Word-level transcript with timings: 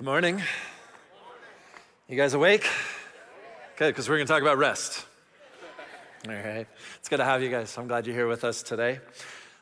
Good 0.00 0.06
morning. 0.06 0.42
You 2.08 2.16
guys 2.16 2.32
awake? 2.32 2.66
Good, 3.76 3.88
because 3.88 4.08
we're 4.08 4.16
going 4.16 4.26
to 4.26 4.32
talk 4.32 4.40
about 4.40 4.56
rest. 4.56 5.04
All 6.26 6.32
right. 6.32 6.66
It's 6.98 7.10
good 7.10 7.18
to 7.18 7.24
have 7.26 7.42
you 7.42 7.50
guys. 7.50 7.76
I'm 7.76 7.86
glad 7.86 8.06
you're 8.06 8.16
here 8.16 8.26
with 8.26 8.42
us 8.42 8.62
today. 8.62 9.00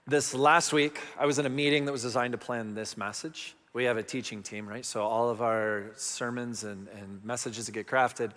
This 0.06 0.34
last 0.34 0.72
week, 0.72 1.00
I 1.18 1.26
was 1.26 1.40
in 1.40 1.46
a 1.46 1.48
meeting 1.48 1.86
that 1.86 1.90
was 1.90 2.02
designed 2.02 2.30
to 2.30 2.38
plan 2.38 2.76
this 2.76 2.96
message. 2.96 3.56
We 3.72 3.82
have 3.82 3.96
a 3.96 4.02
teaching 4.04 4.44
team, 4.44 4.68
right? 4.68 4.84
So 4.84 5.02
all 5.02 5.28
of 5.28 5.42
our 5.42 5.86
sermons 5.96 6.62
and, 6.62 6.86
and 6.96 7.24
messages 7.24 7.66
that 7.66 7.72
get 7.72 7.88
crafted 7.88 8.30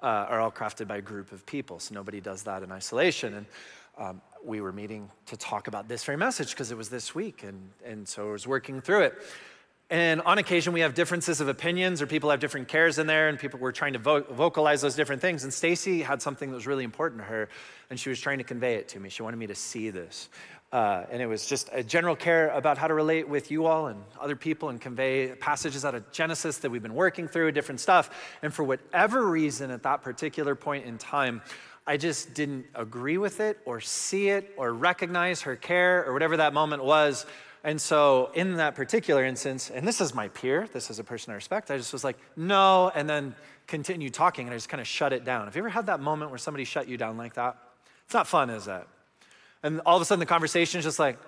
uh, 0.00 0.06
are 0.28 0.38
all 0.38 0.52
crafted 0.52 0.86
by 0.86 0.98
a 0.98 1.02
group 1.02 1.32
of 1.32 1.44
people. 1.44 1.80
So 1.80 1.92
nobody 1.92 2.20
does 2.20 2.44
that 2.44 2.62
in 2.62 2.70
isolation. 2.70 3.34
And 3.34 3.46
um, 3.98 4.20
we 4.44 4.60
were 4.60 4.72
meeting 4.72 5.10
to 5.26 5.36
talk 5.36 5.66
about 5.66 5.88
this 5.88 6.04
very 6.04 6.18
message 6.18 6.50
because 6.50 6.70
it 6.70 6.76
was 6.76 6.88
this 6.88 7.16
week. 7.16 7.42
And, 7.42 7.72
and 7.84 8.06
so 8.06 8.28
I 8.28 8.30
was 8.30 8.46
working 8.46 8.80
through 8.80 9.00
it. 9.00 9.18
And 9.90 10.20
on 10.20 10.36
occasion, 10.36 10.74
we 10.74 10.80
have 10.80 10.92
differences 10.92 11.40
of 11.40 11.48
opinions, 11.48 12.02
or 12.02 12.06
people 12.06 12.28
have 12.28 12.40
different 12.40 12.68
cares 12.68 12.98
in 12.98 13.06
there, 13.06 13.28
and 13.30 13.38
people 13.38 13.58
were 13.58 13.72
trying 13.72 13.94
to 13.94 13.98
vo- 13.98 14.20
vocalize 14.20 14.82
those 14.82 14.94
different 14.94 15.22
things. 15.22 15.44
And 15.44 15.52
Stacy 15.52 16.02
had 16.02 16.20
something 16.20 16.50
that 16.50 16.54
was 16.54 16.66
really 16.66 16.84
important 16.84 17.22
to 17.22 17.24
her, 17.24 17.48
and 17.88 17.98
she 17.98 18.10
was 18.10 18.20
trying 18.20 18.36
to 18.36 18.44
convey 18.44 18.74
it 18.74 18.88
to 18.88 19.00
me. 19.00 19.08
She 19.08 19.22
wanted 19.22 19.38
me 19.38 19.46
to 19.46 19.54
see 19.54 19.88
this. 19.88 20.28
Uh, 20.70 21.06
and 21.10 21.22
it 21.22 21.26
was 21.26 21.46
just 21.46 21.70
a 21.72 21.82
general 21.82 22.14
care 22.14 22.50
about 22.50 22.76
how 22.76 22.86
to 22.86 22.92
relate 22.92 23.26
with 23.26 23.50
you 23.50 23.64
all 23.64 23.86
and 23.86 24.04
other 24.20 24.36
people 24.36 24.68
and 24.68 24.78
convey 24.78 25.34
passages 25.34 25.86
out 25.86 25.94
of 25.94 26.12
Genesis 26.12 26.58
that 26.58 26.70
we've 26.70 26.82
been 26.82 26.94
working 26.94 27.26
through, 27.26 27.50
different 27.52 27.80
stuff. 27.80 28.10
And 28.42 28.52
for 28.52 28.64
whatever 28.64 29.26
reason, 29.26 29.70
at 29.70 29.82
that 29.84 30.02
particular 30.02 30.54
point 30.54 30.84
in 30.84 30.98
time, 30.98 31.40
I 31.86 31.96
just 31.96 32.34
didn't 32.34 32.66
agree 32.74 33.16
with 33.16 33.40
it 33.40 33.58
or 33.64 33.80
see 33.80 34.28
it 34.28 34.52
or 34.58 34.74
recognize 34.74 35.40
her 35.42 35.56
care 35.56 36.04
or 36.04 36.12
whatever 36.12 36.36
that 36.36 36.52
moment 36.52 36.84
was. 36.84 37.24
And 37.64 37.80
so, 37.80 38.30
in 38.34 38.56
that 38.56 38.74
particular 38.74 39.24
instance, 39.24 39.70
and 39.70 39.86
this 39.86 40.00
is 40.00 40.14
my 40.14 40.28
peer, 40.28 40.68
this 40.72 40.90
is 40.90 40.98
a 40.98 41.04
person 41.04 41.32
I 41.32 41.34
respect, 41.34 41.70
I 41.70 41.76
just 41.76 41.92
was 41.92 42.04
like, 42.04 42.16
no, 42.36 42.90
and 42.94 43.08
then 43.08 43.34
continue 43.66 44.10
talking, 44.10 44.46
and 44.46 44.54
I 44.54 44.56
just 44.56 44.68
kind 44.68 44.80
of 44.80 44.86
shut 44.86 45.12
it 45.12 45.24
down. 45.24 45.46
Have 45.46 45.56
you 45.56 45.62
ever 45.62 45.68
had 45.68 45.86
that 45.86 46.00
moment 46.00 46.30
where 46.30 46.38
somebody 46.38 46.64
shut 46.64 46.88
you 46.88 46.96
down 46.96 47.16
like 47.16 47.34
that? 47.34 47.56
It's 48.04 48.14
not 48.14 48.26
fun, 48.26 48.48
is 48.48 48.68
it? 48.68 48.86
And 49.62 49.80
all 49.84 49.96
of 49.96 50.02
a 50.02 50.04
sudden, 50.04 50.20
the 50.20 50.26
conversation 50.26 50.78
is 50.78 50.84
just 50.84 50.98
like, 50.98 51.18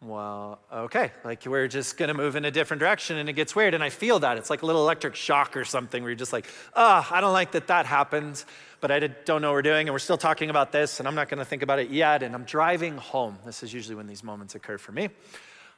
well, 0.00 0.60
okay, 0.72 1.10
like 1.24 1.44
we're 1.44 1.68
just 1.68 1.96
gonna 1.96 2.14
move 2.14 2.36
in 2.36 2.44
a 2.44 2.50
different 2.50 2.80
direction, 2.80 3.16
and 3.16 3.28
it 3.28 3.32
gets 3.32 3.56
weird, 3.56 3.74
and 3.74 3.82
I 3.82 3.90
feel 3.90 4.18
that. 4.20 4.38
It's 4.38 4.50
like 4.50 4.62
a 4.62 4.66
little 4.66 4.82
electric 4.82 5.14
shock 5.14 5.56
or 5.56 5.64
something 5.64 6.02
where 6.02 6.10
you're 6.10 6.16
just 6.16 6.32
like, 6.32 6.46
ah, 6.76 7.08
oh, 7.10 7.14
I 7.14 7.20
don't 7.20 7.32
like 7.32 7.52
that 7.52 7.66
that 7.66 7.86
happened, 7.86 8.44
but 8.80 8.90
I 8.90 9.00
don't 9.00 9.42
know 9.42 9.48
what 9.48 9.54
we're 9.54 9.62
doing, 9.62 9.88
and 9.88 9.94
we're 9.94 9.98
still 9.98 10.18
talking 10.18 10.50
about 10.50 10.72
this, 10.72 11.00
and 11.00 11.08
I'm 11.08 11.14
not 11.14 11.28
gonna 11.28 11.44
think 11.44 11.62
about 11.62 11.78
it 11.78 11.90
yet, 11.90 12.22
and 12.22 12.34
I'm 12.34 12.44
driving 12.44 12.96
home. 12.96 13.38
This 13.44 13.62
is 13.62 13.74
usually 13.74 13.96
when 13.96 14.06
these 14.06 14.22
moments 14.22 14.54
occur 14.54 14.78
for 14.78 14.92
me. 14.92 15.08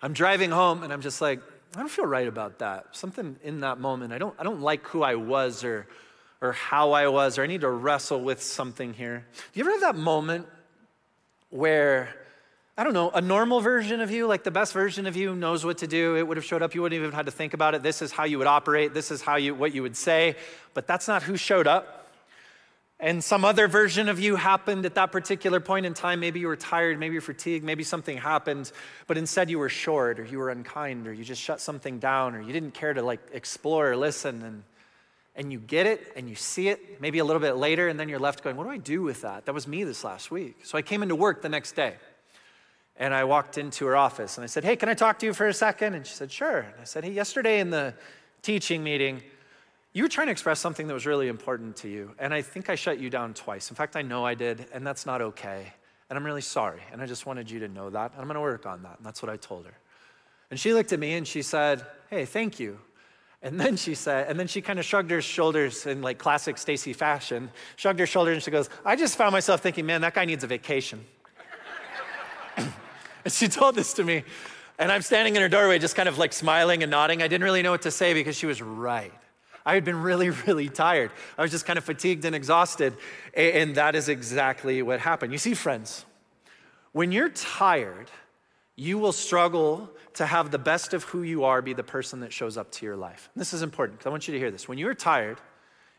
I'm 0.02 0.12
driving 0.12 0.50
home 0.50 0.82
and 0.82 0.92
I'm 0.92 1.02
just 1.02 1.20
like, 1.20 1.40
I 1.76 1.78
don't 1.78 1.90
feel 1.90 2.06
right 2.06 2.26
about 2.26 2.58
that. 2.60 2.86
Something 2.92 3.36
in 3.44 3.60
that 3.60 3.78
moment, 3.78 4.12
I 4.12 4.18
don't, 4.18 4.34
I 4.38 4.42
don't 4.42 4.60
like 4.60 4.86
who 4.86 5.02
I 5.02 5.14
was 5.14 5.62
or, 5.62 5.86
or 6.40 6.52
how 6.52 6.92
I 6.92 7.08
was, 7.08 7.38
or 7.38 7.42
I 7.42 7.46
need 7.46 7.60
to 7.60 7.70
wrestle 7.70 8.20
with 8.20 8.42
something 8.42 8.94
here. 8.94 9.26
Do 9.52 9.60
you 9.60 9.64
ever 9.64 9.72
have 9.72 9.80
that 9.82 9.96
moment 9.96 10.46
where, 11.50 12.14
I 12.76 12.84
don't 12.84 12.94
know, 12.94 13.10
a 13.10 13.20
normal 13.20 13.60
version 13.60 14.00
of 14.00 14.10
you, 14.10 14.26
like 14.26 14.44
the 14.44 14.50
best 14.50 14.72
version 14.72 15.06
of 15.06 15.16
you, 15.16 15.34
knows 15.34 15.64
what 15.64 15.78
to 15.78 15.86
do? 15.86 16.16
It 16.16 16.26
would 16.26 16.36
have 16.36 16.46
showed 16.46 16.62
up. 16.62 16.74
You 16.74 16.82
wouldn't 16.82 16.96
even 16.96 17.06
have 17.06 17.14
had 17.14 17.26
to 17.26 17.32
think 17.32 17.52
about 17.52 17.74
it. 17.74 17.82
This 17.82 18.00
is 18.00 18.10
how 18.12 18.24
you 18.24 18.38
would 18.38 18.46
operate. 18.46 18.94
This 18.94 19.10
is 19.10 19.20
how 19.20 19.36
you, 19.36 19.54
what 19.54 19.74
you 19.74 19.82
would 19.82 19.96
say. 19.96 20.36
But 20.72 20.86
that's 20.86 21.06
not 21.06 21.22
who 21.22 21.36
showed 21.36 21.66
up 21.66 22.00
and 23.00 23.24
some 23.24 23.46
other 23.46 23.66
version 23.66 24.10
of 24.10 24.20
you 24.20 24.36
happened 24.36 24.84
at 24.84 24.94
that 24.96 25.10
particular 25.10 25.58
point 25.58 25.86
in 25.86 25.94
time. 25.94 26.20
Maybe 26.20 26.38
you 26.40 26.48
were 26.48 26.56
tired, 26.56 26.98
maybe 26.98 27.14
you're 27.14 27.22
fatigued, 27.22 27.64
maybe 27.64 27.82
something 27.82 28.18
happened, 28.18 28.70
but 29.06 29.16
instead 29.16 29.48
you 29.48 29.58
were 29.58 29.70
short 29.70 30.20
or 30.20 30.24
you 30.24 30.38
were 30.38 30.50
unkind 30.50 31.06
or 31.06 31.12
you 31.12 31.24
just 31.24 31.40
shut 31.40 31.60
something 31.60 31.98
down 31.98 32.34
or 32.34 32.42
you 32.42 32.52
didn't 32.52 32.74
care 32.74 32.92
to 32.92 33.02
like 33.02 33.20
explore 33.32 33.90
or 33.90 33.96
listen 33.96 34.42
and 34.42 34.62
and 35.36 35.52
you 35.52 35.60
get 35.60 35.86
it 35.86 36.12
and 36.16 36.28
you 36.28 36.34
see 36.34 36.68
it 36.68 37.00
maybe 37.00 37.18
a 37.20 37.24
little 37.24 37.40
bit 37.40 37.52
later 37.52 37.88
and 37.88 37.98
then 37.98 38.08
you're 38.08 38.18
left 38.18 38.42
going, 38.42 38.56
"What 38.56 38.64
do 38.64 38.70
I 38.70 38.76
do 38.76 39.00
with 39.00 39.22
that?" 39.22 39.46
That 39.46 39.54
was 39.54 39.66
me 39.66 39.84
this 39.84 40.04
last 40.04 40.30
week. 40.30 40.56
So 40.64 40.76
I 40.76 40.82
came 40.82 41.02
into 41.02 41.14
work 41.14 41.40
the 41.40 41.48
next 41.48 41.72
day. 41.72 41.94
And 43.00 43.12
I 43.12 43.24
walked 43.24 43.58
into 43.58 43.86
her 43.86 43.96
office 43.96 44.36
and 44.36 44.44
I 44.44 44.46
said, 44.46 44.62
"Hey, 44.62 44.76
can 44.76 44.88
I 44.88 44.94
talk 44.94 45.18
to 45.20 45.26
you 45.26 45.32
for 45.32 45.48
a 45.48 45.54
second? 45.54 45.94
And 45.94 46.06
she 46.06 46.14
said, 46.14 46.30
"Sure." 46.30 46.58
And 46.58 46.74
I 46.80 46.84
said, 46.84 47.02
"Hey, 47.02 47.10
yesterday 47.10 47.58
in 47.58 47.70
the 47.70 47.94
teaching 48.42 48.84
meeting, 48.84 49.22
you 49.94 50.02
were 50.04 50.08
trying 50.08 50.26
to 50.28 50.32
express 50.32 50.60
something 50.60 50.86
that 50.86 50.94
was 50.94 51.06
really 51.06 51.26
important 51.26 51.76
to 51.76 51.88
you, 51.88 52.14
and 52.18 52.32
I 52.32 52.42
think 52.42 52.70
I 52.70 52.76
shut 52.76 53.00
you 53.00 53.10
down 53.10 53.34
twice. 53.34 53.70
In 53.70 53.74
fact, 53.74 53.96
I 53.96 54.02
know 54.02 54.24
I 54.24 54.34
did, 54.34 54.66
and 54.72 54.86
that's 54.86 55.06
not 55.06 55.22
okay. 55.22 55.72
And 56.08 56.16
I'm 56.16 56.24
really 56.24 56.42
sorry, 56.42 56.82
and 56.92 57.00
I 57.00 57.06
just 57.06 57.24
wanted 57.24 57.50
you 57.50 57.58
to 57.60 57.68
know 57.68 57.88
that. 57.90 58.12
And 58.12 58.20
I'm 58.20 58.26
gonna 58.26 58.40
work 58.40 58.66
on 58.66 58.82
that. 58.82 58.98
And 58.98 59.06
that's 59.06 59.22
what 59.22 59.30
I 59.30 59.36
told 59.36 59.64
her. 59.64 59.74
And 60.50 60.60
she 60.60 60.74
looked 60.74 60.92
at 60.92 61.00
me 61.00 61.14
and 61.14 61.26
she 61.26 61.42
said, 61.42 61.84
Hey, 62.10 62.26
thank 62.26 62.60
you. 62.60 62.78
And 63.42 63.58
then 63.58 63.76
she 63.76 63.94
said, 63.94 64.28
and 64.28 64.38
then 64.38 64.46
she 64.46 64.60
kind 64.60 64.78
of 64.78 64.84
shrugged 64.84 65.10
her 65.10 65.22
shoulders 65.22 65.86
in 65.86 66.02
like 66.02 66.18
classic 66.18 66.58
Stacy 66.58 66.92
fashion, 66.92 67.50
shrugged 67.76 67.98
her 67.98 68.06
shoulders 68.06 68.34
and 68.34 68.42
she 68.42 68.50
goes, 68.50 68.68
I 68.84 68.96
just 68.96 69.16
found 69.16 69.32
myself 69.32 69.62
thinking, 69.62 69.86
man, 69.86 70.02
that 70.02 70.12
guy 70.12 70.26
needs 70.26 70.44
a 70.44 70.46
vacation. 70.46 71.06
and 73.24 73.32
she 73.32 73.48
told 73.48 73.74
this 73.74 73.92
to 73.94 74.04
me. 74.04 74.24
And 74.78 74.90
I'm 74.90 75.02
standing 75.02 75.36
in 75.36 75.42
her 75.42 75.48
doorway, 75.48 75.78
just 75.78 75.94
kind 75.94 76.08
of 76.08 76.16
like 76.16 76.32
smiling 76.32 76.82
and 76.82 76.90
nodding. 76.90 77.22
I 77.22 77.28
didn't 77.28 77.44
really 77.44 77.62
know 77.62 77.70
what 77.70 77.82
to 77.82 77.90
say 77.90 78.14
because 78.14 78.36
she 78.36 78.46
was 78.46 78.62
right. 78.62 79.12
I 79.66 79.74
had 79.74 79.84
been 79.84 80.00
really, 80.00 80.30
really 80.46 80.68
tired. 80.68 81.10
I 81.36 81.42
was 81.42 81.50
just 81.50 81.66
kind 81.66 81.78
of 81.78 81.84
fatigued 81.84 82.24
and 82.24 82.34
exhausted. 82.34 82.96
And 83.34 83.74
that 83.74 83.94
is 83.94 84.08
exactly 84.08 84.82
what 84.82 85.00
happened. 85.00 85.32
You 85.32 85.38
see, 85.38 85.54
friends, 85.54 86.06
when 86.92 87.12
you're 87.12 87.28
tired, 87.28 88.10
you 88.74 88.98
will 88.98 89.12
struggle 89.12 89.90
to 90.14 90.26
have 90.26 90.50
the 90.50 90.58
best 90.58 90.94
of 90.94 91.04
who 91.04 91.22
you 91.22 91.44
are 91.44 91.60
be 91.60 91.74
the 91.74 91.84
person 91.84 92.20
that 92.20 92.32
shows 92.32 92.56
up 92.56 92.70
to 92.72 92.86
your 92.86 92.96
life. 92.96 93.28
And 93.34 93.40
this 93.40 93.52
is 93.52 93.62
important 93.62 93.98
because 93.98 94.08
I 94.08 94.10
want 94.10 94.26
you 94.26 94.32
to 94.32 94.38
hear 94.38 94.50
this. 94.50 94.66
When 94.66 94.78
you're 94.78 94.94
tired, 94.94 95.38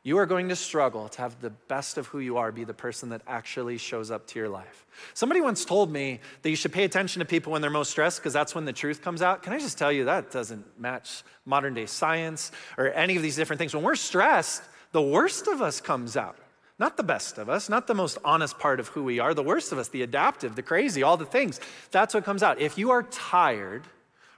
you 0.03 0.17
are 0.17 0.25
going 0.25 0.49
to 0.49 0.55
struggle 0.55 1.07
to 1.09 1.21
have 1.21 1.39
the 1.41 1.51
best 1.51 1.97
of 1.97 2.07
who 2.07 2.19
you 2.19 2.37
are 2.37 2.51
be 2.51 2.63
the 2.63 2.73
person 2.73 3.09
that 3.09 3.21
actually 3.27 3.77
shows 3.77 4.09
up 4.09 4.25
to 4.27 4.39
your 4.39 4.49
life. 4.49 4.85
Somebody 5.13 5.41
once 5.41 5.63
told 5.63 5.91
me 5.91 6.19
that 6.41 6.49
you 6.49 6.55
should 6.55 6.73
pay 6.73 6.85
attention 6.85 7.19
to 7.19 7.25
people 7.25 7.51
when 7.51 7.61
they're 7.61 7.69
most 7.69 7.91
stressed 7.91 8.19
because 8.19 8.33
that's 8.33 8.55
when 8.55 8.65
the 8.65 8.73
truth 8.73 9.03
comes 9.03 9.21
out. 9.21 9.43
Can 9.43 9.53
I 9.53 9.59
just 9.59 9.77
tell 9.77 9.91
you 9.91 10.05
that 10.05 10.31
doesn't 10.31 10.79
match 10.79 11.23
modern 11.45 11.75
day 11.75 11.85
science 11.85 12.51
or 12.79 12.87
any 12.87 13.15
of 13.15 13.21
these 13.21 13.35
different 13.35 13.59
things? 13.59 13.75
When 13.75 13.83
we're 13.83 13.95
stressed, 13.95 14.63
the 14.91 15.01
worst 15.01 15.47
of 15.47 15.61
us 15.61 15.79
comes 15.79 16.17
out. 16.17 16.37
Not 16.79 16.97
the 16.97 17.03
best 17.03 17.37
of 17.37 17.47
us, 17.47 17.69
not 17.69 17.85
the 17.85 17.93
most 17.93 18.17
honest 18.25 18.57
part 18.57 18.79
of 18.79 18.87
who 18.87 19.03
we 19.03 19.19
are, 19.19 19.35
the 19.35 19.43
worst 19.43 19.71
of 19.71 19.77
us, 19.77 19.89
the 19.89 20.01
adaptive, 20.01 20.55
the 20.55 20.63
crazy, 20.63 21.03
all 21.03 21.15
the 21.15 21.25
things. 21.25 21.59
That's 21.91 22.15
what 22.15 22.25
comes 22.25 22.41
out. 22.41 22.59
If 22.59 22.75
you 22.75 22.89
are 22.89 23.03
tired, 23.03 23.83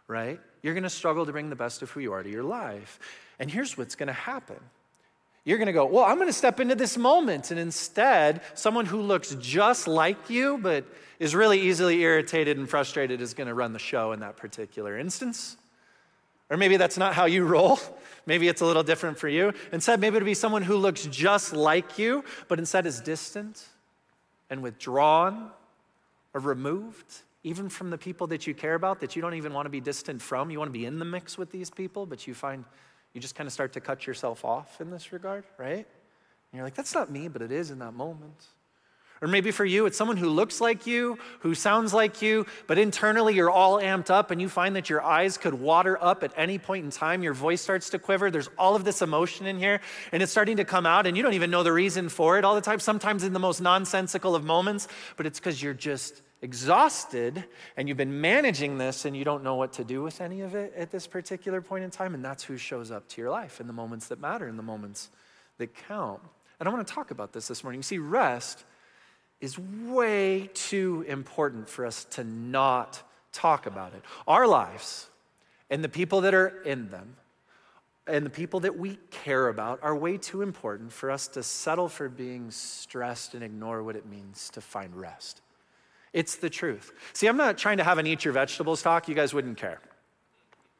right, 0.09 0.41
you're 0.62 0.74
to 0.84 0.90
struggle 0.90 1.25
to 1.25 1.31
bring 1.31 1.50
the 1.50 1.56
best 1.56 1.81
of 1.81 1.91
who 1.91 2.01
you 2.01 2.12
are 2.12 2.22
to 2.22 2.30
your 2.30 2.44
life. 2.44 3.00
And 3.40 3.50
here's 3.50 3.78
what's 3.78 3.95
to 3.95 4.13
happen 4.13 4.59
you're 5.45 5.57
going 5.57 5.67
to 5.67 5.73
go, 5.73 5.85
Well, 5.85 6.03
I'm 6.03 6.15
going 6.15 6.27
to 6.27 6.33
step 6.33 6.59
into 6.59 6.75
this 6.75 6.97
moment. 6.97 7.51
And 7.51 7.59
instead, 7.59 8.41
someone 8.53 8.85
who 8.85 9.01
looks 9.01 9.35
just 9.39 9.87
like 9.87 10.29
you, 10.29 10.57
but 10.57 10.85
is 11.19 11.35
really 11.35 11.59
easily 11.61 12.01
irritated 12.01 12.57
and 12.57 12.69
frustrated, 12.69 13.21
is 13.21 13.33
going 13.33 13.47
to 13.47 13.53
run 13.53 13.73
the 13.73 13.79
show 13.79 14.11
in 14.13 14.21
that 14.21 14.37
particular 14.37 14.97
instance. 14.97 15.57
Or 16.49 16.57
maybe 16.57 16.77
that's 16.77 16.97
not 16.97 17.13
how 17.13 17.25
you 17.25 17.45
roll. 17.45 17.79
Maybe 18.25 18.47
it's 18.47 18.61
a 18.61 18.65
little 18.65 18.83
different 18.83 19.19
for 19.19 19.27
you. 19.27 19.51
Instead, 19.73 19.99
maybe 19.99 20.15
it'll 20.15 20.25
be 20.25 20.33
someone 20.33 20.61
who 20.61 20.77
looks 20.77 21.05
just 21.07 21.51
like 21.51 21.99
you, 21.99 22.23
but 22.47 22.57
instead 22.57 22.85
is 22.85 23.01
distant 23.01 23.67
and 24.49 24.63
withdrawn 24.63 25.51
or 26.33 26.39
removed, 26.39 27.21
even 27.43 27.67
from 27.67 27.89
the 27.89 27.97
people 27.97 28.27
that 28.27 28.47
you 28.47 28.53
care 28.53 28.75
about, 28.75 29.01
that 29.01 29.17
you 29.17 29.21
don't 29.21 29.33
even 29.33 29.51
want 29.51 29.65
to 29.65 29.69
be 29.69 29.81
distant 29.81 30.21
from. 30.21 30.49
You 30.49 30.57
want 30.57 30.69
to 30.69 30.79
be 30.79 30.85
in 30.85 30.99
the 30.99 31.05
mix 31.05 31.37
with 31.37 31.51
these 31.51 31.69
people, 31.69 32.05
but 32.05 32.25
you 32.25 32.33
find 32.33 32.63
you 33.13 33.22
just 33.22 33.35
kind 33.35 33.47
of 33.47 33.53
start 33.53 33.74
to 33.74 33.81
cut 33.81 34.07
yourself 34.07 34.44
off 34.44 34.81
in 34.81 34.90
this 34.90 35.13
regard, 35.13 35.44
right? 35.57 35.75
And 35.78 35.85
you're 36.53 36.63
like, 36.63 36.75
that's 36.75 36.94
not 36.94 37.12
me, 37.12 37.28
but 37.28 37.41
it 37.41 37.51
is 37.51 37.72
in 37.72 37.79
that 37.79 37.94
moment. 37.94 38.46
Or 39.22 39.28
maybe 39.28 39.51
for 39.51 39.63
you, 39.63 39.85
it's 39.85 39.97
someone 39.97 40.18
who 40.18 40.28
looks 40.28 40.59
like 40.59 40.85
you, 40.85 41.18
who 41.40 41.56
sounds 41.56 41.94
like 41.94 42.22
you, 42.22 42.46
but 42.68 42.78
internally 42.78 43.34
you're 43.34 43.50
all 43.50 43.78
amped 43.78 44.10
up 44.10 44.31
and 44.31 44.42
you 44.42 44.50
find 44.50 44.75
that 44.75 44.89
your 44.89 45.01
eyes 45.01 45.38
could 45.38 45.54
water 45.54 45.98
up 46.04 46.24
at 46.24 46.33
any 46.36 46.57
point 46.57 46.83
in 46.83 46.92
time. 46.92 47.24
Your 47.24 47.33
voice 47.33 47.62
starts 47.62 47.89
to 47.92 48.00
quiver. 48.00 48.30
There's 48.30 48.50
all 48.57 48.75
of 48.75 48.83
this 48.83 49.01
emotion 49.01 49.45
in 49.45 49.59
here 49.59 49.80
and 50.12 50.21
it's 50.21 50.31
starting 50.31 50.57
to 50.57 50.66
come 50.66 50.86
out 50.86 51.07
and 51.07 51.16
you 51.16 51.24
don't 51.24 51.36
even 51.36 51.51
know 51.51 51.63
the 51.63 51.71
reason 51.71 52.09
for 52.09 52.38
it 52.38 52.44
all 52.44 52.54
the 52.54 52.59
time, 52.59 52.81
sometimes 52.81 53.24
in 53.24 53.31
the 53.31 53.39
most 53.39 53.62
nonsensical 53.62 54.36
of 54.36 54.44
moments, 54.44 54.89
but 55.16 55.25
it's 55.25 55.39
because 55.39 55.63
you're 55.63 55.74
just 55.74 56.21
exhausted 56.44 57.45
and 57.78 57.88
you've 57.88 57.98
been 57.98 58.19
managing 58.22 58.78
this 58.78 59.06
and 59.06 59.16
you 59.16 59.24
don't 59.24 59.44
know 59.44 59.56
what 59.56 59.74
to 59.74 59.84
do 59.84 60.04
with 60.04 60.19
any 60.19 60.42
of 60.42 60.54
it 60.54 60.74
at 60.75 60.92
this 60.92 61.07
particular 61.07 61.62
point 61.62 61.86
in 61.86 61.90
time. 61.90 62.13
And 62.13 62.24
that's 62.24 62.44
who 62.44 62.57
shows 62.57 62.92
up 62.92 63.07
to 63.10 63.22
your 63.22 63.31
life 63.31 63.62
in 63.62 63.66
the 63.66 63.74
moments 63.74 64.10
that 64.10 64.19
matter, 64.19 64.48
in 64.48 64.57
the 64.57 64.63
moments 64.63 65.10
that 65.57 65.74
count. 65.88 66.19
And 66.60 66.68
I 66.68 66.72
want 66.72 66.86
to 66.86 66.94
talk 66.94 67.12
about 67.12 67.31
this 67.31 67.48
this 67.48 67.63
morning. 67.63 67.80
You 67.80 67.84
see, 67.84 67.98
rest 67.98 68.66
is 69.40 69.57
way 69.57 70.50
too 70.54 71.06
important 71.07 71.69
for 71.69 71.86
us 71.86 72.06
to 72.12 72.24
not 72.24 73.01
talk 73.31 73.66
about 73.66 73.94
it. 73.94 74.04
Our 74.28 74.45
lives 74.45 75.10
and 75.69 75.84
the 75.84 75.90
people 75.90 76.22
that 76.22 76.34
are 76.34 76.62
in 76.63 76.90
them 76.90 77.16
and 78.06 78.25
the 78.25 78.30
people 78.30 78.60
that 78.62 78.78
we 78.78 78.98
care 79.12 79.48
about 79.48 79.80
are 79.81 79.95
way 79.95 80.18
too 80.18 80.42
important 80.42 80.92
for 80.92 81.10
us 81.10 81.30
to 81.30 81.42
settle 81.42 81.88
for 81.88 82.10
being 82.10 82.51
stressed 82.51 83.34
and 83.34 83.44
ignore 83.44 83.81
what 83.81 83.95
it 83.95 84.06
means 84.06 84.50
to 84.51 84.62
find 84.62 84.94
rest. 84.94 85.42
It's 86.13 86.36
the 86.36 86.50
truth. 86.50 86.94
See, 87.13 87.27
I'm 87.27 87.38
not 87.38 87.57
trying 87.57 87.77
to 87.77 87.83
have 87.83 87.98
an 87.98 88.07
eat 88.07 88.24
your 88.24 88.33
vegetables 88.33 88.81
talk. 88.81 89.07
You 89.07 89.15
guys 89.15 89.33
wouldn't 89.33 89.57
care. 89.57 89.80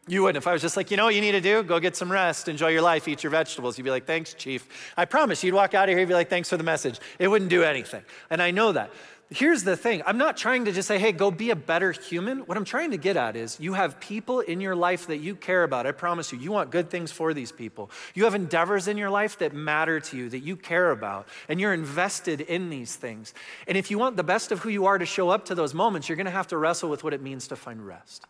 You 0.08 0.24
wouldn't. 0.24 0.38
If 0.38 0.48
I 0.48 0.54
was 0.54 0.62
just 0.62 0.78
like, 0.78 0.92
you 0.92 0.98
know 0.98 1.06
what 1.06 1.16
you 1.16 1.22
need 1.22 1.32
to 1.32 1.42
do? 1.42 1.64
Go 1.64 1.80
get 1.80 1.96
some 1.96 2.12
rest, 2.12 2.50
enjoy 2.50 2.70
your 2.70 2.82
life, 2.82 3.08
eat 3.08 3.24
your 3.24 3.32
vegetables. 3.32 3.78
You'd 3.78 3.86
be 3.86 3.90
like, 3.90 4.06
thanks, 4.06 4.34
Chief. 4.34 4.68
I 4.98 5.06
promise 5.06 5.44
you'd 5.44 5.54
walk 5.54 5.74
out 5.74 5.86
of 5.86 5.90
here, 5.92 6.00
you'd 6.00 6.10
be 6.10 6.14
like, 6.14 6.30
thanks 6.30 6.50
for 6.50 6.58
the 6.58 6.64
message. 6.64 7.00
It 7.20 7.30
wouldn't 7.30 7.50
do 7.50 7.64
anything. 7.64 8.04
And 8.30 8.42
I 8.42 8.52
know 8.52 8.74
that. 8.74 8.92
Here's 9.34 9.64
the 9.64 9.76
thing 9.76 10.04
I'm 10.06 10.20
not 10.20 10.38
trying 10.38 10.66
to 10.66 10.72
just 10.72 10.88
say, 10.88 11.00
hey, 11.00 11.12
go 11.12 11.32
be 11.32 11.50
a 11.50 11.56
better 11.56 11.92
human. 11.92 12.40
What 12.40 12.56
I'm 12.56 12.66
trying 12.66 12.92
to 12.92 12.98
get 12.98 13.18
at 13.18 13.36
is 13.36 13.60
you 13.60 13.74
have 13.74 14.00
people 14.00 14.42
in 14.42 14.62
your 14.62 14.76
life 14.76 15.08
that 15.08 15.18
you 15.18 15.36
care 15.36 15.64
about. 15.64 15.88
I 15.88 15.92
promise 15.92 16.32
you, 16.32 16.38
you 16.38 16.52
want 16.52 16.70
good 16.70 16.92
things 16.92 17.12
for 17.12 17.34
these 17.34 17.52
people. 17.52 17.90
You 18.14 18.26
have 18.26 18.36
endeavors 18.36 18.88
in 18.88 18.96
your 18.96 19.10
life 19.10 19.40
that 19.40 19.52
matter 19.52 20.00
to 20.00 20.18
you, 20.18 20.30
that 20.30 20.42
you 20.42 20.56
care 20.56 20.92
about, 20.92 21.28
and 21.50 21.60
you're 21.60 21.74
invested 21.74 22.42
in 22.42 22.70
these 22.70 22.96
things. 22.96 23.34
And 23.68 23.76
if 23.76 23.90
you 23.90 23.98
want 23.98 24.18
the 24.18 24.24
best 24.24 24.52
of 24.52 24.60
who 24.60 24.70
you 24.70 24.86
are 24.86 25.00
to 25.00 25.06
show 25.06 25.30
up 25.30 25.46
to 25.46 25.56
those 25.56 25.74
moments, 25.74 26.08
you're 26.08 26.16
going 26.16 26.26
to 26.26 26.32
have 26.32 26.48
to 26.50 26.58
wrestle 26.58 26.92
with 26.92 27.04
what 27.04 27.16
it 27.16 27.22
means 27.22 27.48
to 27.48 27.56
find 27.56 27.84
rest. 27.84 28.26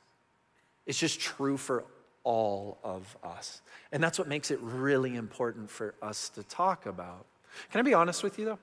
It's 0.86 0.98
just 0.98 1.20
true 1.20 1.58
for 1.58 1.84
all 2.24 2.78
of 2.82 3.18
us. 3.26 3.62
And 3.92 4.02
that's 4.02 4.18
what 4.18 4.30
makes 4.30 4.52
it 4.52 4.60
really 4.62 5.18
important 5.18 5.70
for 5.70 5.96
us 6.02 6.30
to 6.30 6.44
talk 6.44 6.86
about. 6.86 7.26
Can 7.72 7.80
I 7.80 7.82
be 7.82 7.94
honest 7.94 8.24
with 8.24 8.40
you, 8.40 8.46
though? 8.46 8.60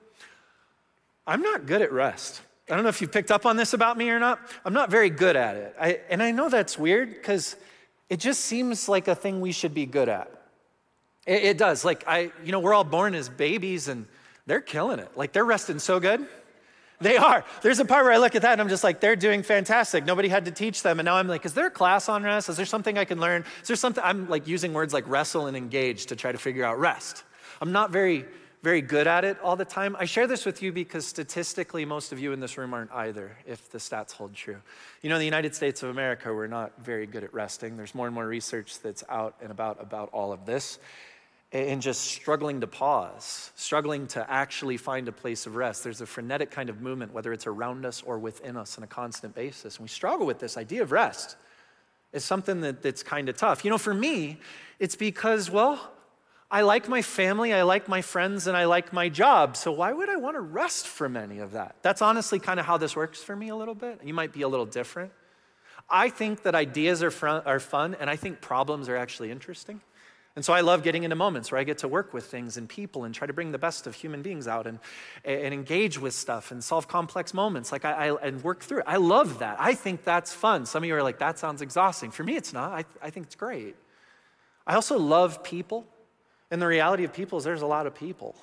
I'm 1.31 1.41
not 1.41 1.65
good 1.65 1.81
at 1.81 1.93
rest. 1.93 2.41
I 2.69 2.75
don't 2.75 2.83
know 2.83 2.89
if 2.89 3.01
you 3.01 3.07
picked 3.07 3.31
up 3.31 3.45
on 3.45 3.55
this 3.55 3.71
about 3.71 3.97
me 3.97 4.09
or 4.09 4.19
not. 4.19 4.39
I'm 4.65 4.73
not 4.73 4.91
very 4.91 5.09
good 5.09 5.37
at 5.37 5.55
it. 5.55 5.75
I, 5.79 5.99
and 6.09 6.21
I 6.21 6.31
know 6.31 6.49
that's 6.49 6.77
weird 6.77 7.09
because 7.09 7.55
it 8.09 8.19
just 8.19 8.41
seems 8.41 8.89
like 8.89 9.07
a 9.07 9.15
thing 9.15 9.39
we 9.39 9.53
should 9.53 9.73
be 9.73 9.85
good 9.85 10.09
at. 10.09 10.29
It, 11.25 11.43
it 11.43 11.57
does. 11.57 11.85
Like, 11.85 12.03
I, 12.05 12.33
you 12.43 12.51
know, 12.51 12.59
we're 12.59 12.73
all 12.73 12.83
born 12.83 13.15
as 13.15 13.29
babies 13.29 13.87
and 13.87 14.07
they're 14.45 14.59
killing 14.59 14.99
it. 14.99 15.09
Like, 15.15 15.31
they're 15.31 15.45
resting 15.45 15.79
so 15.79 16.01
good. 16.01 16.27
They 16.99 17.15
are. 17.15 17.45
There's 17.61 17.79
a 17.79 17.85
part 17.85 18.03
where 18.03 18.13
I 18.13 18.17
look 18.17 18.35
at 18.35 18.41
that 18.41 18.51
and 18.51 18.61
I'm 18.61 18.69
just 18.69 18.83
like, 18.83 18.99
they're 18.99 19.15
doing 19.15 19.41
fantastic. 19.41 20.03
Nobody 20.03 20.27
had 20.27 20.43
to 20.45 20.51
teach 20.51 20.83
them. 20.83 20.99
And 20.99 21.05
now 21.05 21.15
I'm 21.15 21.29
like, 21.29 21.45
is 21.45 21.53
there 21.53 21.67
a 21.67 21.71
class 21.71 22.09
on 22.09 22.23
rest? 22.23 22.49
Is 22.49 22.57
there 22.57 22.65
something 22.65 22.97
I 22.97 23.05
can 23.05 23.21
learn? 23.21 23.45
Is 23.61 23.69
there 23.69 23.77
something? 23.77 24.03
I'm 24.03 24.27
like 24.27 24.47
using 24.47 24.73
words 24.73 24.93
like 24.93 25.07
wrestle 25.07 25.47
and 25.47 25.55
engage 25.55 26.07
to 26.07 26.17
try 26.17 26.33
to 26.33 26.37
figure 26.37 26.65
out 26.65 26.77
rest. 26.77 27.23
I'm 27.61 27.71
not 27.71 27.91
very 27.91 28.25
very 28.61 28.81
good 28.81 29.07
at 29.07 29.25
it 29.25 29.39
all 29.41 29.55
the 29.55 29.65
time. 29.65 29.95
I 29.99 30.05
share 30.05 30.27
this 30.27 30.45
with 30.45 30.61
you 30.61 30.71
because 30.71 31.05
statistically, 31.05 31.83
most 31.83 32.11
of 32.11 32.19
you 32.19 32.31
in 32.31 32.39
this 32.39 32.57
room 32.57 32.73
aren't 32.73 32.91
either, 32.91 33.35
if 33.47 33.69
the 33.71 33.79
stats 33.79 34.11
hold 34.11 34.35
true. 34.35 34.57
You 35.01 35.09
know, 35.09 35.15
in 35.15 35.19
the 35.19 35.25
United 35.25 35.55
States 35.55 35.81
of 35.81 35.89
America, 35.89 36.33
we're 36.33 36.47
not 36.47 36.71
very 36.79 37.07
good 37.07 37.23
at 37.23 37.33
resting. 37.33 37.75
There's 37.75 37.95
more 37.95 38.05
and 38.05 38.13
more 38.13 38.27
research 38.27 38.79
that's 38.79 39.03
out 39.09 39.35
and 39.41 39.49
about 39.51 39.81
about 39.81 40.09
all 40.13 40.31
of 40.31 40.45
this. 40.45 40.79
And 41.53 41.81
just 41.81 42.05
struggling 42.05 42.61
to 42.61 42.67
pause, 42.67 43.51
struggling 43.55 44.07
to 44.07 44.31
actually 44.31 44.77
find 44.77 45.09
a 45.09 45.11
place 45.11 45.45
of 45.47 45.57
rest. 45.57 45.83
There's 45.83 45.99
a 45.99 46.05
frenetic 46.05 46.49
kind 46.49 46.69
of 46.69 46.79
movement, 46.79 47.13
whether 47.13 47.33
it's 47.33 47.45
around 47.45 47.85
us 47.85 48.01
or 48.05 48.19
within 48.19 48.55
us 48.55 48.77
on 48.77 48.85
a 48.85 48.87
constant 48.87 49.35
basis. 49.35 49.75
And 49.75 49.83
we 49.83 49.89
struggle 49.89 50.25
with 50.25 50.39
this 50.39 50.55
idea 50.55 50.81
of 50.81 50.93
rest. 50.93 51.35
It's 52.13 52.23
something 52.23 52.61
that, 52.61 52.81
that's 52.81 53.03
kind 53.03 53.27
of 53.27 53.35
tough. 53.35 53.65
You 53.65 53.71
know, 53.71 53.77
for 53.77 53.93
me, 53.93 54.39
it's 54.79 54.95
because, 54.95 55.51
well, 55.51 55.91
I 56.53 56.61
like 56.63 56.89
my 56.89 57.01
family, 57.01 57.53
I 57.53 57.63
like 57.63 57.87
my 57.87 58.01
friends, 58.01 58.45
and 58.45 58.57
I 58.57 58.65
like 58.65 58.91
my 58.91 59.07
job. 59.07 59.55
So 59.55 59.71
why 59.71 59.93
would 59.93 60.09
I 60.09 60.17
want 60.17 60.35
to 60.35 60.41
rest 60.41 60.85
from 60.85 61.15
any 61.15 61.39
of 61.39 61.53
that? 61.53 61.77
That's 61.81 62.01
honestly 62.01 62.39
kind 62.39 62.59
of 62.59 62.65
how 62.65 62.77
this 62.77 62.93
works 62.93 63.23
for 63.23 63.35
me 63.35 63.47
a 63.47 63.55
little 63.55 63.73
bit. 63.73 64.01
You 64.03 64.13
might 64.13 64.33
be 64.33 64.41
a 64.41 64.49
little 64.49 64.65
different. 64.65 65.13
I 65.89 66.09
think 66.09 66.43
that 66.43 66.53
ideas 66.53 67.03
are, 67.03 67.11
fun, 67.11 67.43
are 67.45 67.61
fun, 67.61 67.95
and 67.99 68.09
I 68.09 68.17
think 68.17 68.41
problems 68.41 68.89
are 68.89 68.97
actually 68.97 69.31
interesting. 69.31 69.79
And 70.35 70.43
so 70.43 70.53
I 70.53 70.61
love 70.61 70.83
getting 70.83 71.03
into 71.03 71.15
moments 71.15 71.51
where 71.51 71.59
I 71.59 71.63
get 71.63 71.79
to 71.79 71.89
work 71.89 72.13
with 72.13 72.25
things 72.25 72.55
and 72.55 72.67
people 72.67 73.03
and 73.03 73.13
try 73.15 73.27
to 73.27 73.33
bring 73.33 73.51
the 73.51 73.57
best 73.57 73.87
of 73.87 73.95
human 73.95 74.21
beings 74.21 74.47
out 74.47 74.67
and, 74.67 74.79
and 75.25 75.53
engage 75.53 75.99
with 75.99 76.13
stuff 76.13 76.51
and 76.51 76.63
solve 76.63 76.87
complex 76.87 77.33
moments 77.33 77.71
like 77.71 77.83
I, 77.83 78.09
I, 78.09 78.27
and 78.27 78.41
work 78.41 78.61
through 78.61 78.79
it. 78.79 78.85
I 78.87 78.95
love 78.97 79.39
that. 79.39 79.57
I 79.59 79.73
think 79.73 80.03
that's 80.05 80.33
fun. 80.33 80.65
Some 80.65 80.83
of 80.83 80.87
you 80.87 80.95
are 80.95 81.03
like, 81.03 81.19
that 81.19 81.39
sounds 81.39 81.61
exhausting. 81.61 82.11
For 82.11 82.23
me, 82.23 82.35
it's 82.35 82.53
not. 82.53 82.71
I, 82.71 82.85
I 83.01 83.09
think 83.09 83.25
it's 83.25 83.35
great. 83.35 83.75
I 84.65 84.75
also 84.75 84.97
love 84.97 85.43
people. 85.43 85.85
And 86.51 86.61
the 86.61 86.67
reality 86.67 87.05
of 87.05 87.13
people 87.13 87.37
is 87.37 87.43
there's 87.43 87.61
a 87.61 87.67
lot 87.67 87.87
of 87.87 87.95
people. 87.95 88.35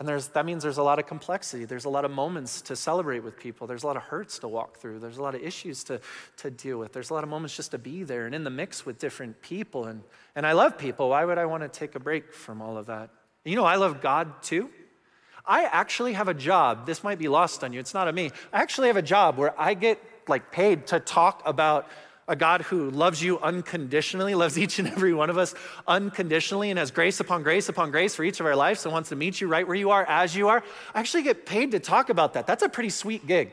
And 0.00 0.08
there's, 0.08 0.26
that 0.28 0.44
means 0.44 0.64
there's 0.64 0.78
a 0.78 0.82
lot 0.82 0.98
of 0.98 1.06
complexity. 1.06 1.66
There's 1.66 1.84
a 1.84 1.88
lot 1.88 2.04
of 2.04 2.10
moments 2.10 2.62
to 2.62 2.74
celebrate 2.74 3.20
with 3.20 3.38
people. 3.38 3.68
There's 3.68 3.84
a 3.84 3.86
lot 3.86 3.96
of 3.96 4.02
hurts 4.02 4.40
to 4.40 4.48
walk 4.48 4.78
through. 4.78 4.98
There's 4.98 5.18
a 5.18 5.22
lot 5.22 5.36
of 5.36 5.42
issues 5.42 5.84
to, 5.84 6.00
to 6.38 6.50
deal 6.50 6.78
with. 6.78 6.92
There's 6.92 7.10
a 7.10 7.14
lot 7.14 7.22
of 7.22 7.30
moments 7.30 7.56
just 7.56 7.70
to 7.70 7.78
be 7.78 8.02
there 8.02 8.26
and 8.26 8.34
in 8.34 8.42
the 8.42 8.50
mix 8.50 8.84
with 8.84 8.98
different 8.98 9.40
people. 9.40 9.84
And, 9.84 10.02
and 10.34 10.44
I 10.44 10.52
love 10.52 10.76
people. 10.78 11.10
Why 11.10 11.24
would 11.24 11.38
I 11.38 11.46
want 11.46 11.62
to 11.62 11.68
take 11.68 11.94
a 11.94 12.00
break 12.00 12.34
from 12.34 12.60
all 12.60 12.76
of 12.76 12.86
that? 12.86 13.10
You 13.44 13.54
know, 13.54 13.64
I 13.64 13.76
love 13.76 14.00
God 14.00 14.42
too. 14.42 14.68
I 15.46 15.64
actually 15.64 16.14
have 16.14 16.26
a 16.26 16.34
job. 16.34 16.86
This 16.86 17.04
might 17.04 17.18
be 17.18 17.28
lost 17.28 17.62
on 17.62 17.72
you. 17.72 17.78
It's 17.78 17.94
not 17.94 18.08
on 18.08 18.14
me. 18.14 18.32
I 18.52 18.62
actually 18.62 18.88
have 18.88 18.96
a 18.96 19.02
job 19.02 19.36
where 19.36 19.58
I 19.60 19.74
get 19.74 20.02
like 20.26 20.50
paid 20.50 20.88
to 20.88 20.98
talk 20.98 21.42
about 21.46 21.86
a 22.26 22.36
God 22.36 22.62
who 22.62 22.90
loves 22.90 23.22
you 23.22 23.38
unconditionally, 23.40 24.34
loves 24.34 24.58
each 24.58 24.78
and 24.78 24.88
every 24.88 25.12
one 25.12 25.30
of 25.30 25.38
us 25.38 25.54
unconditionally, 25.86 26.70
and 26.70 26.78
has 26.78 26.90
grace 26.90 27.20
upon 27.20 27.42
grace 27.42 27.68
upon 27.68 27.90
grace 27.90 28.14
for 28.14 28.24
each 28.24 28.40
of 28.40 28.46
our 28.46 28.56
lives 28.56 28.84
and 28.84 28.92
wants 28.92 29.10
to 29.10 29.16
meet 29.16 29.40
you 29.40 29.48
right 29.48 29.66
where 29.66 29.76
you 29.76 29.90
are 29.90 30.04
as 30.08 30.34
you 30.34 30.48
are. 30.48 30.62
I 30.94 31.00
actually 31.00 31.22
get 31.22 31.46
paid 31.46 31.72
to 31.72 31.80
talk 31.80 32.08
about 32.08 32.34
that. 32.34 32.46
That's 32.46 32.62
a 32.62 32.68
pretty 32.68 32.90
sweet 32.90 33.26
gig. 33.26 33.52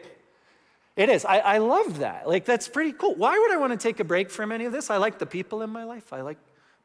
It 0.95 1.09
is. 1.09 1.25
I, 1.25 1.37
I 1.39 1.57
love 1.59 1.99
that. 1.99 2.27
Like, 2.27 2.45
that's 2.45 2.67
pretty 2.67 2.91
cool. 2.91 3.15
Why 3.15 3.37
would 3.37 3.51
I 3.51 3.57
want 3.57 3.71
to 3.71 3.77
take 3.77 3.99
a 3.99 4.03
break 4.03 4.29
from 4.29 4.51
any 4.51 4.65
of 4.65 4.73
this? 4.73 4.89
I 4.89 4.97
like 4.97 5.19
the 5.19 5.25
people 5.25 5.61
in 5.61 5.69
my 5.69 5.83
life. 5.83 6.11
I 6.11 6.21
like 6.21 6.37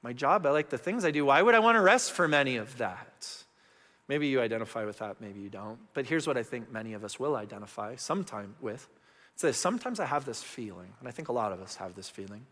my 0.03 0.12
job. 0.12 0.47
I 0.47 0.50
like 0.50 0.71
the 0.71 0.79
things 0.79 1.05
I 1.05 1.11
do. 1.11 1.25
Why 1.25 1.43
would 1.43 1.55
I 1.55 1.59
want 1.59 1.77
to 1.77 1.81
rest 1.81 2.12
from 2.12 2.33
any 2.33 2.56
of 2.56 2.79
that? 2.79 3.44
Maybe 4.09 4.29
you 4.29 4.41
identify 4.41 4.85
with 4.85 4.99
that, 4.99 5.21
maybe 5.21 5.41
you 5.41 5.49
don't. 5.49 5.79
But 5.93 6.06
here's 6.06 6.27
what 6.27 6.37
I 6.37 6.43
think 6.43 6.71
many 6.71 6.93
of 6.93 7.03
us 7.03 7.19
will 7.19 7.35
identify 7.35 7.97
sometime 7.97 8.55
with 8.61 8.88
so 9.37 9.53
sometimes 9.53 10.00
I 10.00 10.06
have 10.06 10.25
this 10.25 10.43
feeling, 10.43 10.93
and 10.99 11.09
I 11.09 11.12
think 11.12 11.29
a 11.29 11.33
lot 11.33 11.53
of 11.53 11.61
us 11.61 11.77
have 11.77 11.94
this 11.94 12.09
feeling. 12.09 12.47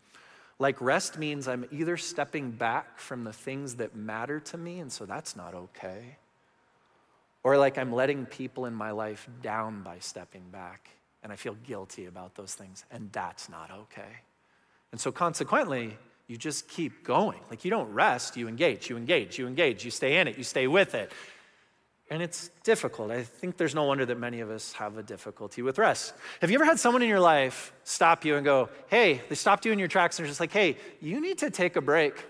Like 0.59 0.79
rest 0.79 1.17
means 1.17 1.47
I'm 1.47 1.65
either 1.71 1.97
stepping 1.97 2.51
back 2.51 2.99
from 2.99 3.23
the 3.23 3.33
things 3.33 3.75
that 3.75 3.95
matter 3.95 4.39
to 4.39 4.57
me, 4.57 4.79
and 4.79 4.91
so 4.91 5.05
that's 5.05 5.35
not 5.35 5.53
okay, 5.53 6.17
or 7.43 7.57
like 7.57 7.77
I'm 7.77 7.91
letting 7.91 8.25
people 8.25 8.65
in 8.65 8.73
my 8.73 8.91
life 8.91 9.27
down 9.41 9.81
by 9.81 9.99
stepping 9.99 10.43
back, 10.51 10.89
and 11.23 11.33
I 11.33 11.35
feel 11.35 11.55
guilty 11.65 12.05
about 12.05 12.35
those 12.35 12.53
things, 12.53 12.85
and 12.91 13.11
that's 13.11 13.49
not 13.49 13.71
okay. 13.71 14.21
And 14.91 15.01
so 15.01 15.11
consequently, 15.11 15.97
you 16.27 16.37
just 16.37 16.67
keep 16.67 17.03
going. 17.03 17.39
Like 17.49 17.65
you 17.65 17.71
don't 17.71 17.91
rest, 17.91 18.37
you 18.37 18.47
engage, 18.47 18.89
you 18.89 18.97
engage, 18.97 19.37
you 19.37 19.47
engage, 19.47 19.83
you 19.83 19.91
stay 19.91 20.17
in 20.17 20.27
it, 20.27 20.37
you 20.37 20.43
stay 20.43 20.67
with 20.67 20.95
it. 20.95 21.11
And 22.11 22.21
it's 22.21 22.51
difficult. 22.63 23.09
I 23.09 23.23
think 23.23 23.57
there's 23.57 23.73
no 23.73 23.85
wonder 23.85 24.05
that 24.05 24.19
many 24.19 24.39
of 24.39 24.51
us 24.51 24.73
have 24.73 24.97
a 24.97 25.03
difficulty 25.03 25.63
with 25.63 25.79
rest. 25.79 26.13
Have 26.39 26.51
you 26.51 26.55
ever 26.55 26.65
had 26.65 26.79
someone 26.79 27.01
in 27.01 27.09
your 27.09 27.19
life 27.19 27.73
stop 27.83 28.23
you 28.23 28.35
and 28.35 28.45
go, 28.45 28.69
hey, 28.87 29.21
they 29.27 29.33
stopped 29.33 29.65
you 29.65 29.71
in 29.71 29.79
your 29.79 29.87
tracks 29.87 30.19
and 30.19 30.23
they're 30.23 30.29
just 30.29 30.39
like, 30.39 30.51
hey, 30.51 30.77
you 31.01 31.19
need 31.19 31.39
to 31.39 31.49
take 31.49 31.75
a 31.75 31.81
break, 31.81 32.23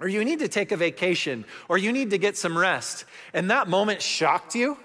or 0.00 0.08
you 0.08 0.24
need 0.24 0.40
to 0.40 0.48
take 0.48 0.72
a 0.72 0.76
vacation, 0.76 1.44
or 1.68 1.78
you 1.78 1.92
need 1.92 2.10
to 2.10 2.18
get 2.18 2.36
some 2.36 2.58
rest. 2.58 3.04
And 3.32 3.50
that 3.50 3.68
moment 3.68 4.02
shocked 4.02 4.56
you. 4.56 4.76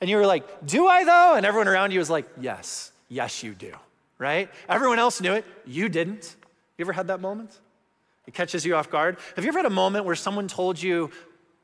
And 0.00 0.08
you 0.08 0.16
were 0.16 0.26
like, 0.26 0.66
do 0.66 0.86
I 0.86 1.04
though? 1.04 1.34
And 1.36 1.44
everyone 1.44 1.68
around 1.68 1.92
you 1.92 1.98
was 1.98 2.10
like, 2.10 2.26
yes, 2.40 2.92
yes, 3.08 3.42
you 3.42 3.52
do, 3.52 3.72
right? 4.18 4.48
Everyone 4.70 4.98
else 4.98 5.20
knew 5.20 5.34
it. 5.34 5.44
You 5.66 5.90
didn't. 5.90 6.34
You 6.78 6.84
ever 6.84 6.94
had 6.94 7.08
that 7.08 7.20
moment? 7.20 7.60
It 8.26 8.32
catches 8.32 8.64
you 8.64 8.74
off 8.74 8.90
guard. 8.90 9.18
Have 9.36 9.44
you 9.44 9.48
ever 9.48 9.58
had 9.58 9.66
a 9.66 9.70
moment 9.70 10.06
where 10.06 10.16
someone 10.16 10.48
told 10.48 10.82
you, 10.82 11.10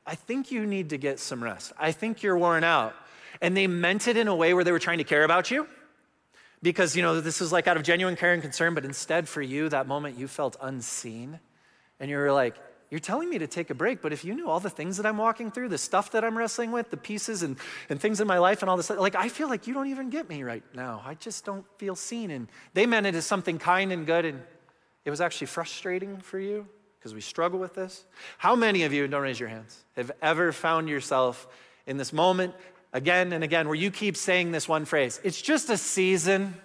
I 0.09 0.15
think 0.15 0.49
you 0.49 0.65
need 0.65 0.89
to 0.89 0.97
get 0.97 1.19
some 1.19 1.43
rest. 1.43 1.71
I 1.77 1.91
think 1.91 2.23
you're 2.23 2.35
worn 2.35 2.63
out. 2.63 2.95
And 3.41 3.55
they 3.55 3.67
meant 3.67 4.07
it 4.07 4.17
in 4.17 4.27
a 4.27 4.35
way 4.35 4.55
where 4.55 4.63
they 4.63 4.71
were 4.71 4.79
trying 4.79 4.97
to 4.97 5.03
care 5.03 5.23
about 5.23 5.51
you 5.51 5.67
because, 6.63 6.95
you 6.95 7.03
know, 7.03 7.21
this 7.21 7.41
is 7.41 7.51
like 7.51 7.67
out 7.67 7.77
of 7.77 7.83
genuine 7.83 8.15
care 8.15 8.33
and 8.33 8.41
concern, 8.41 8.73
but 8.73 8.85
instead 8.85 9.29
for 9.29 9.43
you, 9.43 9.69
that 9.69 9.85
moment 9.87 10.17
you 10.17 10.27
felt 10.27 10.57
unseen. 10.61 11.39
And 11.99 12.09
you 12.09 12.17
were 12.17 12.31
like, 12.31 12.55
you're 12.89 12.99
telling 12.99 13.29
me 13.29 13.37
to 13.37 13.45
take 13.45 13.69
a 13.69 13.75
break, 13.75 14.01
but 14.01 14.11
if 14.11 14.25
you 14.25 14.33
knew 14.33 14.49
all 14.49 14.59
the 14.59 14.71
things 14.71 14.97
that 14.97 15.05
I'm 15.05 15.19
walking 15.19 15.51
through, 15.51 15.69
the 15.69 15.77
stuff 15.77 16.09
that 16.13 16.23
I'm 16.23 16.35
wrestling 16.35 16.71
with, 16.71 16.89
the 16.89 16.97
pieces 16.97 17.43
and, 17.43 17.55
and 17.87 18.01
things 18.01 18.19
in 18.19 18.25
my 18.25 18.39
life 18.39 18.63
and 18.63 18.69
all 18.69 18.77
this, 18.77 18.89
like 18.89 19.13
I 19.13 19.29
feel 19.29 19.47
like 19.47 19.67
you 19.67 19.75
don't 19.75 19.89
even 19.89 20.09
get 20.09 20.27
me 20.27 20.41
right 20.41 20.63
now. 20.73 21.03
I 21.05 21.13
just 21.13 21.45
don't 21.45 21.65
feel 21.77 21.95
seen. 21.95 22.31
And 22.31 22.47
they 22.73 22.87
meant 22.87 23.05
it 23.05 23.13
as 23.13 23.27
something 23.27 23.59
kind 23.59 23.91
and 23.91 24.07
good, 24.07 24.25
and 24.25 24.41
it 25.05 25.11
was 25.11 25.21
actually 25.21 25.47
frustrating 25.47 26.17
for 26.17 26.39
you 26.39 26.67
because 26.99 27.13
we 27.13 27.21
struggle 27.21 27.59
with 27.59 27.75
this. 27.75 28.03
How 28.37 28.55
many 28.55 28.83
of 28.83 28.91
you, 28.93 29.07
don't 29.07 29.21
raise 29.21 29.39
your 29.39 29.49
hands, 29.49 29.83
have 29.95 30.11
ever 30.21 30.51
found 30.51 30.89
yourself 30.89 31.47
in 31.87 31.97
this 31.97 32.11
moment 32.11 32.53
again 32.91 33.31
and 33.31 33.43
again 33.43 33.67
where 33.67 33.75
you 33.75 33.89
keep 33.89 34.17
saying 34.17 34.51
this 34.51 34.67
one 34.67 34.85
phrase? 34.85 35.19
It's 35.23 35.41
just 35.41 35.69
a 35.69 35.77
season, 35.77 36.55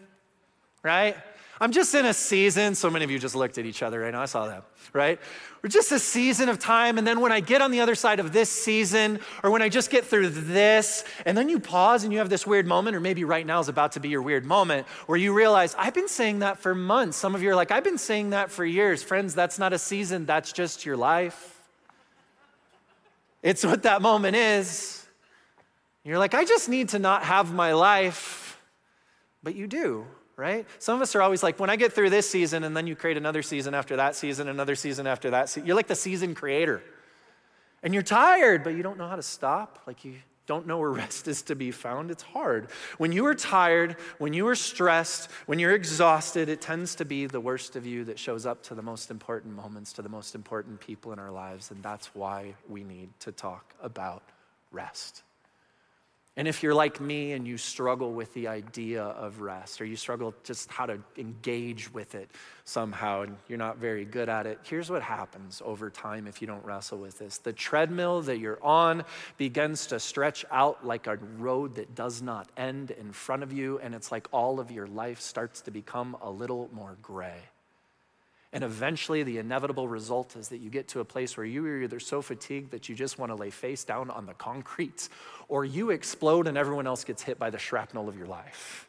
right? 0.83 1.17
I'm 1.61 1.71
just 1.71 1.95
in 1.95 2.05
a 2.05 2.13
season. 2.13 2.75
So 2.75 2.91
many 2.91 3.05
of 3.05 3.11
you 3.11 3.19
just 3.19 3.35
looked 3.35 3.59
at 3.59 3.65
each 3.65 3.83
other 3.83 4.01
right 4.01 4.13
now. 4.13 4.23
I 4.23 4.27
saw 4.27 4.47
that, 4.49 4.65
right? 4.93 5.21
We're 5.63 5.71
just 5.71 5.93
a 5.93 5.99
season 5.99 6.49
of 6.49 6.59
time. 6.59 6.99
And 6.99 7.07
then 7.07 7.21
when 7.21 7.33
I 7.33 7.41
get 7.41 7.63
on 7.63 7.71
the 7.71 7.81
other 7.81 7.95
side 7.95 8.21
of 8.21 8.33
this 8.33 8.51
season, 8.51 9.21
or 9.43 9.51
when 9.51 9.63
I 9.63 9.69
just 9.69 9.89
get 9.89 10.05
through 10.05 10.31
this, 10.31 11.05
and 11.25 11.39
then 11.39 11.49
you 11.49 11.61
pause 11.61 12.05
and 12.05 12.13
you 12.13 12.19
have 12.19 12.29
this 12.29 12.47
weird 12.47 12.67
moment, 12.67 12.97
or 12.97 13.01
maybe 13.01 13.25
right 13.25 13.47
now 13.47 13.61
is 13.61 13.69
about 13.69 13.93
to 13.93 14.01
be 14.01 14.09
your 14.09 14.23
weird 14.23 14.45
moment 14.45 14.87
where 15.07 15.17
you 15.19 15.33
realize, 15.33 15.75
I've 15.79 15.95
been 15.95 16.09
saying 16.09 16.41
that 16.41 16.59
for 16.59 16.75
months. 16.75 17.17
Some 17.17 17.35
of 17.35 17.43
you 17.43 17.51
are 17.51 17.57
like, 17.57 17.71
I've 17.71 17.85
been 17.85 17.99
saying 17.99 18.31
that 18.31 18.51
for 18.51 18.65
years. 18.65 19.03
Friends, 19.03 19.35
that's 19.35 19.59
not 19.59 19.73
a 19.73 19.79
season, 19.79 20.27
that's 20.27 20.53
just 20.53 20.85
your 20.85 20.97
life. 20.97 21.53
It's 23.43 23.65
what 23.65 23.83
that 23.85 24.03
moment 24.03 24.37
is. 24.37 25.07
You're 26.03 26.19
like, 26.19 26.35
I 26.35 26.45
just 26.45 26.69
need 26.69 26.91
to 26.91 26.99
not 26.99 27.23
have 27.23 27.55
my 27.55 27.73
life, 27.73 28.61
but 29.43 29.55
you 29.55 29.67
do. 29.67 30.07
Right? 30.37 30.67
Some 30.79 30.97
of 30.97 31.03
us 31.03 31.15
are 31.15 31.23
always 31.23 31.43
like, 31.43 31.61
when 31.61 31.71
I 31.71 31.77
get 31.77 31.93
through 31.93 32.11
this 32.11 32.29
season, 32.29 32.65
and 32.65 32.77
then 32.77 32.87
you 32.87 32.97
create 32.97 33.17
another 33.17 33.43
season 33.43 33.75
after 33.75 33.97
that 33.97 34.17
season, 34.17 34.49
another 34.49 34.75
season 34.75 35.07
after 35.07 35.31
that. 35.31 35.49
Se-. 35.49 35.63
You're 35.65 35.77
like 35.77 35.87
the 35.87 35.95
season 35.95 36.35
creator. 36.35 36.83
And 37.83 37.93
you're 37.93 38.03
tired, 38.03 38.65
but 38.65 38.71
you 38.71 38.83
don't 38.83 38.97
know 38.97 39.09
how 39.09 39.17
to 39.17 39.23
stop. 39.23 39.81
Like 39.87 40.05
you 40.05 40.15
don't 40.47 40.67
know 40.67 40.79
where 40.79 40.91
rest 41.05 41.29
is 41.29 41.43
to 41.43 41.55
be 41.55 41.71
found. 41.71 42.11
It's 42.11 42.23
hard. 42.23 42.69
When 42.99 43.13
you 43.13 43.27
are 43.27 43.35
tired, 43.35 43.97
when 44.19 44.33
you 44.33 44.49
are 44.49 44.55
stressed, 44.55 45.31
when 45.47 45.59
you're 45.59 45.75
exhausted, 45.75 46.49
it 46.49 46.61
tends 46.61 46.95
to 46.97 47.05
be 47.05 47.27
the 47.27 47.41
worst 47.41 47.77
of 47.77 47.87
you 47.87 48.05
that 48.05 48.19
shows 48.19 48.47
up 48.47 48.63
to 48.65 48.75
the 48.75 48.83
most 48.83 49.11
important 49.11 49.55
moments, 49.55 49.93
to 49.95 50.03
the 50.03 50.09
most 50.09 50.35
important 50.35 50.81
people 50.81 51.13
in 51.13 51.19
our 51.19 51.31
lives. 51.31 51.71
And 51.71 51.83
that's 51.83 52.15
why 52.15 52.55
we 52.69 52.85
need 52.85 53.11
to 53.21 53.33
talk 53.33 53.75
about 53.83 54.23
rest. 54.73 55.23
And 56.37 56.49
if 56.49 56.65
you're 56.65 56.75
like 56.75 57.01
me 57.01 57.33
and 57.33 57.47
you 57.47 57.57
struggle 57.57 58.13
with 58.13 58.35
the 58.35 58.49
idea 58.49 59.05
of 59.05 59.41
rest, 59.41 59.81
or 59.81 59.85
you 59.85 59.95
struggle 59.95 60.35
just 60.43 60.69
how 60.69 60.85
to 60.87 60.99
engage 61.17 61.93
with 61.95 62.17
it 62.17 62.29
somehow, 62.65 63.23
and 63.23 63.37
you're 63.47 63.57
not 63.57 63.79
very 63.79 64.05
good 64.05 64.29
at 64.29 64.45
it, 64.45 64.59
here's 64.65 64.91
what 64.91 65.01
happens 65.01 65.63
over 65.65 65.91
time 65.91 66.27
if 66.27 66.41
you 66.41 66.49
don't 66.49 66.65
wrestle 66.65 66.99
with 66.99 67.21
this. 67.21 67.39
The 67.39 67.53
treadmill 67.53 68.23
that 68.23 68.39
you're 68.39 68.63
on 68.65 69.05
begins 69.37 69.87
to 69.89 70.01
stretch 70.01 70.45
out 70.51 70.85
like 70.85 71.07
a 71.07 71.17
road 71.39 71.77
that 71.77 71.95
does 71.95 72.21
not 72.21 72.49
end 72.57 72.91
in 72.91 73.13
front 73.13 73.45
of 73.45 73.53
you, 73.53 73.79
and 73.79 73.95
it's 73.95 74.11
like 74.11 74.27
all 74.33 74.59
of 74.59 74.73
your 74.73 74.89
life 74.89 75.21
starts 75.21 75.61
to 75.63 75.71
become 75.71 76.17
a 76.21 76.31
little 76.31 76.69
more 76.73 76.97
gray. 77.01 77.39
And 78.55 78.63
eventually, 78.63 79.25
the 79.25 79.39
inevitable 79.39 79.89
result 79.89 80.37
is 80.37 80.49
that 80.51 80.59
you 80.59 80.71
get 80.71 80.87
to 80.89 81.01
a 81.01 81.05
place 81.05 81.37
where 81.37 81.45
you 81.45 81.67
are 81.67 81.83
either 81.83 81.99
so 81.99 82.23
fatigued 82.23 82.71
that 82.71 82.89
you 82.89 82.95
just 82.95 83.19
want 83.19 83.31
to 83.31 83.35
lay 83.35 83.51
face 83.51 83.83
down 83.83 84.11
on 84.11 84.27
the 84.27 84.33
concrete, 84.35 85.09
or 85.49 85.65
you 85.65 85.91
explode 85.91 86.47
and 86.47 86.57
everyone 86.57 86.87
else 86.87 87.03
gets 87.03 87.21
hit 87.21 87.37
by 87.37 87.51
the 87.51 87.59
shrapnel 87.59 88.09
of 88.09 88.17
your 88.17 88.29
life. 88.29 88.89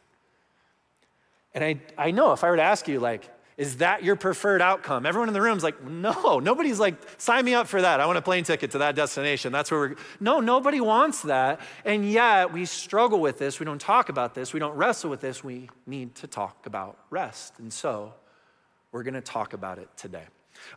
And 1.52 1.64
I, 1.64 1.80
I 1.98 2.12
know 2.12 2.32
if 2.32 2.44
I 2.44 2.50
were 2.50 2.56
to 2.56 2.62
ask 2.62 2.86
you, 2.86 3.00
like, 3.00 3.28
is 3.56 3.78
that 3.78 4.04
your 4.04 4.14
preferred 4.14 4.62
outcome? 4.62 5.04
Everyone 5.04 5.28
in 5.28 5.34
the 5.34 5.42
room 5.42 5.56
is 5.56 5.64
like, 5.64 5.82
no, 5.82 6.38
nobody's 6.38 6.78
like, 6.78 6.94
sign 7.18 7.44
me 7.44 7.54
up 7.54 7.66
for 7.66 7.82
that. 7.82 7.98
I 7.98 8.06
want 8.06 8.18
a 8.18 8.22
plane 8.22 8.44
ticket 8.44 8.70
to 8.70 8.78
that 8.78 8.94
destination. 8.94 9.50
That's 9.50 9.72
where 9.72 9.80
we're. 9.80 9.94
No, 10.20 10.38
nobody 10.38 10.80
wants 10.80 11.22
that. 11.22 11.60
And 11.84 12.08
yet 12.08 12.52
we 12.52 12.66
struggle 12.66 13.18
with 13.18 13.38
this. 13.38 13.58
We 13.58 13.66
don't 13.66 13.80
talk 13.80 14.10
about 14.10 14.32
this. 14.32 14.52
We 14.52 14.60
don't 14.60 14.76
wrestle 14.76 15.10
with 15.10 15.20
this. 15.20 15.42
We 15.42 15.70
need 15.86 16.14
to 16.16 16.28
talk 16.28 16.66
about 16.66 16.98
rest. 17.10 17.58
And 17.58 17.72
so 17.72 18.14
we're 18.96 19.02
going 19.02 19.12
to 19.12 19.20
talk 19.20 19.52
about 19.52 19.78
it 19.78 19.90
today. 19.98 20.22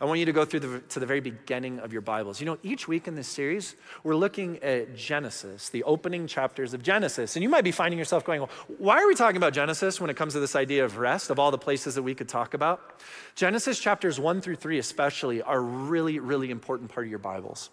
I 0.02 0.04
want 0.04 0.20
you 0.20 0.26
to 0.26 0.34
go 0.34 0.44
through 0.44 0.60
the, 0.60 0.80
to 0.90 1.00
the 1.00 1.06
very 1.06 1.22
beginning 1.22 1.80
of 1.80 1.94
your 1.94 2.02
Bibles. 2.02 2.42
You 2.42 2.48
know, 2.48 2.58
each 2.64 2.86
week 2.86 3.08
in 3.08 3.16
this 3.16 3.30
series, 3.30 3.78
we're 4.04 4.18
looking 4.18 4.62
at 4.62 4.94
Genesis, 4.94 5.70
the 5.70 5.84
opening 5.84 6.28
chapters 6.28 6.74
of 6.74 6.84
Genesis. 6.84 7.38
And 7.38 7.44
you 7.44 7.48
might 7.48 7.64
be 7.64 7.72
finding 7.72 7.98
yourself 7.98 8.26
going, 8.26 8.42
well, 8.42 8.50
why 8.78 9.02
are 9.02 9.08
we 9.08 9.16
talking 9.16 9.38
about 9.38 9.54
Genesis 9.54 10.02
when 10.02 10.10
it 10.10 10.18
comes 10.18 10.34
to 10.34 10.42
this 10.42 10.54
idea 10.54 10.84
of 10.84 10.98
rest, 10.98 11.30
of 11.30 11.40
all 11.40 11.50
the 11.50 11.58
places 11.58 11.96
that 11.96 12.04
we 12.04 12.14
could 12.14 12.28
talk 12.28 12.54
about? 12.54 13.02
Genesis 13.36 13.80
chapters 13.80 14.20
one 14.20 14.42
through 14.42 14.58
three, 14.58 14.80
especially, 14.80 15.42
are 15.42 15.62
really, 15.62 16.20
really 16.20 16.52
important 16.52 16.92
part 16.92 17.08
of 17.08 17.10
your 17.10 17.20
Bibles. 17.20 17.70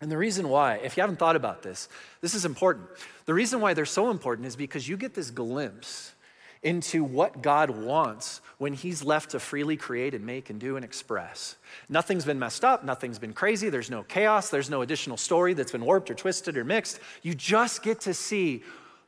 And 0.00 0.10
the 0.10 0.16
reason 0.16 0.48
why, 0.48 0.76
if 0.76 0.96
you 0.96 1.02
haven't 1.02 1.18
thought 1.18 1.36
about 1.36 1.62
this, 1.62 1.90
this 2.22 2.34
is 2.34 2.46
important. 2.46 2.88
The 3.26 3.34
reason 3.34 3.60
why 3.60 3.74
they're 3.74 3.84
so 3.84 4.10
important 4.10 4.46
is 4.46 4.56
because 4.56 4.88
you 4.88 4.96
get 4.96 5.12
this 5.12 5.30
glimpse 5.30 6.14
into 6.62 7.04
what 7.04 7.42
God 7.42 7.70
wants 7.70 8.40
when 8.58 8.72
He's 8.72 9.02
left 9.02 9.30
to 9.30 9.40
freely 9.40 9.76
create 9.76 10.14
and 10.14 10.24
make 10.24 10.50
and 10.50 10.60
do 10.60 10.76
and 10.76 10.84
express. 10.84 11.56
Nothing's 11.88 12.24
been 12.24 12.38
messed 12.38 12.64
up, 12.64 12.84
nothing's 12.84 13.18
been 13.18 13.32
crazy, 13.32 13.68
there's 13.68 13.90
no 13.90 14.02
chaos, 14.02 14.50
there's 14.50 14.70
no 14.70 14.82
additional 14.82 15.16
story 15.16 15.54
that's 15.54 15.72
been 15.72 15.84
warped 15.84 16.10
or 16.10 16.14
twisted 16.14 16.56
or 16.56 16.64
mixed. 16.64 17.00
You 17.22 17.34
just 17.34 17.82
get 17.82 18.00
to 18.00 18.14
see 18.14 18.62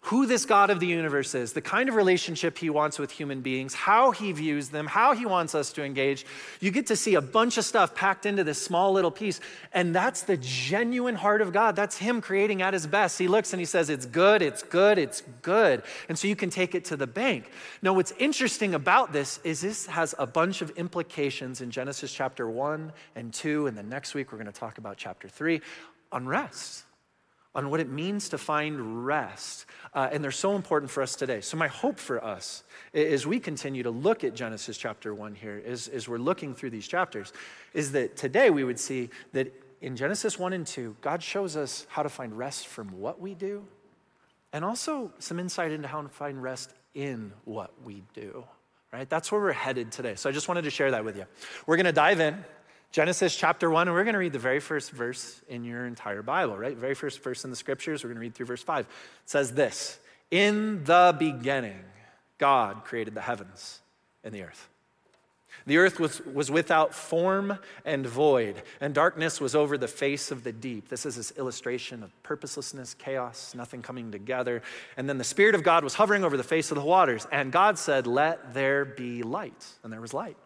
who 0.05 0.25
this 0.25 0.47
God 0.47 0.71
of 0.71 0.81
the 0.81 0.87
universe 0.87 1.35
is, 1.35 1.53
the 1.53 1.61
kind 1.61 1.89
of 1.91 1.95
relationship 1.95 2.57
he 2.57 2.71
wants 2.71 2.99
with 2.99 3.11
human 3.11 3.43
beings, 3.43 3.75
how 3.75 4.13
he 4.13 4.33
views 4.33 4.71
them, 4.71 4.87
how 4.87 5.15
he 5.15 5.27
wants 5.27 5.55
us 5.55 5.73
to 5.75 5.85
engage. 5.85 6.25
You 6.59 6.71
get 6.71 6.87
to 6.87 6.97
see 6.97 7.17
a 7.17 7.21
bunch 7.21 7.59
of 7.59 7.67
stuff 7.67 7.95
packed 7.95 8.25
into 8.25 8.43
this 8.43 8.61
small 8.61 8.93
little 8.93 9.11
piece. 9.11 9.41
And 9.75 9.95
that's 9.95 10.23
the 10.23 10.39
genuine 10.39 11.17
heart 11.17 11.43
of 11.43 11.53
God. 11.53 11.77
That's 11.77 11.99
him 11.99 12.23
creating 12.23 12.63
at 12.63 12.73
his 12.73 12.87
best. 12.87 13.19
He 13.19 13.29
looks 13.29 13.53
and 13.53 13.61
he 13.61 13.67
says, 13.67 13.91
It's 13.91 14.07
good, 14.07 14.41
it's 14.41 14.63
good, 14.63 14.97
it's 14.97 15.23
good. 15.43 15.83
And 16.09 16.19
so 16.19 16.29
you 16.29 16.37
can 16.37 16.49
take 16.49 16.75
it 16.75 16.87
to 16.87 16.97
the 16.97 17.07
bank. 17.07 17.51
Now, 17.83 17.93
what's 17.93 18.13
interesting 18.13 18.75
about 18.75 19.13
this 19.13 19.39
is 19.45 19.61
this 19.61 19.85
has 19.85 20.15
a 20.19 20.27
bunch 20.27 20.63
of 20.63 20.71
implications 20.71 21.61
in 21.61 21.71
Genesis 21.71 22.11
chapter 22.11 22.49
1 22.49 22.91
and 23.17 23.35
2. 23.35 23.67
And 23.67 23.77
then 23.77 23.91
next 23.91 24.15
week, 24.15 24.33
we're 24.33 24.39
going 24.39 24.51
to 24.51 24.59
talk 24.59 24.79
about 24.79 24.97
chapter 24.97 25.29
3 25.29 25.61
on 26.11 26.27
rest 26.27 26.85
on 27.55 27.71
what 27.71 27.81
it 27.81 27.89
means 27.89 28.29
to 28.29 28.39
find 28.39 29.05
rest. 29.05 29.67
Uh, 29.93 30.09
and 30.13 30.23
they're 30.23 30.31
so 30.31 30.55
important 30.55 30.91
for 30.91 31.03
us 31.03 31.17
today. 31.17 31.41
So, 31.41 31.57
my 31.57 31.69
hope 31.69 31.99
for 31.99 32.23
us 32.23 32.63
as 32.95 33.27
we 33.27 33.41
continue 33.41 33.83
to 33.83 33.91
look 33.91 34.25
at 34.25 34.35
Genesis 34.35 34.77
chapter 34.77 35.15
1 35.15 35.35
here, 35.35 35.63
as, 35.67 35.89
as 35.89 36.09
we're 36.09 36.19
looking 36.19 36.55
through 36.55 36.71
these 36.71 36.87
chapters, 36.87 37.33
is 37.75 37.93
that 37.93 38.17
today 38.17 38.51
we 38.51 38.65
would 38.65 38.79
see 38.79 39.11
that 39.33 39.53
in 39.81 39.97
Genesis 39.97 40.39
1 40.39 40.53
and 40.53 40.67
2, 40.67 40.97
God 41.01 41.23
shows 41.23 41.57
us 41.57 41.87
how 41.89 42.03
to 42.03 42.09
find 42.09 42.37
rest 42.37 42.67
from 42.67 43.01
what 43.01 43.21
we 43.21 43.35
do, 43.35 43.65
and 44.53 44.65
also 44.65 45.13
some 45.19 45.39
insight 45.39 45.73
into 45.73 45.89
how 45.89 46.03
to 46.03 46.09
find 46.09 46.43
rest 46.43 46.75
in 46.95 47.33
what 47.45 47.73
we 47.85 48.03
do. 48.15 48.45
Right? 48.93 49.09
That's 49.09 49.31
where 49.31 49.41
we're 49.41 49.53
headed 49.53 49.93
today. 49.93 50.17
So 50.17 50.29
I 50.29 50.33
just 50.33 50.49
wanted 50.49 50.63
to 50.63 50.71
share 50.71 50.91
that 50.91 51.05
with 51.05 51.17
you. 51.17 51.25
We're 51.65 51.77
going 51.77 51.87
to 51.87 51.93
dive 51.93 52.19
in. 52.19 52.45
Genesis 52.93 53.37
chapter 53.37 53.71
1, 53.71 53.87
and 53.87 53.95
we're 53.95 54.03
going 54.03 54.15
to 54.15 54.19
read 54.19 54.33
the 54.33 54.39
very 54.41 54.59
first 54.59 54.91
verse 54.91 55.41
in 55.49 55.63
your 55.63 55.87
entire 55.87 56.23
Bible, 56.23 56.57
right? 56.57 56.77
Very 56.77 56.95
first 56.95 57.23
verse 57.23 57.45
in 57.45 57.51
the 57.51 57.57
scriptures. 57.57 58.03
We're 58.03 58.09
going 58.09 58.17
to 58.17 58.21
read 58.21 58.35
through 58.35 58.47
verse 58.47 58.65
5. 58.65 58.85
It 58.85 58.87
says 59.27 59.53
this 59.53 60.01
In 60.33 60.83
the 60.83 61.15
beginning, 61.17 61.85
God 62.39 62.85
created 62.85 63.15
the 63.15 63.21
heavens 63.21 63.81
and 64.25 64.35
the 64.35 64.43
earth. 64.43 64.69
The 65.67 65.77
earth 65.77 66.01
was, 66.01 66.21
was 66.23 66.51
without 66.51 66.93
form 66.93 67.59
and 67.85 68.05
void, 68.07 68.61
and 68.81 68.93
darkness 68.93 69.41
was 69.41 69.55
over 69.55 69.79
the 69.79 69.89
face 69.89 70.33
of 70.33 70.43
the 70.43 70.53
deep. 70.53 70.89
This 70.89 71.07
is 71.07 71.15
this 71.15 71.33
illustration 71.37 72.03
of 72.03 72.23
purposelessness, 72.25 72.95
chaos, 72.95 73.55
nothing 73.55 73.83
coming 73.83 74.11
together. 74.11 74.63
And 74.97 75.09
then 75.09 75.19
the 75.19 75.25
Spirit 75.25 75.55
of 75.55 75.63
God 75.63 75.85
was 75.85 75.95
hovering 75.95 76.25
over 76.25 76.37
the 76.37 76.43
face 76.43 76.73
of 76.73 76.77
the 76.77 76.85
waters, 76.85 77.27
and 77.31 77.53
God 77.53 77.79
said, 77.79 78.09
Let 78.09 78.53
there 78.53 78.85
be 78.85 79.23
light. 79.23 79.67
And 79.85 79.93
there 79.93 80.01
was 80.01 80.13
light. 80.13 80.37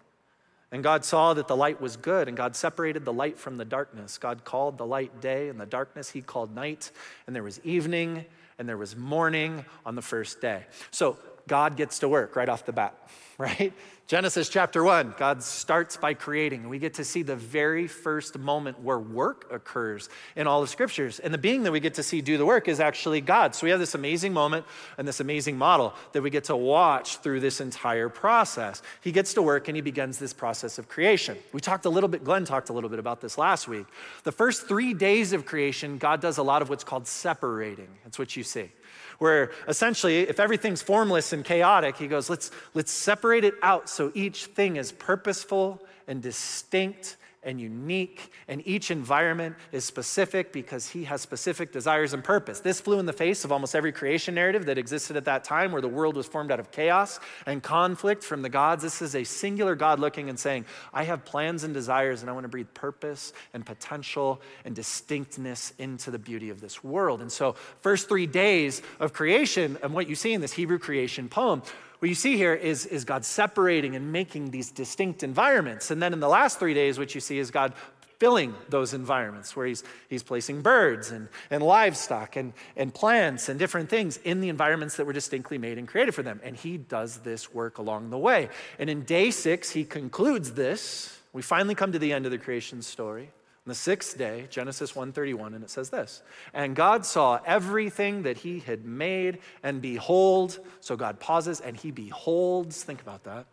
And 0.75 0.83
God 0.83 1.05
saw 1.05 1.35
that 1.35 1.47
the 1.47 1.55
light 1.55 1.81
was 1.81 1.97
good, 1.97 2.27
and 2.27 2.37
God 2.37 2.57
separated 2.57 3.05
the 3.05 3.13
light 3.13 3.39
from 3.39 3.59
the 3.59 3.65
darkness. 3.65 4.19
God 4.19 4.45
called 4.45 4.77
the 4.77 4.85
light 4.85 5.21
day, 5.21 5.49
and 5.49 5.61
the 5.61 5.67
darkness 5.67 6.11
he 6.11 6.21
called 6.21 6.53
night. 6.53 6.91
And 7.29 7.37
there 7.37 7.45
was 7.45 7.61
evening, 7.61 8.25
and 8.59 8.69
there 8.69 8.77
was 8.77 8.97
morning 8.97 9.65
on 9.87 9.95
the 9.95 10.03
first 10.03 10.41
day. 10.41 10.65
So 10.91 11.17
God 11.47 11.77
gets 11.77 12.01
to 12.01 12.09
work 12.09 12.35
right 12.35 12.49
off 12.49 12.67
the 12.67 12.73
bat, 12.73 12.99
right? 13.39 13.73
Genesis 14.07 14.51
chapter 14.51 14.85
1, 14.85 15.15
God 15.17 15.43
starts 15.43 15.97
by 15.97 16.13
creating. 16.13 16.69
We 16.69 16.79
get 16.79 16.93
to 16.95 17.05
see 17.05 17.23
the 17.23 17.37
very 17.37 17.87
first 17.87 18.39
moment 18.39 18.79
where 18.81 18.99
work 18.99 19.51
occurs 19.51 20.11
in 20.37 20.47
all 20.47 20.61
the 20.61 20.67
scriptures. 20.67 21.21
And 21.21 21.33
the 21.33 21.39
being 21.39 21.63
that 21.63 21.73
we 21.73 21.81
get 21.81 21.95
to 21.95 22.03
see 22.03 22.21
do 22.21 22.37
the 22.37 22.45
work 22.45 22.69
is 22.69 22.81
actually 22.81 23.23
God. 23.23 23.55
So 23.55 23.65
we 23.65 23.71
have 23.71 23.81
this 23.81 23.95
amazing 23.95 24.35
moment 24.35 24.67
and 24.99 25.09
this 25.09 25.21
amazing 25.21 25.57
model 25.57 25.95
that 26.13 26.21
we 26.21 26.29
get 26.29 26.45
to 26.45 26.57
watch 26.57 27.17
through 27.19 27.41
this 27.41 27.63
entire 27.63 28.11
process. 28.11 28.83
He 29.01 29.11
gets 29.11 29.33
to 29.35 29.43
work 29.43 29.69
and 29.69 29.77
he 29.77 29.81
begins 29.81 30.19
this 30.19 30.35
process 30.35 30.77
of 30.77 30.87
creation. 30.87 31.39
We 31.55 31.63
talked 31.63 31.87
a 31.87 31.91
little 31.91 32.09
bit, 32.09 32.25
Glenn 32.25 32.45
talked 32.45 32.69
a 32.69 32.75
little 32.75 32.91
bit 32.91 32.99
about 32.99 33.23
this 33.23 33.39
last 33.39 33.69
week. 33.69 33.87
The 34.25 34.33
first 34.33 34.69
three 34.69 34.93
days 34.93 35.33
of 35.33 35.47
creation, 35.47 35.97
God 35.97 36.21
does 36.21 36.37
a 36.37 36.43
lot 36.43 36.61
of 36.61 36.69
what's 36.69 36.85
called 36.85 37.07
separating. 37.07 37.89
That's 38.05 38.19
what 38.19 38.37
you 38.37 38.43
see 38.43 38.71
where 39.19 39.53
essentially, 39.69 40.21
if 40.21 40.41
everything's 40.41 40.83
formless 40.83 41.33
and 41.33 41.45
chaotic, 41.45 41.97
he 41.97 42.07
goes, 42.07 42.29
let's, 42.29 42.51
let's 42.75 42.93
separate 42.93 43.45
it 43.45 43.55
out 43.63 43.89
so 43.89 44.11
each 44.15 44.47
thing 44.47 44.77
is 44.77 44.93
purposeful 44.93 45.81
and 46.07 46.23
distinct 46.23 47.17
and 47.45 47.61
unique, 47.61 48.31
and 48.49 48.67
each 48.67 48.91
environment 48.91 49.57
is 49.73 49.85
specific 49.85 50.53
because 50.53 50.89
he 50.89 51.05
has 51.05 51.21
specific 51.21 51.73
desires 51.73 52.13
and 52.13 52.25
purpose. 52.25 52.61
This 52.61 52.81
flew 52.81 52.99
in 52.99 53.07
the 53.07 53.13
face 53.13 53.45
of 53.45 53.53
almost 53.53 53.75
every 53.75 53.93
creation 53.93 54.35
narrative 54.35 54.67
that 54.67 54.79
existed 54.79 55.17
at 55.17 55.25
that 55.27 55.45
time 55.45 55.73
where 55.73 55.83
the 55.83 55.89
world 55.89 56.17
was 56.17 56.27
formed 56.27 56.51
out 56.51 56.61
of 56.61 56.71
chaos 56.71 57.21
and 57.47 57.63
conflict 57.63 58.25
from 58.25 58.43
the 58.43 58.49
gods. 58.49 58.83
This 58.83 59.03
is 59.03 59.15
a 59.15 59.25
singular 59.25 59.75
God 59.75 59.99
looking 59.99 60.29
and 60.29 60.39
saying, 60.39 60.65
I 60.93 61.05
have 61.05 61.25
plans 61.25 61.65
and 61.65 61.75
desires, 61.75 62.23
and 62.23 62.31
I 62.31 62.33
want 62.33 62.45
to 62.45 62.49
breathe 62.49 62.73
purpose 62.75 63.33
and 63.53 63.65
potential 63.65 64.41
and 64.65 64.75
distinctness 64.75 65.73
into 65.79 66.11
the 66.11 66.19
beauty 66.19 66.51
of 66.51 66.61
this 66.61 66.83
world. 66.83 67.21
And 67.21 67.31
so, 67.31 67.55
first 67.81 68.09
three 68.09 68.27
days 68.27 68.83
of 69.01 69.13
creation, 69.13 69.79
and 69.83 69.95
what 69.95 70.09
you 70.09 70.15
see 70.15 70.33
in 70.33 70.41
this 70.41 70.53
Hebrew 70.53 70.79
creation 70.79 71.29
poem, 71.29 71.63
what 72.05 72.11
you 72.11 72.15
see 72.15 72.37
here 72.37 72.53
is, 72.53 72.85
is 72.85 73.07
God 73.07 73.25
separating 73.25 73.97
and 73.97 74.13
making 74.13 74.51
these 74.51 74.71
distinct 74.71 75.23
environments. 75.23 75.91
And 75.91 76.03
then 76.03 76.13
in 76.13 76.21
the 76.21 76.29
last 76.29 76.59
three 76.59 76.75
days, 76.75 76.99
what 76.99 77.15
you 77.15 77.21
see 77.23 77.39
is 77.39 77.51
God 77.51 77.73
filling 78.19 78.53
those 78.69 78.93
environments 78.93 79.57
where 79.57 79.65
he's, 79.65 79.83
he's 80.11 80.23
placing 80.23 80.61
birds 80.61 81.13
and, 81.13 81.29
and 81.51 81.63
livestock 81.63 82.37
and, 82.37 82.53
and 82.77 82.93
plants 82.93 83.49
and 83.49 83.59
different 83.59 83.89
things 83.89 84.19
in 84.19 84.43
the 84.43 84.51
environments 84.51 84.99
that 84.99 85.07
were 85.07 85.15
distinctly 85.15 85.57
made 85.57 85.79
and 85.79 85.89
created 85.89 86.15
for 86.15 86.23
them. 86.23 86.43
And 86.45 86.55
he 86.55 86.77
does 86.77 87.21
this 87.21 87.55
work 87.55 87.79
along 87.79 88.11
the 88.11 88.19
way. 88.19 88.51
And 88.79 88.91
in 88.91 89.05
day 89.05 89.31
six, 89.31 89.71
he 89.71 89.83
concludes 89.83 90.53
this. 90.53 91.19
We 91.33 91.41
finally 91.41 91.75
come 91.75 91.93
to 91.93 91.99
the 91.99 92.13
end 92.13 92.27
of 92.27 92.33
the 92.33 92.39
creation 92.39 92.83
story. 92.83 93.31
The 93.67 93.75
sixth 93.75 94.19
day, 94.19 94.47
Genesis 94.51 94.93
1:31, 94.95 95.55
and 95.55 95.65
it 95.65 95.71
says 95.71 95.91
this. 95.91 96.23
And 96.53 96.77
God 96.77 97.07
saw 97.07 97.41
everything 97.47 98.23
that 98.25 98.39
he 98.39 98.61
had 98.61 98.85
made, 98.85 99.39
and 99.63 99.81
behold, 99.81 100.59
so 100.81 100.97
God 100.97 101.19
pauses 101.19 101.61
and 101.61 101.77
he 101.77 101.91
beholds, 101.91 102.83
think 102.83 103.01
about 103.01 103.25
that. 103.25 103.47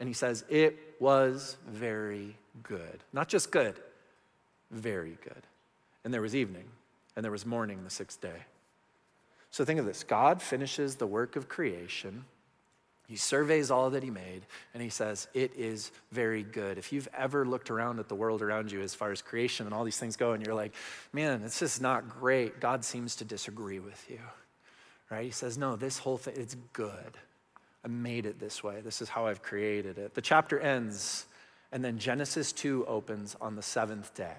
And 0.00 0.08
he 0.08 0.12
says, 0.12 0.44
It 0.48 0.96
was 0.98 1.56
very 1.66 2.36
good. 2.62 3.04
Not 3.12 3.28
just 3.28 3.52
good, 3.52 3.78
very 4.70 5.18
good. 5.22 5.42
And 6.04 6.12
there 6.12 6.22
was 6.22 6.34
evening, 6.34 6.68
and 7.14 7.24
there 7.24 7.32
was 7.32 7.46
morning 7.46 7.84
the 7.84 7.90
sixth 7.90 8.20
day. 8.20 8.44
So 9.50 9.64
think 9.64 9.78
of 9.80 9.86
this 9.86 10.02
God 10.02 10.42
finishes 10.42 10.96
the 10.96 11.06
work 11.06 11.36
of 11.36 11.48
creation 11.48 12.24
he 13.08 13.16
surveys 13.16 13.70
all 13.70 13.88
that 13.90 14.02
he 14.02 14.10
made 14.10 14.42
and 14.74 14.82
he 14.82 14.90
says, 14.90 15.28
It 15.32 15.52
is 15.56 15.90
very 16.12 16.42
good. 16.42 16.76
If 16.76 16.92
you've 16.92 17.08
ever 17.16 17.46
looked 17.46 17.70
around 17.70 18.00
at 18.00 18.08
the 18.08 18.14
world 18.14 18.42
around 18.42 18.70
you 18.70 18.82
as 18.82 18.94
far 18.94 19.10
as 19.10 19.22
creation 19.22 19.64
and 19.64 19.74
all 19.74 19.82
these 19.82 19.96
things 19.96 20.16
go, 20.16 20.32
and 20.32 20.44
you're 20.44 20.54
like, 20.54 20.74
Man, 21.14 21.42
it's 21.42 21.58
just 21.58 21.80
not 21.80 22.08
great, 22.20 22.60
God 22.60 22.84
seems 22.84 23.16
to 23.16 23.24
disagree 23.24 23.78
with 23.78 24.04
you, 24.10 24.20
right? 25.10 25.24
He 25.24 25.30
says, 25.30 25.56
No, 25.56 25.74
this 25.74 25.96
whole 25.96 26.18
thing, 26.18 26.34
it's 26.36 26.54
good. 26.74 27.16
I 27.82 27.88
made 27.88 28.26
it 28.26 28.38
this 28.38 28.62
way. 28.62 28.82
This 28.82 29.00
is 29.00 29.08
how 29.08 29.26
I've 29.26 29.42
created 29.42 29.96
it. 29.96 30.14
The 30.14 30.20
chapter 30.20 30.60
ends, 30.60 31.24
and 31.72 31.82
then 31.82 31.98
Genesis 31.98 32.52
2 32.52 32.84
opens 32.86 33.36
on 33.40 33.56
the 33.56 33.62
seventh 33.62 34.14
day. 34.14 34.36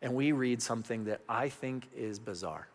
And 0.00 0.14
we 0.14 0.30
read 0.30 0.62
something 0.62 1.06
that 1.06 1.22
I 1.28 1.48
think 1.48 1.88
is 1.96 2.20
bizarre. 2.20 2.68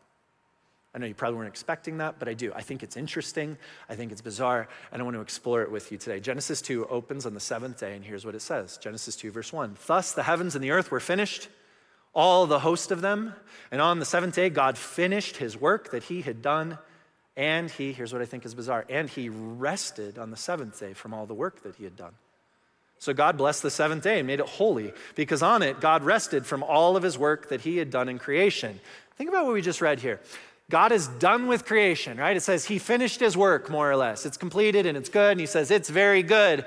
I 0.93 0.98
know 0.98 1.05
you 1.05 1.13
probably 1.13 1.38
weren't 1.38 1.50
expecting 1.50 2.00
that, 2.00 2.17
but 2.17 2.27
I 2.27 2.34
do. 2.34 2.51
I 2.53 2.62
think 2.62 2.81
it's 2.81 2.98
interesting. 2.98 3.58
I 3.88 3.96
think 3.96 4.12
it's 4.12 4.22
bizarre, 4.22 4.67
and 4.91 5.01
I 5.01 5.05
want 5.05 5.15
to 5.15 5.22
explore 5.22 5.62
it 5.62 5.72
with 5.72 5.91
you 5.91 6.00
today. 6.00 6.19
Genesis 6.19 6.62
2 6.62 6.88
opens 6.88 7.27
on 7.27 7.36
the 7.36 7.39
seventh 7.39 7.79
day, 7.79 7.96
and 7.96 8.03
here's 8.03 8.25
what 8.25 8.34
it 8.34 8.41
says 8.41 8.77
Genesis 8.77 9.15
2, 9.15 9.29
verse 9.31 9.53
1. 9.53 9.77
Thus 9.86 10.13
the 10.13 10.24
heavens 10.24 10.55
and 10.55 10.63
the 10.63 10.72
earth 10.72 10.89
were 10.89 11.00
finished, 11.00 11.48
all 12.13 12.48
the 12.48 12.60
host 12.60 12.89
of 12.89 13.01
them. 13.01 13.34
And 13.72 13.81
on 13.81 14.00
the 14.00 14.05
seventh 14.05 14.36
day, 14.36 14.50
God 14.50 14.77
finished 14.77 15.38
his 15.38 15.55
work 15.55 15.91
that 15.91 16.03
he 16.03 16.22
had 16.22 16.41
done, 16.41 16.79
and 17.38 17.69
he, 17.69 17.93
here's 17.93 18.12
what 18.12 18.24
I 18.24 18.25
think 18.25 18.43
is 18.43 18.55
bizarre, 18.55 18.86
and 18.89 19.08
he 19.08 19.29
rested 19.29 20.17
on 20.17 20.31
the 20.31 20.38
seventh 20.38 20.79
day 20.79 20.93
from 20.93 21.13
all 21.13 21.27
the 21.27 21.36
work 21.36 21.62
that 21.63 21.75
he 21.75 21.84
had 21.84 21.96
done. 21.96 22.13
So 22.98 23.13
God 23.13 23.38
blessed 23.38 23.62
the 23.62 23.72
seventh 23.72 24.03
day 24.03 24.17
and 24.17 24.27
made 24.27 24.39
it 24.39 24.48
holy, 24.48 24.91
because 25.15 25.43
on 25.43 25.62
it, 25.62 25.79
God 25.79 26.03
rested 26.03 26.48
from 26.48 26.63
all 26.63 26.98
of 26.98 27.03
his 27.03 27.17
work 27.17 27.50
that 27.50 27.62
he 27.62 27.77
had 27.77 27.91
done 27.91 28.10
in 28.10 28.17
creation. 28.17 28.79
Think 29.15 29.29
about 29.29 29.46
what 29.46 29.53
we 29.53 29.62
just 29.62 29.81
read 29.81 30.00
here. 30.00 30.19
God 30.70 30.92
is 30.92 31.08
done 31.08 31.48
with 31.48 31.66
creation, 31.66 32.18
right? 32.18 32.38
It 32.38 32.42
says 32.42 32.66
he 32.66 32.78
finished 32.78 33.20
his 33.20 33.36
work, 33.36 33.70
more 33.70 33.90
or 33.90 33.96
less. 33.96 34.26
It's 34.26 34.38
completed 34.38 34.86
and 34.86 34.96
it's 34.98 35.10
good. 35.10 35.32
And 35.32 35.40
he 35.40 35.48
says 35.48 35.72
it's 35.72 35.90
very 35.90 36.22
good. 36.22 36.64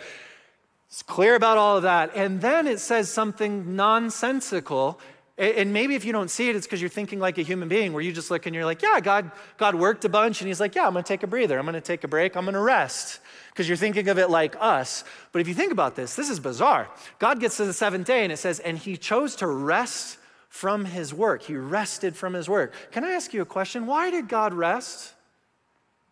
It's 0.89 1.03
clear 1.03 1.37
about 1.37 1.57
all 1.57 1.77
of 1.77 1.85
that. 1.85 2.11
And 2.17 2.41
then 2.41 2.67
it 2.67 2.81
says 2.81 3.09
something 3.09 3.77
nonsensical. 3.77 5.01
And 5.39 5.73
maybe 5.73 5.95
if 5.95 6.05
you 6.05 6.13
don't 6.13 6.31
see 6.31 6.51
it, 6.51 6.57
it's 6.57 6.67
because 6.67 6.83
you're 6.83 6.91
thinking 6.91 7.19
like 7.19 7.39
a 7.39 7.43
human 7.43 7.69
being, 7.69 7.93
where 7.93 8.03
you 8.03 8.13
just 8.13 8.31
look 8.31 8.45
and 8.45 8.55
you're 8.55 8.67
like, 8.67 8.83
yeah, 8.83 9.01
God, 9.01 9.31
God 9.57 9.75
worked 9.75 10.05
a 10.05 10.09
bunch. 10.09 10.41
And 10.41 10.49
he's 10.49 10.61
like, 10.61 10.75
yeah, 10.75 10.87
I'm 10.87 10.93
going 10.93 11.05
to 11.05 11.09
take 11.09 11.23
a 11.23 11.27
breather. 11.27 11.59
I'm 11.59 11.65
going 11.65 11.75
to 11.75 11.81
take 11.81 12.05
a 12.05 12.09
break. 12.09 12.37
I'm 12.37 12.45
going 12.45 12.55
to 12.55 12.61
rest. 12.61 13.21
Because 13.51 13.69
you're 13.69 13.79
thinking 13.79 14.09
of 14.09 14.19
it 14.19 14.31
like 14.31 14.57
us. 14.61 15.05
But 15.31 15.41
if 15.41 15.49
you 15.49 15.55
think 15.55 15.73
about 15.73 15.97
this, 15.97 16.15
this 16.17 16.29
is 16.29 16.41
bizarre. 16.41 16.89
God 17.19 17.41
gets 17.41 17.57
to 17.57 17.65
the 17.65 17.73
seventh 17.73 18.07
day 18.07 18.25
and 18.25 18.33
it 18.33 18.39
says, 18.39 18.59
and 18.59 18.77
he 18.77 18.97
chose 18.97 19.37
to 19.37 19.47
rest 19.47 20.19
from 20.53 20.85
his 20.85 21.15
work. 21.15 21.41
He 21.41 21.57
rested 21.57 22.15
from 22.15 22.35
his 22.35 22.47
work. 22.47 22.75
Can 22.91 23.05
I 23.05 23.13
ask 23.13 23.33
you 23.33 23.41
a 23.41 23.47
question? 23.47 23.87
Why 23.87 24.11
did 24.11 24.29
God 24.29 24.53
rest? 24.53 25.15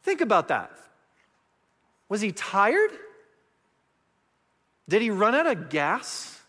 Think 0.02 0.22
about 0.22 0.48
that. 0.48 0.70
Was 2.08 2.22
he 2.22 2.32
tired? 2.32 2.90
Did 4.88 5.02
he 5.02 5.10
run 5.10 5.34
out 5.34 5.46
of 5.46 5.68
gas? 5.68 6.40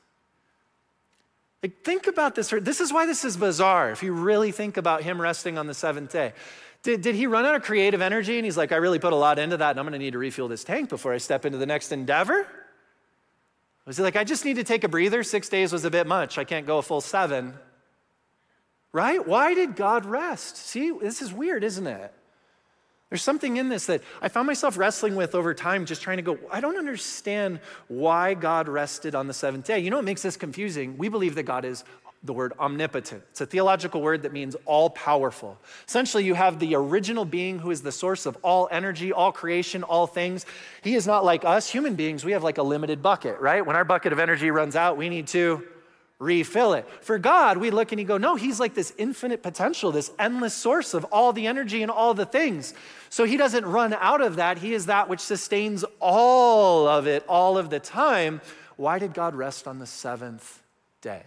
Like, 1.61 1.83
think 1.83 2.07
about 2.07 2.33
this. 2.33 2.53
This 2.61 2.79
is 2.79 2.93
why 2.93 3.05
this 3.05 3.25
is 3.25 3.35
bizarre 3.35 3.91
if 3.91 4.01
you 4.01 4.13
really 4.13 4.53
think 4.53 4.77
about 4.77 5.03
him 5.03 5.19
resting 5.19 5.57
on 5.57 5.67
the 5.67 5.73
seventh 5.73 6.13
day. 6.13 6.31
Did, 6.83 7.01
did 7.01 7.15
he 7.15 7.27
run 7.27 7.45
out 7.45 7.55
of 7.55 7.61
creative 7.61 8.01
energy 8.01 8.37
and 8.37 8.45
he's 8.45 8.57
like, 8.57 8.71
I 8.71 8.77
really 8.77 8.99
put 8.99 9.11
a 9.11 9.17
lot 9.17 9.37
into 9.37 9.57
that 9.57 9.71
and 9.71 9.79
I'm 9.79 9.85
going 9.85 9.91
to 9.91 9.99
need 9.99 10.13
to 10.13 10.17
refuel 10.17 10.47
this 10.47 10.63
tank 10.63 10.87
before 10.87 11.11
I 11.13 11.17
step 11.17 11.45
into 11.45 11.57
the 11.57 11.65
next 11.65 11.91
endeavor? 11.91 12.47
Was 13.85 13.97
he 13.97 14.03
like, 14.03 14.15
I 14.15 14.23
just 14.23 14.45
need 14.45 14.55
to 14.55 14.63
take 14.63 14.85
a 14.85 14.87
breather? 14.87 15.23
Six 15.23 15.49
days 15.49 15.73
was 15.73 15.83
a 15.83 15.91
bit 15.91 16.07
much. 16.07 16.37
I 16.37 16.45
can't 16.45 16.65
go 16.65 16.77
a 16.77 16.81
full 16.81 17.01
seven. 17.01 17.53
Right? 18.93 19.25
Why 19.25 19.53
did 19.53 19.75
God 19.75 20.05
rest? 20.05 20.57
See, 20.57 20.91
this 20.91 21.21
is 21.21 21.31
weird, 21.31 21.63
isn't 21.63 21.87
it? 21.87 22.13
There's 23.09 23.23
something 23.23 23.57
in 23.57 23.67
this 23.67 23.87
that 23.87 24.01
I 24.21 24.29
found 24.29 24.47
myself 24.47 24.77
wrestling 24.77 25.17
with 25.17 25.35
over 25.35 25.53
time, 25.53 25.85
just 25.85 26.01
trying 26.01 26.17
to 26.17 26.23
go, 26.23 26.39
I 26.49 26.61
don't 26.61 26.77
understand 26.77 27.59
why 27.89 28.33
God 28.35 28.69
rested 28.69 29.15
on 29.15 29.27
the 29.27 29.33
seventh 29.33 29.65
day. 29.65 29.79
You 29.79 29.89
know 29.89 29.97
what 29.97 30.05
makes 30.05 30.21
this 30.21 30.37
confusing? 30.37 30.97
We 30.97 31.09
believe 31.09 31.35
that 31.35 31.43
God 31.43 31.65
is 31.65 31.83
the 32.23 32.33
word 32.33 32.53
omnipotent. 32.59 33.23
It's 33.31 33.41
a 33.41 33.45
theological 33.45 34.01
word 34.01 34.23
that 34.23 34.31
means 34.31 34.55
all 34.65 34.91
powerful. 34.91 35.57
Essentially, 35.87 36.23
you 36.23 36.35
have 36.35 36.59
the 36.59 36.75
original 36.75 37.25
being 37.25 37.59
who 37.59 37.71
is 37.71 37.81
the 37.81 37.91
source 37.91 38.25
of 38.25 38.37
all 38.43 38.69
energy, 38.71 39.11
all 39.11 39.31
creation, 39.31 39.83
all 39.83 40.07
things. 40.07 40.45
He 40.81 40.95
is 40.95 41.07
not 41.07 41.25
like 41.25 41.43
us, 41.43 41.69
human 41.69 41.95
beings. 41.95 42.23
We 42.23 42.31
have 42.33 42.43
like 42.43 42.59
a 42.59 42.63
limited 42.63 43.01
bucket, 43.01 43.39
right? 43.39 43.65
When 43.65 43.75
our 43.75 43.83
bucket 43.83 44.13
of 44.13 44.19
energy 44.19 44.51
runs 44.51 44.75
out, 44.75 44.97
we 44.97 45.09
need 45.09 45.27
to 45.27 45.67
refill 46.21 46.73
it. 46.73 46.87
For 47.01 47.17
God, 47.17 47.57
we 47.57 47.71
look 47.71 47.91
and 47.91 47.99
you 47.99 48.05
go, 48.05 48.17
no, 48.17 48.35
he's 48.35 48.59
like 48.59 48.75
this 48.75 48.93
infinite 48.97 49.41
potential, 49.41 49.91
this 49.91 50.11
endless 50.19 50.53
source 50.53 50.93
of 50.93 51.03
all 51.05 51.33
the 51.33 51.47
energy 51.47 51.81
and 51.81 51.89
all 51.89 52.13
the 52.13 52.27
things. 52.27 52.75
So 53.09 53.23
he 53.23 53.37
doesn't 53.37 53.65
run 53.65 53.93
out 53.93 54.21
of 54.21 54.35
that. 54.35 54.59
He 54.59 54.73
is 54.73 54.85
that 54.85 55.09
which 55.09 55.19
sustains 55.19 55.83
all 55.99 56.87
of 56.87 57.07
it 57.07 57.25
all 57.27 57.57
of 57.57 57.71
the 57.71 57.79
time. 57.79 58.39
Why 58.77 58.99
did 58.99 59.15
God 59.15 59.33
rest 59.33 59.67
on 59.67 59.79
the 59.79 59.87
seventh 59.87 60.61
day? 61.01 61.23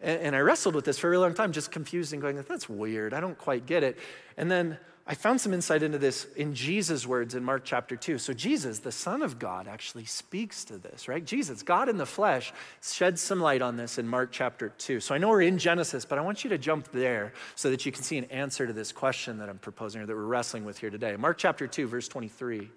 And, 0.00 0.20
and 0.20 0.36
I 0.36 0.38
wrestled 0.38 0.76
with 0.76 0.84
this 0.84 1.00
for 1.00 1.08
a 1.08 1.10
really 1.10 1.24
long 1.24 1.34
time, 1.34 1.50
just 1.50 1.72
confused 1.72 2.12
and 2.12 2.22
going, 2.22 2.36
that's 2.48 2.68
weird. 2.68 3.12
I 3.12 3.20
don't 3.20 3.38
quite 3.38 3.66
get 3.66 3.82
it. 3.82 3.98
And 4.36 4.48
then 4.48 4.78
I 5.04 5.14
found 5.14 5.40
some 5.40 5.52
insight 5.52 5.82
into 5.82 5.98
this 5.98 6.26
in 6.36 6.54
Jesus' 6.54 7.06
words 7.06 7.34
in 7.34 7.42
Mark 7.42 7.62
chapter 7.64 7.96
2. 7.96 8.18
So, 8.18 8.32
Jesus, 8.32 8.78
the 8.78 8.92
Son 8.92 9.22
of 9.22 9.40
God, 9.40 9.66
actually 9.66 10.04
speaks 10.04 10.64
to 10.66 10.78
this, 10.78 11.08
right? 11.08 11.24
Jesus, 11.24 11.64
God 11.64 11.88
in 11.88 11.96
the 11.96 12.06
flesh, 12.06 12.52
sheds 12.80 13.20
some 13.20 13.40
light 13.40 13.62
on 13.62 13.76
this 13.76 13.98
in 13.98 14.06
Mark 14.06 14.30
chapter 14.30 14.68
2. 14.68 15.00
So, 15.00 15.12
I 15.12 15.18
know 15.18 15.28
we're 15.28 15.42
in 15.42 15.58
Genesis, 15.58 16.04
but 16.04 16.18
I 16.18 16.20
want 16.20 16.44
you 16.44 16.50
to 16.50 16.58
jump 16.58 16.92
there 16.92 17.32
so 17.56 17.68
that 17.70 17.84
you 17.84 17.90
can 17.90 18.04
see 18.04 18.16
an 18.16 18.26
answer 18.26 18.64
to 18.64 18.72
this 18.72 18.92
question 18.92 19.38
that 19.38 19.48
I'm 19.48 19.58
proposing 19.58 20.02
or 20.02 20.06
that 20.06 20.14
we're 20.14 20.22
wrestling 20.22 20.64
with 20.64 20.78
here 20.78 20.90
today. 20.90 21.16
Mark 21.16 21.36
chapter 21.36 21.66
2, 21.66 21.88
verse 21.88 22.06
23. 22.06 22.60
It 22.60 22.68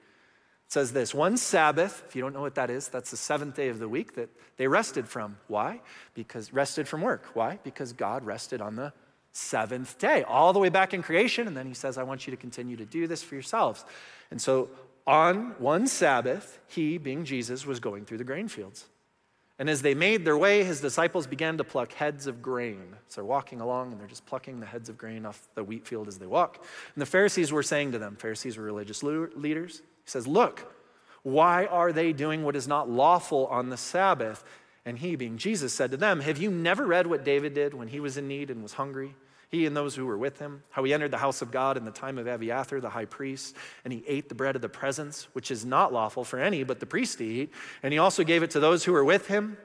says 0.68 0.92
this 0.94 1.14
one 1.14 1.38
Sabbath, 1.38 2.04
if 2.08 2.16
you 2.16 2.24
don't 2.24 2.34
know 2.34 2.42
what 2.42 2.56
that 2.56 2.72
is, 2.72 2.88
that's 2.88 3.12
the 3.12 3.18
seventh 3.18 3.56
day 3.56 3.70
of 3.70 3.78
the 3.78 3.88
week 3.88 4.16
that 4.16 4.30
they 4.58 4.68
rested 4.68 5.08
from. 5.08 5.38
Why? 5.48 5.80
Because 6.16 6.52
rested 6.52 6.88
from 6.88 7.02
work. 7.02 7.28
Why? 7.36 7.60
Because 7.64 7.94
God 7.94 8.26
rested 8.26 8.62
on 8.62 8.76
the 8.76 8.94
seventh 9.36 9.98
day, 10.00 10.24
all 10.24 10.54
the 10.54 10.60
way 10.60 10.70
back 10.70 10.94
in 10.94 11.04
creation. 11.04 11.48
And 11.48 11.56
then 11.56 11.68
he 11.68 11.74
says, 11.74 11.98
I 11.98 12.04
want 12.04 12.26
you 12.26 12.32
to 12.32 12.38
continue 12.38 12.78
to 12.78 12.86
do 12.86 13.06
this 13.06 13.22
for 13.22 13.36
yourselves. 13.36 13.84
And 14.32 14.42
so 14.42 14.70
on 15.06 15.56
one 15.60 15.88
Sabbath, 15.88 16.60
he, 16.68 16.98
being 16.98 17.26
Jesus, 17.26 17.66
was 17.66 17.80
going 17.80 18.06
through 18.06 18.20
the 18.20 18.24
grain 18.24 18.48
fields. 18.48 18.86
And 19.58 19.70
as 19.70 19.82
they 19.82 19.94
made 19.94 20.26
their 20.26 20.38
way, 20.38 20.64
his 20.64 20.82
disciples 20.82 21.28
began 21.28 21.58
to 21.58 21.64
pluck 21.64 21.94
heads 21.94 22.28
of 22.28 22.42
grain. 22.42 22.96
So 23.08 23.22
they're 23.22 23.26
walking 23.26 23.62
along 23.62 23.92
and 23.92 24.00
they're 24.00 24.08
just 24.08 24.26
plucking 24.26 24.60
the 24.60 24.66
heads 24.66 24.90
of 24.90 24.98
grain 24.98 25.26
off 25.26 25.48
the 25.56 25.64
wheat 25.64 25.88
field 25.88 26.08
as 26.08 26.18
they 26.18 26.26
walk. 26.26 26.58
And 26.94 27.02
the 27.02 27.06
Pharisees 27.06 27.52
were 27.52 27.64
saying 27.64 27.94
to 27.94 28.00
them, 28.00 28.16
Pharisees 28.18 28.58
were 28.58 28.64
religious 28.64 29.04
leaders. 29.04 29.82
He 30.04 30.10
says, 30.10 30.28
Look, 30.28 30.74
why 31.24 31.66
are 31.66 31.94
they 31.94 32.12
doing 32.12 32.44
what 32.44 32.56
is 32.56 32.68
not 32.68 32.90
lawful 32.90 33.48
on 33.48 33.70
the 33.70 33.78
Sabbath? 33.78 34.44
And 34.86 35.00
he, 35.00 35.16
being 35.16 35.38
Jesus, 35.38 35.74
said 35.74 35.92
to 35.92 35.98
them, 35.98 36.20
Have 36.20 36.38
you 36.38 36.52
never 36.52 36.86
read 36.86 37.08
what 37.08 37.24
David 37.24 37.54
did 37.54 37.74
when 37.74 37.88
he 37.88 38.00
was 38.00 38.18
in 38.18 38.28
need 38.28 38.50
and 38.50 38.62
was 38.62 38.74
hungry? 38.74 39.16
He 39.56 39.66
and 39.66 39.76
those 39.76 39.96
who 39.96 40.06
were 40.06 40.18
with 40.18 40.40
him, 40.40 40.64
how 40.70 40.84
he 40.84 40.94
entered 40.94 41.12
the 41.12 41.18
house 41.18 41.42
of 41.42 41.52
God 41.52 41.78
in 41.78 41.86
the 41.86 41.92
time 41.92 42.18
of 42.18 42.28
Abiathar, 42.28 42.80
the 42.82 42.90
high 42.90 43.06
priest, 43.06 43.56
and 43.84 43.94
he 43.94 44.04
ate 44.08 44.30
the 44.30 44.36
bread 44.36 44.56
of 44.56 44.62
the 44.62 44.70
presence, 44.70 45.28
which 45.34 45.50
is 45.50 45.66
not 45.66 45.94
lawful 45.94 46.24
for 46.24 46.40
any 46.40 46.64
but 46.64 46.80
the 46.80 46.86
priest 46.86 47.18
to 47.20 47.26
eat. 47.26 47.52
And 47.82 47.94
he 47.94 48.00
also 48.00 48.24
gave 48.24 48.44
it 48.44 48.52
to 48.52 48.60
those 48.60 48.84
who 48.84 48.92
were 48.92 49.06
with 49.06 49.28
him. 49.28 49.58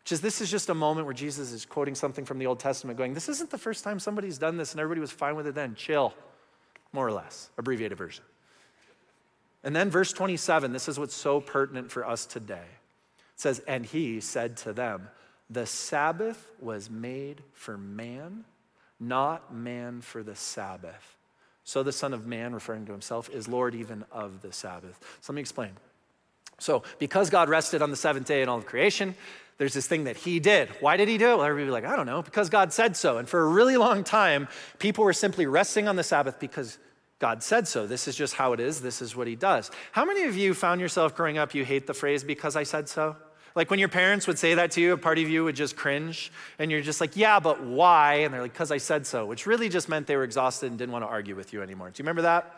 Which 0.00 0.12
is, 0.12 0.20
this 0.22 0.40
is 0.40 0.50
just 0.50 0.70
a 0.70 0.74
moment 0.74 1.06
where 1.06 1.14
Jesus 1.14 1.52
is 1.52 1.66
quoting 1.66 1.94
something 1.94 2.24
from 2.24 2.38
the 2.38 2.46
Old 2.46 2.60
Testament, 2.60 2.96
going, 2.96 3.12
This 3.12 3.28
isn't 3.28 3.50
the 3.50 3.58
first 3.58 3.84
time 3.84 4.00
somebody's 4.00 4.38
done 4.38 4.56
this 4.56 4.72
and 4.72 4.80
everybody 4.80 5.02
was 5.02 5.10
fine 5.10 5.36
with 5.36 5.46
it 5.46 5.54
then. 5.54 5.74
Chill, 5.74 6.14
more 6.92 7.06
or 7.06 7.12
less, 7.12 7.50
abbreviated 7.58 7.98
version. 7.98 8.24
And 9.62 9.76
then 9.76 9.90
verse 9.90 10.12
27, 10.12 10.72
this 10.72 10.88
is 10.88 10.98
what's 10.98 11.14
so 11.14 11.40
pertinent 11.40 11.90
for 11.90 12.06
us 12.06 12.24
today. 12.24 12.54
It 12.54 13.40
says, 13.40 13.58
And 13.66 13.84
he 13.84 14.20
said 14.20 14.56
to 14.58 14.72
them, 14.72 15.08
The 15.50 15.66
Sabbath 15.66 16.50
was 16.60 16.88
made 16.88 17.42
for 17.52 17.76
man 17.76 18.44
not 19.00 19.54
man 19.54 20.00
for 20.00 20.22
the 20.22 20.34
Sabbath. 20.34 21.16
So 21.64 21.82
the 21.82 21.92
Son 21.92 22.14
of 22.14 22.26
Man, 22.26 22.54
referring 22.54 22.86
to 22.86 22.92
himself, 22.92 23.28
is 23.30 23.46
Lord 23.46 23.74
even 23.74 24.04
of 24.10 24.40
the 24.42 24.52
Sabbath. 24.52 24.98
So 25.20 25.32
let 25.32 25.36
me 25.36 25.40
explain. 25.40 25.70
So, 26.58 26.82
because 26.98 27.30
God 27.30 27.48
rested 27.48 27.82
on 27.82 27.90
the 27.90 27.96
seventh 27.96 28.26
day 28.26 28.42
in 28.42 28.48
all 28.48 28.58
of 28.58 28.66
creation, 28.66 29.14
there's 29.58 29.74
this 29.74 29.86
thing 29.86 30.04
that 30.04 30.16
he 30.16 30.40
did. 30.40 30.70
Why 30.80 30.96
did 30.96 31.08
he 31.08 31.18
do 31.18 31.32
it? 31.32 31.36
Well, 31.36 31.46
everybody 31.46 31.70
like, 31.70 31.84
I 31.84 31.94
don't 31.94 32.06
know, 32.06 32.22
because 32.22 32.48
God 32.48 32.72
said 32.72 32.96
so. 32.96 33.18
And 33.18 33.28
for 33.28 33.40
a 33.40 33.46
really 33.46 33.76
long 33.76 34.02
time, 34.02 34.48
people 34.78 35.04
were 35.04 35.12
simply 35.12 35.46
resting 35.46 35.88
on 35.88 35.96
the 35.96 36.02
Sabbath 36.02 36.40
because 36.40 36.78
God 37.18 37.42
said 37.42 37.66
so. 37.68 37.86
This 37.86 38.08
is 38.08 38.16
just 38.16 38.34
how 38.34 38.52
it 38.52 38.60
is. 38.60 38.80
This 38.80 39.02
is 39.02 39.14
what 39.14 39.26
he 39.26 39.36
does. 39.36 39.70
How 39.92 40.04
many 40.04 40.24
of 40.24 40.36
you 40.36 40.54
found 40.54 40.80
yourself 40.80 41.14
growing 41.14 41.38
up, 41.38 41.54
you 41.54 41.64
hate 41.64 41.86
the 41.86 41.94
phrase, 41.94 42.22
because 42.24 42.56
I 42.56 42.62
said 42.62 42.88
so? 42.88 43.16
Like 43.58 43.70
when 43.70 43.80
your 43.80 43.88
parents 43.88 44.28
would 44.28 44.38
say 44.38 44.54
that 44.54 44.70
to 44.72 44.80
you, 44.80 44.92
a 44.92 44.96
part 44.96 45.18
of 45.18 45.28
you 45.28 45.42
would 45.42 45.56
just 45.56 45.74
cringe, 45.74 46.30
and 46.60 46.70
you're 46.70 46.80
just 46.80 47.00
like, 47.00 47.16
yeah, 47.16 47.40
but 47.40 47.60
why? 47.60 48.20
And 48.20 48.32
they're 48.32 48.40
like, 48.40 48.52
because 48.52 48.70
I 48.70 48.78
said 48.78 49.04
so, 49.04 49.26
which 49.26 49.46
really 49.46 49.68
just 49.68 49.88
meant 49.88 50.06
they 50.06 50.14
were 50.14 50.22
exhausted 50.22 50.70
and 50.70 50.78
didn't 50.78 50.92
want 50.92 51.02
to 51.02 51.08
argue 51.08 51.34
with 51.34 51.52
you 51.52 51.60
anymore. 51.60 51.90
Do 51.90 52.00
you 52.00 52.04
remember 52.04 52.22
that? 52.22 52.54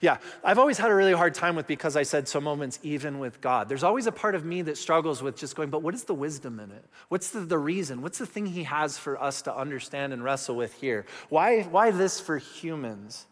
Yeah, 0.00 0.16
I've 0.42 0.58
always 0.58 0.78
had 0.78 0.90
a 0.90 0.94
really 0.96 1.12
hard 1.12 1.34
time 1.34 1.54
with 1.54 1.68
because 1.68 1.96
I 1.96 2.02
said 2.02 2.26
so 2.26 2.40
moments, 2.40 2.80
even 2.82 3.20
with 3.20 3.40
God. 3.40 3.68
There's 3.68 3.84
always 3.84 4.08
a 4.08 4.12
part 4.12 4.34
of 4.34 4.44
me 4.44 4.62
that 4.62 4.76
struggles 4.76 5.22
with 5.22 5.36
just 5.36 5.54
going, 5.54 5.70
but 5.70 5.80
what 5.80 5.94
is 5.94 6.02
the 6.02 6.14
wisdom 6.14 6.58
in 6.58 6.72
it? 6.72 6.84
What's 7.08 7.30
the, 7.30 7.42
the 7.42 7.56
reason? 7.56 8.02
What's 8.02 8.18
the 8.18 8.26
thing 8.26 8.46
He 8.46 8.64
has 8.64 8.98
for 8.98 9.22
us 9.22 9.42
to 9.42 9.56
understand 9.56 10.12
and 10.12 10.24
wrestle 10.24 10.56
with 10.56 10.74
here? 10.74 11.06
Why, 11.28 11.62
why 11.62 11.92
this 11.92 12.18
for 12.18 12.38
humans? 12.38 13.26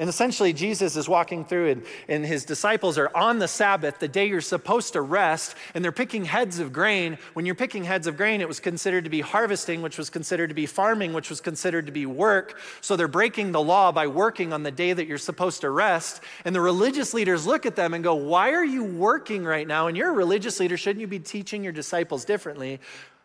And 0.00 0.08
essentially, 0.08 0.52
Jesus 0.52 0.94
is 0.94 1.08
walking 1.08 1.44
through, 1.44 1.70
and, 1.70 1.82
and 2.06 2.24
his 2.24 2.44
disciples 2.44 2.98
are 2.98 3.10
on 3.16 3.40
the 3.40 3.48
Sabbath, 3.48 3.98
the 3.98 4.06
day 4.06 4.28
you're 4.28 4.40
supposed 4.40 4.92
to 4.92 5.00
rest, 5.00 5.56
and 5.74 5.82
they're 5.82 5.90
picking 5.90 6.24
heads 6.24 6.60
of 6.60 6.72
grain. 6.72 7.18
When 7.32 7.44
you're 7.44 7.56
picking 7.56 7.82
heads 7.82 8.06
of 8.06 8.16
grain, 8.16 8.40
it 8.40 8.46
was 8.46 8.60
considered 8.60 9.02
to 9.04 9.10
be 9.10 9.22
harvesting, 9.22 9.82
which 9.82 9.98
was 9.98 10.08
considered 10.08 10.50
to 10.50 10.54
be 10.54 10.66
farming, 10.66 11.14
which 11.14 11.30
was 11.30 11.40
considered 11.40 11.86
to 11.86 11.92
be 11.92 12.06
work. 12.06 12.60
So 12.80 12.94
they're 12.94 13.08
breaking 13.08 13.50
the 13.50 13.60
law 13.60 13.90
by 13.90 14.06
working 14.06 14.52
on 14.52 14.62
the 14.62 14.70
day 14.70 14.92
that 14.92 15.08
you're 15.08 15.18
supposed 15.18 15.62
to 15.62 15.70
rest. 15.70 16.22
And 16.44 16.54
the 16.54 16.60
religious 16.60 17.12
leaders 17.12 17.44
look 17.44 17.66
at 17.66 17.74
them 17.74 17.92
and 17.92 18.04
go, 18.04 18.14
Why 18.14 18.52
are 18.52 18.64
you 18.64 18.84
working 18.84 19.44
right 19.44 19.66
now? 19.66 19.88
And 19.88 19.96
you're 19.96 20.10
a 20.10 20.12
religious 20.12 20.60
leader. 20.60 20.76
Shouldn't 20.76 21.00
you 21.00 21.08
be 21.08 21.18
teaching 21.18 21.64
your 21.64 21.72
disciples 21.72 22.24
differently? 22.24 22.78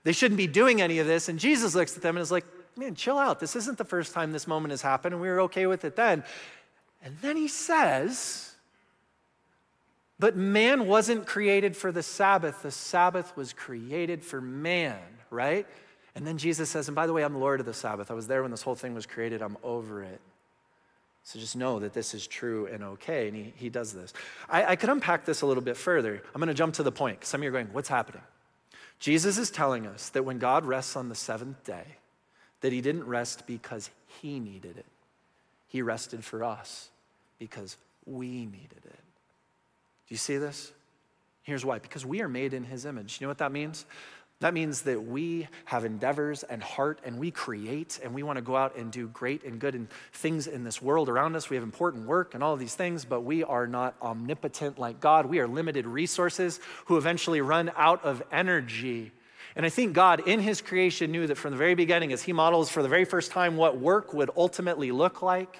They 0.05 0.12
shouldn't 0.12 0.39
be 0.39 0.47
doing 0.47 0.81
any 0.81 0.97
of 0.97 1.05
this. 1.05 1.29
And 1.29 1.38
Jesus 1.38 1.75
looks 1.75 1.95
at 1.95 2.01
them 2.01 2.17
and 2.17 2.23
is 2.23 2.31
like, 2.31 2.45
Man, 2.75 2.95
chill 2.95 3.19
out. 3.19 3.39
This 3.39 3.55
isn't 3.55 3.77
the 3.77 3.86
first 3.86 4.13
time 4.13 4.31
this 4.31 4.47
moment 4.47 4.71
has 4.71 4.81
happened, 4.81 5.13
and 5.13 5.21
we 5.21 5.27
were 5.27 5.41
okay 5.41 5.67
with 5.67 5.86
it 5.86 5.95
then. 5.95 6.23
And 7.04 7.18
then 7.22 7.36
he 7.36 7.48
says, 7.48 8.56
but 10.20 10.38
man 10.38 10.88
wasn't 10.88 11.26
created 11.26 11.76
for 11.76 11.92
the 11.92 12.04
Sabbath. 12.04 12.62
The 12.62 12.72
Sabbath 12.72 13.36
was 13.36 13.52
created 13.52 14.24
for 14.24 14.39
man, 14.39 15.02
right? 15.30 15.68
And 16.16 16.26
then 16.26 16.38
Jesus 16.38 16.70
says, 16.70 16.88
and 16.88 16.96
by 16.96 17.08
the 17.08 17.13
way, 17.13 17.24
I'm 17.24 17.38
Lord 17.38 17.60
of 17.60 17.66
the 17.66 17.74
Sabbath. 17.74 18.10
I 18.10 18.13
was 18.13 18.28
there 18.28 18.42
when 18.42 18.52
this 18.52 18.62
whole 18.62 18.76
thing 18.76 18.94
was 18.94 19.06
created. 19.06 19.42
I'm 19.42 19.58
over 19.63 20.02
it. 20.02 20.22
So 21.24 21.39
just 21.39 21.58
know 21.58 21.80
that 21.80 21.94
this 21.94 22.13
is 22.13 22.26
true 22.26 22.68
and 22.68 22.84
okay. 22.84 23.28
And 23.28 23.36
he, 23.36 23.54
he 23.56 23.70
does 23.70 23.92
this. 23.92 24.13
I, 24.50 24.66
I 24.66 24.76
could 24.78 24.89
unpack 24.89 25.26
this 25.26 25.42
a 25.42 25.46
little 25.46 25.63
bit 25.63 25.76
further. 25.76 26.22
I'm 26.34 26.39
going 26.39 26.48
to 26.48 26.54
jump 26.54 26.76
to 26.76 26.84
the 26.84 26.92
point. 26.92 27.26
Some 27.26 27.42
of 27.42 27.44
you 27.44 27.50
are 27.50 27.54
going, 27.54 27.68
what's 27.74 27.89
happening? 27.89 28.22
Jesus 29.00 29.38
is 29.38 29.50
telling 29.50 29.88
us 29.88 30.10
that 30.10 30.24
when 30.24 30.39
God 30.39 30.66
rests 30.66 30.96
on 30.96 31.10
the 31.10 31.16
seventh 31.16 31.66
day, 31.66 31.98
that 32.62 32.72
he 32.72 32.80
didn't 32.80 33.06
rest 33.06 33.46
because 33.46 33.89
he 34.22 34.39
needed 34.39 34.78
it. 34.78 34.86
He 35.68 35.82
rested 35.82 36.24
for 36.24 36.46
us 36.46 36.89
because 37.47 37.75
we 38.06 38.45
needed 38.45 38.86
it. 38.86 39.03
Do 40.08 40.10
you 40.10 40.17
see 40.17 40.38
this? 40.38 40.71
Here's 41.41 41.65
why 41.65 41.79
because 41.79 42.06
we 42.06 42.21
are 42.21 42.29
made 42.29 42.53
in 42.53 42.63
his 42.63 42.86
image. 42.86 43.19
You 43.19 43.25
know 43.25 43.29
what 43.29 43.39
that 43.39 43.51
means? 43.51 43.86
That 44.39 44.53
means 44.53 44.84
that 44.84 45.03
we 45.03 45.49
have 45.65 45.84
endeavors 45.84 46.43
and 46.43 46.63
heart 46.63 46.99
and 47.06 47.19
we 47.19 47.32
create 47.32 47.99
and 48.01 48.13
we 48.13 48.23
want 48.23 48.38
to 48.38 48.41
go 48.41 48.56
out 48.56 48.77
and 48.77 48.91
do 48.91 49.10
great 49.10 49.43
and 49.43 49.60
good 49.60 49.75
and 49.75 49.89
things 50.13 50.47
in 50.47 50.63
this 50.63 50.82
world 50.82 51.10
around 51.10 51.36
us. 51.36 51.49
We 51.49 51.58
have 51.58 51.63
important 51.63 52.08
work 52.08 52.34
and 52.34 52.41
all 52.41 52.53
of 52.53 52.60
these 52.60 52.75
things, 52.75 53.03
but 53.03 53.21
we 53.21 53.43
are 53.43 53.67
not 53.67 53.95
omnipotent 54.01 54.79
like 54.79 55.01
God. 55.01 55.25
We 55.25 55.39
are 55.39 55.47
limited 55.47 55.86
resources 55.86 56.62
who 56.86 56.95
eventually 56.95 57.41
run 57.41 57.71
out 57.75 58.03
of 58.06 58.23
energy. 58.32 59.12
And 59.58 59.65
I 59.65 59.69
think 59.69 59.93
God, 59.93 60.27
in 60.27 60.39
his 60.39 60.62
creation, 60.62 61.12
knew 61.12 61.27
that 61.27 61.36
from 61.36 61.51
the 61.51 61.58
very 61.58 61.75
beginning, 61.75 62.13
as 62.13 62.23
he 62.23 62.32
models 62.32 62.69
for 62.69 62.82
the 62.82 62.89
very 62.89 63.06
first 63.06 63.32
time 63.32 63.58
what 63.58 63.77
work 63.77 64.13
would 64.13 64.29
ultimately 64.38 64.91
look 64.91 65.21
like, 65.21 65.60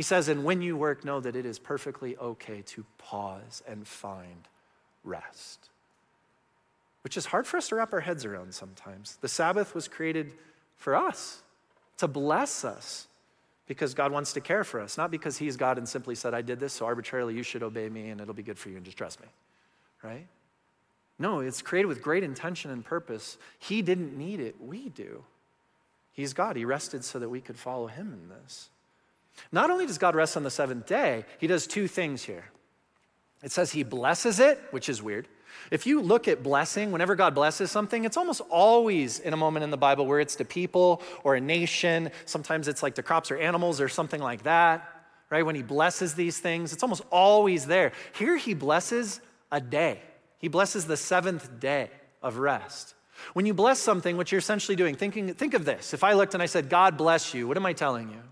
he 0.00 0.02
says, 0.02 0.28
and 0.28 0.44
when 0.44 0.62
you 0.62 0.78
work, 0.78 1.04
know 1.04 1.20
that 1.20 1.36
it 1.36 1.44
is 1.44 1.58
perfectly 1.58 2.16
okay 2.16 2.62
to 2.62 2.86
pause 2.96 3.62
and 3.68 3.86
find 3.86 4.48
rest. 5.04 5.68
Which 7.04 7.18
is 7.18 7.26
hard 7.26 7.46
for 7.46 7.58
us 7.58 7.68
to 7.68 7.74
wrap 7.74 7.92
our 7.92 8.00
heads 8.00 8.24
around 8.24 8.54
sometimes. 8.54 9.18
The 9.20 9.28
Sabbath 9.28 9.74
was 9.74 9.88
created 9.88 10.32
for 10.78 10.96
us, 10.96 11.42
to 11.98 12.08
bless 12.08 12.64
us, 12.64 13.08
because 13.66 13.92
God 13.92 14.10
wants 14.10 14.32
to 14.32 14.40
care 14.40 14.64
for 14.64 14.80
us, 14.80 14.96
not 14.96 15.10
because 15.10 15.36
He's 15.36 15.58
God 15.58 15.76
and 15.76 15.86
simply 15.86 16.14
said, 16.14 16.32
I 16.32 16.40
did 16.40 16.60
this, 16.60 16.72
so 16.72 16.86
arbitrarily 16.86 17.34
you 17.34 17.42
should 17.42 17.62
obey 17.62 17.90
me 17.90 18.08
and 18.08 18.22
it'll 18.22 18.32
be 18.32 18.42
good 18.42 18.58
for 18.58 18.70
you 18.70 18.76
and 18.76 18.86
just 18.86 18.96
trust 18.96 19.20
me, 19.20 19.28
right? 20.02 20.26
No, 21.18 21.40
it's 21.40 21.60
created 21.60 21.88
with 21.88 22.00
great 22.00 22.22
intention 22.22 22.70
and 22.70 22.82
purpose. 22.82 23.36
He 23.58 23.82
didn't 23.82 24.16
need 24.16 24.40
it, 24.40 24.56
we 24.62 24.88
do. 24.88 25.24
He's 26.14 26.32
God. 26.32 26.56
He 26.56 26.64
rested 26.64 27.04
so 27.04 27.18
that 27.18 27.28
we 27.28 27.42
could 27.42 27.58
follow 27.58 27.86
Him 27.86 28.14
in 28.14 28.30
this. 28.30 28.70
Not 29.52 29.70
only 29.70 29.86
does 29.86 29.98
God 29.98 30.14
rest 30.14 30.36
on 30.36 30.42
the 30.42 30.50
seventh 30.50 30.86
day, 30.86 31.24
he 31.38 31.46
does 31.46 31.66
two 31.66 31.88
things 31.88 32.22
here. 32.22 32.44
It 33.42 33.52
says 33.52 33.72
he 33.72 33.82
blesses 33.82 34.38
it, 34.38 34.60
which 34.70 34.88
is 34.88 35.02
weird. 35.02 35.28
If 35.70 35.86
you 35.86 36.00
look 36.00 36.28
at 36.28 36.42
blessing, 36.42 36.92
whenever 36.92 37.14
God 37.14 37.34
blesses 37.34 37.70
something, 37.70 38.04
it's 38.04 38.16
almost 38.16 38.40
always 38.50 39.18
in 39.18 39.32
a 39.32 39.36
moment 39.36 39.64
in 39.64 39.70
the 39.70 39.76
Bible 39.76 40.06
where 40.06 40.20
it's 40.20 40.36
to 40.36 40.44
people 40.44 41.02
or 41.24 41.34
a 41.34 41.40
nation. 41.40 42.10
Sometimes 42.24 42.68
it's 42.68 42.82
like 42.82 42.96
to 42.96 43.02
crops 43.02 43.30
or 43.30 43.36
animals 43.36 43.80
or 43.80 43.88
something 43.88 44.20
like 44.20 44.44
that, 44.44 44.88
right? 45.30 45.44
When 45.44 45.54
he 45.54 45.62
blesses 45.62 46.14
these 46.14 46.38
things, 46.38 46.72
it's 46.72 46.82
almost 46.82 47.02
always 47.10 47.66
there. 47.66 47.92
Here 48.14 48.36
he 48.36 48.54
blesses 48.54 49.20
a 49.52 49.60
day, 49.60 50.00
he 50.38 50.48
blesses 50.48 50.86
the 50.86 50.96
seventh 50.96 51.60
day 51.60 51.90
of 52.22 52.38
rest. 52.38 52.94
When 53.34 53.44
you 53.44 53.52
bless 53.52 53.78
something, 53.78 54.16
what 54.16 54.32
you're 54.32 54.38
essentially 54.38 54.76
doing, 54.76 54.94
thinking, 54.94 55.34
think 55.34 55.54
of 55.54 55.64
this. 55.64 55.92
If 55.92 56.02
I 56.02 56.14
looked 56.14 56.34
and 56.34 56.42
I 56.42 56.46
said, 56.46 56.70
God 56.70 56.96
bless 56.96 57.34
you, 57.34 57.46
what 57.46 57.56
am 57.56 57.66
I 57.66 57.74
telling 57.74 58.08
you? 58.08 58.22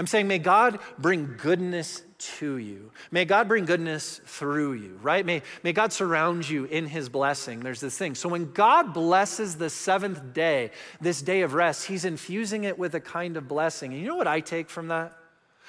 I'm 0.00 0.06
saying, 0.06 0.28
may 0.28 0.38
God 0.38 0.78
bring 0.96 1.34
goodness 1.36 2.02
to 2.38 2.56
you. 2.56 2.90
May 3.10 3.26
God 3.26 3.48
bring 3.48 3.66
goodness 3.66 4.18
through 4.24 4.72
you, 4.72 4.98
right? 5.02 5.26
May, 5.26 5.42
may 5.62 5.74
God 5.74 5.92
surround 5.92 6.48
you 6.48 6.64
in 6.64 6.86
his 6.86 7.10
blessing. 7.10 7.60
There's 7.60 7.80
this 7.82 7.98
thing. 7.98 8.14
So 8.14 8.26
when 8.26 8.50
God 8.52 8.94
blesses 8.94 9.56
the 9.56 9.68
seventh 9.68 10.32
day, 10.32 10.70
this 11.02 11.20
day 11.20 11.42
of 11.42 11.52
rest, 11.52 11.86
he's 11.86 12.06
infusing 12.06 12.64
it 12.64 12.78
with 12.78 12.94
a 12.94 13.00
kind 13.00 13.36
of 13.36 13.46
blessing. 13.46 13.92
And 13.92 14.00
you 14.00 14.08
know 14.08 14.16
what 14.16 14.26
I 14.26 14.40
take 14.40 14.70
from 14.70 14.88
that? 14.88 15.12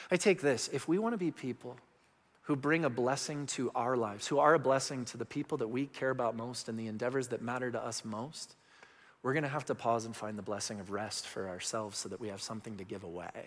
I 0.09 0.15
take 0.15 0.39
this. 0.39 0.69
If 0.71 0.87
we 0.87 0.97
want 0.97 1.11
to 1.11 1.17
be 1.17 1.31
people 1.31 1.75
who 2.43 2.55
bring 2.55 2.85
a 2.85 2.89
blessing 2.89 3.47
to 3.47 3.69
our 3.75 3.97
lives, 3.97 4.27
who 4.27 4.39
are 4.39 4.53
a 4.53 4.59
blessing 4.59 5.03
to 5.03 5.17
the 5.17 5.25
people 5.25 5.57
that 5.57 5.67
we 5.67 5.87
care 5.87 6.09
about 6.09 6.37
most 6.37 6.69
and 6.69 6.79
the 6.79 6.87
endeavors 6.87 7.27
that 7.27 7.41
matter 7.41 7.69
to 7.69 7.83
us 7.83 8.05
most, 8.05 8.55
we're 9.23 9.33
going 9.33 9.43
to 9.43 9.49
have 9.49 9.65
to 9.65 9.75
pause 9.75 10.05
and 10.05 10.15
find 10.15 10.37
the 10.37 10.41
blessing 10.41 10.79
of 10.79 10.89
rest 10.89 11.27
for 11.27 11.49
ourselves 11.49 11.97
so 11.97 12.07
that 12.07 12.21
we 12.21 12.29
have 12.29 12.41
something 12.41 12.77
to 12.77 12.85
give 12.85 13.03
away. 13.03 13.45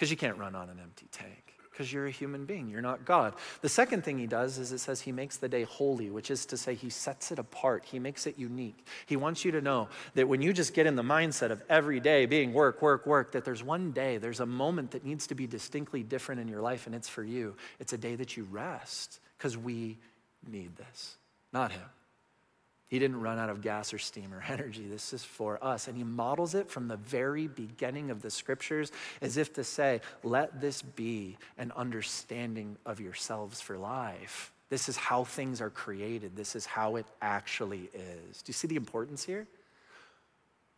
Because 0.00 0.10
you 0.10 0.16
can't 0.16 0.38
run 0.38 0.54
on 0.54 0.70
an 0.70 0.78
empty 0.80 1.08
tank, 1.12 1.52
because 1.70 1.92
you're 1.92 2.06
a 2.06 2.10
human 2.10 2.46
being, 2.46 2.70
you're 2.70 2.80
not 2.80 3.04
God. 3.04 3.34
The 3.60 3.68
second 3.68 4.02
thing 4.02 4.18
he 4.18 4.26
does 4.26 4.56
is 4.56 4.72
it 4.72 4.78
says 4.78 5.02
he 5.02 5.12
makes 5.12 5.36
the 5.36 5.46
day 5.46 5.64
holy, 5.64 6.08
which 6.08 6.30
is 6.30 6.46
to 6.46 6.56
say 6.56 6.74
he 6.74 6.88
sets 6.88 7.30
it 7.32 7.38
apart, 7.38 7.84
he 7.84 7.98
makes 7.98 8.26
it 8.26 8.38
unique. 8.38 8.86
He 9.04 9.16
wants 9.16 9.44
you 9.44 9.52
to 9.52 9.60
know 9.60 9.90
that 10.14 10.26
when 10.26 10.40
you 10.40 10.54
just 10.54 10.72
get 10.72 10.86
in 10.86 10.96
the 10.96 11.02
mindset 11.02 11.50
of 11.50 11.62
every 11.68 12.00
day 12.00 12.24
being 12.24 12.54
work, 12.54 12.80
work, 12.80 13.04
work, 13.04 13.32
that 13.32 13.44
there's 13.44 13.62
one 13.62 13.92
day, 13.92 14.16
there's 14.16 14.40
a 14.40 14.46
moment 14.46 14.92
that 14.92 15.04
needs 15.04 15.26
to 15.26 15.34
be 15.34 15.46
distinctly 15.46 16.02
different 16.02 16.40
in 16.40 16.48
your 16.48 16.62
life, 16.62 16.86
and 16.86 16.94
it's 16.94 17.06
for 17.06 17.22
you. 17.22 17.54
It's 17.78 17.92
a 17.92 17.98
day 17.98 18.16
that 18.16 18.38
you 18.38 18.44
rest, 18.44 19.20
because 19.36 19.58
we 19.58 19.98
need 20.50 20.76
this, 20.76 21.18
not 21.52 21.72
him. 21.72 21.82
He 22.90 22.98
didn't 22.98 23.20
run 23.20 23.38
out 23.38 23.48
of 23.48 23.62
gas 23.62 23.94
or 23.94 23.98
steam 23.98 24.34
or 24.34 24.42
energy. 24.48 24.86
This 24.86 25.12
is 25.12 25.22
for 25.22 25.62
us. 25.64 25.86
And 25.86 25.96
he 25.96 26.02
models 26.02 26.56
it 26.56 26.68
from 26.68 26.88
the 26.88 26.96
very 26.96 27.46
beginning 27.46 28.10
of 28.10 28.20
the 28.20 28.30
scriptures 28.30 28.90
as 29.22 29.36
if 29.36 29.52
to 29.54 29.64
say, 29.64 30.00
let 30.24 30.60
this 30.60 30.82
be 30.82 31.38
an 31.56 31.72
understanding 31.76 32.76
of 32.84 33.00
yourselves 33.00 33.60
for 33.60 33.78
life. 33.78 34.52
This 34.70 34.88
is 34.88 34.96
how 34.96 35.24
things 35.24 35.60
are 35.60 35.70
created, 35.70 36.36
this 36.36 36.54
is 36.54 36.66
how 36.66 36.96
it 36.96 37.06
actually 37.22 37.90
is. 37.94 38.42
Do 38.42 38.50
you 38.50 38.54
see 38.54 38.68
the 38.68 38.76
importance 38.76 39.24
here? 39.24 39.46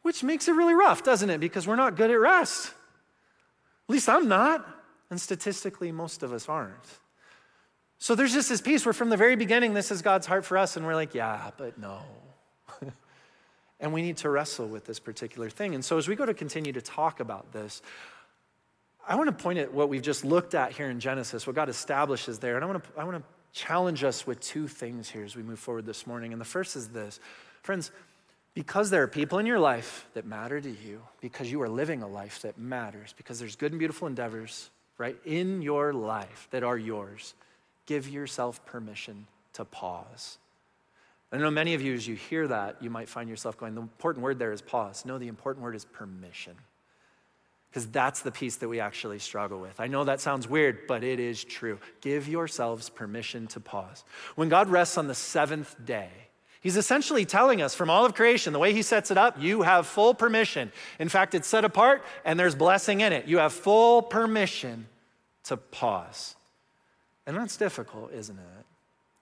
Which 0.03 0.22
makes 0.22 0.48
it 0.48 0.53
really 0.53 0.75
rough, 0.75 1.03
doesn't 1.03 1.31
it? 1.31 1.38
Because 1.40 1.66
we're 1.66 1.77
not 1.77 1.96
good 1.96 2.11
at 2.11 2.18
rest. 2.18 2.68
At 2.68 3.92
least 3.92 4.09
I'm 4.09 4.29
not. 4.29 4.66
And 5.11 5.20
statistically, 5.20 5.92
most 5.92 6.22
of 6.22 6.33
us 6.33 6.48
aren't. 6.48 6.98
So 8.03 8.17
there's 8.17 8.33
just 8.33 8.49
this 8.49 8.61
piece 8.61 8.85
where 8.85 8.93
from 8.93 9.11
the 9.11 9.17
very 9.17 9.37
beginning, 9.37 9.75
this 9.75 9.93
is 9.93 10.03
God's 10.03 10.27
heart 10.27 10.45
for 10.45 10.59
us, 10.59 10.77
and 10.77 10.85
we're 10.85 10.97
like, 10.97 11.15
yeah, 11.15 11.53
but 11.57 11.79
no. 11.79 12.01
and 13.81 13.93
we 13.93 14.03
need 14.03 14.17
to 14.17 14.29
wrestle 14.29 14.67
with 14.67 14.85
this 14.85 14.99
particular 14.99 15.49
thing. 15.49 15.77
And 15.77 15.85
so 15.85 15.99
as 15.99 16.09
we 16.09 16.17
go 16.17 16.27
to 16.27 16.35
continue 16.35 16.73
to 16.73 16.81
talk 16.81 17.21
about 17.21 17.53
this, 17.53 17.81
I 19.07 19.15
want 19.15 19.29
to 19.29 19.41
point 19.41 19.61
at 19.61 19.73
what 19.73 19.88
we've 19.88 20.03
just 20.03 20.25
looked 20.25 20.57
at 20.57 20.73
here 20.73 20.91
in 20.91 20.99
Genesis, 20.99 21.47
what 21.47 21.55
God 21.55 21.69
establishes 21.69 22.41
there. 22.41 22.57
And 22.57 22.65
I 22.65 22.67
want 22.67 22.83
to, 22.83 22.91
I 22.97 23.05
want 23.05 23.19
to 23.19 23.25
challenge 23.53 24.03
us 24.03 24.27
with 24.27 24.41
two 24.41 24.67
things 24.67 25.09
here 25.09 25.23
as 25.23 25.37
we 25.37 25.45
move 25.45 25.61
forward 25.61 25.87
this 25.87 26.05
morning. 26.05 26.33
And 26.33 26.41
the 26.41 26.45
first 26.45 26.75
is 26.75 26.88
this 26.88 27.21
Friends, 27.62 27.93
because 28.53 28.91
there 28.91 29.05
are 29.05 29.09
people 29.09 29.38
in 29.38 29.47
your 29.47 29.61
life 29.61 30.09
that 30.15 30.27
matter 30.27 30.61
to 30.61 30.71
you, 30.71 31.03
because 31.21 31.53
you 31.53 31.62
are 31.62 31.69
living 31.69 32.03
a 32.03 32.09
life 32.09 32.43
that 32.43 32.59
matters, 32.59 33.15
because 33.17 33.38
there's 33.38 33.55
good 33.55 33.71
and 33.71 33.79
beautiful 33.79 34.09
endeavors, 34.09 34.71
right, 34.99 35.17
in 35.25 35.62
your 35.62 35.93
life 35.93 36.49
that 36.51 36.65
are 36.65 36.77
yours 36.77 37.35
give 37.87 38.09
yourself 38.09 38.64
permission 38.64 39.27
to 39.55 39.64
pause. 39.64 40.38
I 41.33 41.38
know 41.38 41.51
many 41.51 41.75
of 41.75 41.81
you, 41.81 41.95
as 41.95 42.07
you 42.07 42.14
hear 42.14 42.47
that, 42.49 42.83
you 42.83 42.90
might 42.90 43.09
find 43.09 43.29
yourself 43.29 43.57
going, 43.57 43.75
the 43.75 43.81
important 43.81 44.23
word 44.23 44.38
there 44.38 44.53
is 44.53 44.61
pause. 44.61 45.05
No, 45.07 45.18
the 45.18 45.29
important 45.29 45.64
word 45.64 45.75
is 45.75 45.85
permission. 45.87 46.55
Because 47.71 47.87
that's 47.87 48.21
the 48.21 48.31
piece 48.31 48.57
that 48.57 48.68
we 48.68 48.81
actually 48.81 49.18
struggle 49.18 49.59
with. 49.59 49.81
I 49.81 49.87
know 49.87 50.05
that 50.05 50.21
sounds 50.21 50.47
weird, 50.47 50.87
but 50.87 51.03
it 51.03 51.18
is 51.18 51.42
true. 51.42 51.79
Give 52.03 52.29
yourselves 52.29 52.90
permission 52.90 53.47
to 53.49 53.61
pause. 53.61 54.05
When 54.35 54.51
God 54.51 54.68
rests 54.68 54.99
on 54.99 55.09
the 55.09 55.14
seventh 55.14 55.75
day, 55.83 56.11
He's 56.62 56.77
essentially 56.77 57.25
telling 57.25 57.61
us 57.61 57.75
from 57.75 57.90
all 57.90 58.07
of 58.07 58.14
creation, 58.14 58.53
the 58.53 58.59
way 58.61 58.73
he 58.73 58.83
sets 58.83 59.11
it 59.11 59.18
up, 59.18 59.42
you 59.42 59.62
have 59.62 59.85
full 59.85 60.14
permission. 60.14 60.71
In 61.01 61.09
fact, 61.09 61.35
it's 61.35 61.49
set 61.49 61.64
apart 61.64 62.05
and 62.25 62.38
there's 62.38 62.55
blessing 62.55 63.01
in 63.01 63.12
it. 63.12 63.27
You 63.27 63.38
have 63.38 63.53
full 63.53 64.01
permission 64.01 64.87
to 65.45 65.57
pause. 65.57 66.37
And 67.27 67.37
that's 67.37 67.57
difficult, 67.57 68.13
isn't 68.13 68.39
it? 68.39 68.67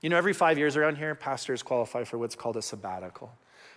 You 0.01 0.09
know, 0.09 0.17
every 0.17 0.33
five 0.33 0.57
years 0.57 0.77
around 0.77 0.97
here, 0.97 1.15
pastors 1.15 1.63
qualify 1.63 2.05
for 2.05 2.17
what's 2.17 2.35
called 2.35 2.57
a 2.57 2.63
sabbatical, 2.63 3.31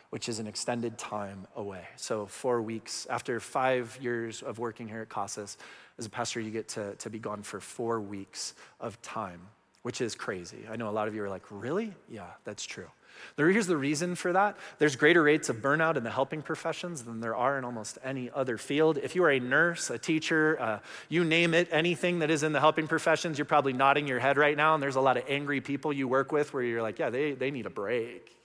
which 0.09 0.29
is 0.29 0.39
an 0.39 0.47
extended 0.47 0.97
time 0.97 1.45
away. 1.55 1.85
So, 1.97 2.25
four 2.25 2.61
weeks 2.61 3.05
after 3.09 3.39
five 3.41 3.97
years 4.01 4.41
of 4.41 4.57
working 4.57 4.87
here 4.87 5.01
at 5.01 5.09
Casas, 5.09 5.57
as 5.97 6.05
a 6.05 6.09
pastor, 6.09 6.39
you 6.39 6.51
get 6.51 6.69
to, 6.69 6.95
to 6.95 7.09
be 7.09 7.19
gone 7.19 7.43
for 7.43 7.59
four 7.59 7.99
weeks 7.99 8.53
of 8.79 9.01
time, 9.01 9.41
which 9.81 9.99
is 9.99 10.15
crazy. 10.15 10.65
I 10.71 10.77
know 10.77 10.87
a 10.87 10.91
lot 10.91 11.09
of 11.09 11.15
you 11.15 11.23
are 11.23 11.29
like, 11.29 11.43
really? 11.49 11.93
Yeah, 12.07 12.27
that's 12.45 12.65
true. 12.65 12.87
Here's 13.37 13.67
the 13.67 13.77
reason 13.77 14.15
for 14.15 14.33
that. 14.33 14.57
There's 14.77 14.95
greater 14.95 15.23
rates 15.23 15.49
of 15.49 15.57
burnout 15.57 15.97
in 15.97 16.03
the 16.03 16.11
helping 16.11 16.41
professions 16.41 17.03
than 17.03 17.19
there 17.19 17.35
are 17.35 17.57
in 17.57 17.63
almost 17.63 17.97
any 18.03 18.29
other 18.29 18.57
field. 18.57 18.97
If 18.97 19.15
you 19.15 19.23
are 19.23 19.31
a 19.31 19.39
nurse, 19.39 19.89
a 19.89 19.97
teacher, 19.97 20.59
uh, 20.61 20.79
you 21.09 21.23
name 21.23 21.53
it, 21.53 21.67
anything 21.71 22.19
that 22.19 22.29
is 22.29 22.43
in 22.43 22.53
the 22.53 22.59
helping 22.59 22.87
professions, 22.87 23.37
you're 23.37 23.45
probably 23.45 23.73
nodding 23.73 24.07
your 24.07 24.19
head 24.19 24.37
right 24.37 24.55
now. 24.55 24.75
And 24.75 24.83
there's 24.83 24.95
a 24.95 25.01
lot 25.01 25.17
of 25.17 25.23
angry 25.27 25.61
people 25.61 25.91
you 25.91 26.07
work 26.07 26.31
with 26.31 26.53
where 26.53 26.63
you're 26.63 26.81
like, 26.81 26.99
yeah, 26.99 27.09
they, 27.09 27.31
they 27.33 27.51
need 27.51 27.65
a 27.65 27.71
break, 27.71 28.35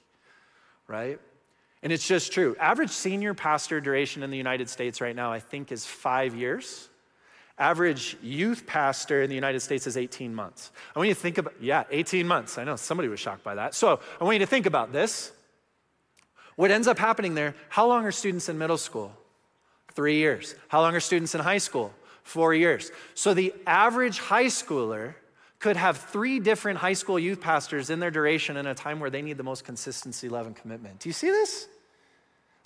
right? 0.87 1.21
And 1.83 1.93
it's 1.93 2.07
just 2.07 2.33
true. 2.33 2.57
Average 2.59 2.91
senior 2.91 3.35
pastor 3.35 3.81
duration 3.81 4.23
in 4.23 4.31
the 4.31 4.37
United 4.37 4.69
States 4.69 5.01
right 5.01 5.15
now, 5.15 5.33
I 5.33 5.39
think, 5.39 5.71
is 5.71 5.85
five 5.85 6.35
years. 6.35 6.89
Average 7.59 8.17
youth 8.23 8.67
pastor 8.67 9.23
in 9.23 9.29
the 9.29 9.35
United 9.35 9.61
States 9.61 9.87
is 9.87 9.97
18 9.97 10.35
months. 10.35 10.71
I 10.95 10.99
want 10.99 11.09
you 11.09 11.15
to 11.15 11.21
think 11.21 11.39
about, 11.39 11.55
yeah, 11.61 11.85
18 11.91 12.27
months. 12.27 12.57
I 12.57 12.65
know 12.65 12.77
somebody 12.77 13.09
was 13.09 13.19
shocked 13.19 13.43
by 13.43 13.57
that. 13.57 13.75
So 13.75 14.01
I 14.21 14.25
want 14.25 14.35
you 14.35 14.41
to 14.41 14.47
think 14.47 14.67
about 14.67 14.93
this. 14.93 15.33
What 16.57 16.71
ends 16.71 16.89
up 16.89 16.99
happening 16.99 17.35
there, 17.35 17.55
how 17.69 17.87
long 17.87 18.05
are 18.05 18.13
students 18.13 18.49
in 18.49 18.59
middle 18.59 18.79
school? 18.79 19.13
Three 19.93 20.17
years. 20.17 20.55
How 20.69 20.81
long 20.81 20.95
are 20.95 21.01
students 21.01 21.35
in 21.35 21.41
high 21.41 21.59
school? 21.59 21.93
Four 22.23 22.55
years. 22.55 22.91
So 23.15 23.35
the 23.35 23.55
average 23.67 24.19
high 24.19 24.47
schooler 24.47 25.15
could 25.59 25.77
have 25.77 25.97
three 25.97 26.39
different 26.39 26.79
high 26.79 26.93
school 26.93 27.19
youth 27.19 27.41
pastors 27.41 27.91
in 27.91 27.99
their 27.99 28.11
duration 28.11 28.57
in 28.57 28.67
a 28.67 28.75
time 28.75 29.01
where 29.01 29.11
they 29.11 29.23
need 29.23 29.37
the 29.37 29.43
most 29.43 29.65
consistency, 29.65 30.29
love, 30.29 30.47
and 30.47 30.55
commitment. 30.55 31.01
Do 31.01 31.09
you 31.09 31.13
see 31.13 31.31
this? 31.31 31.69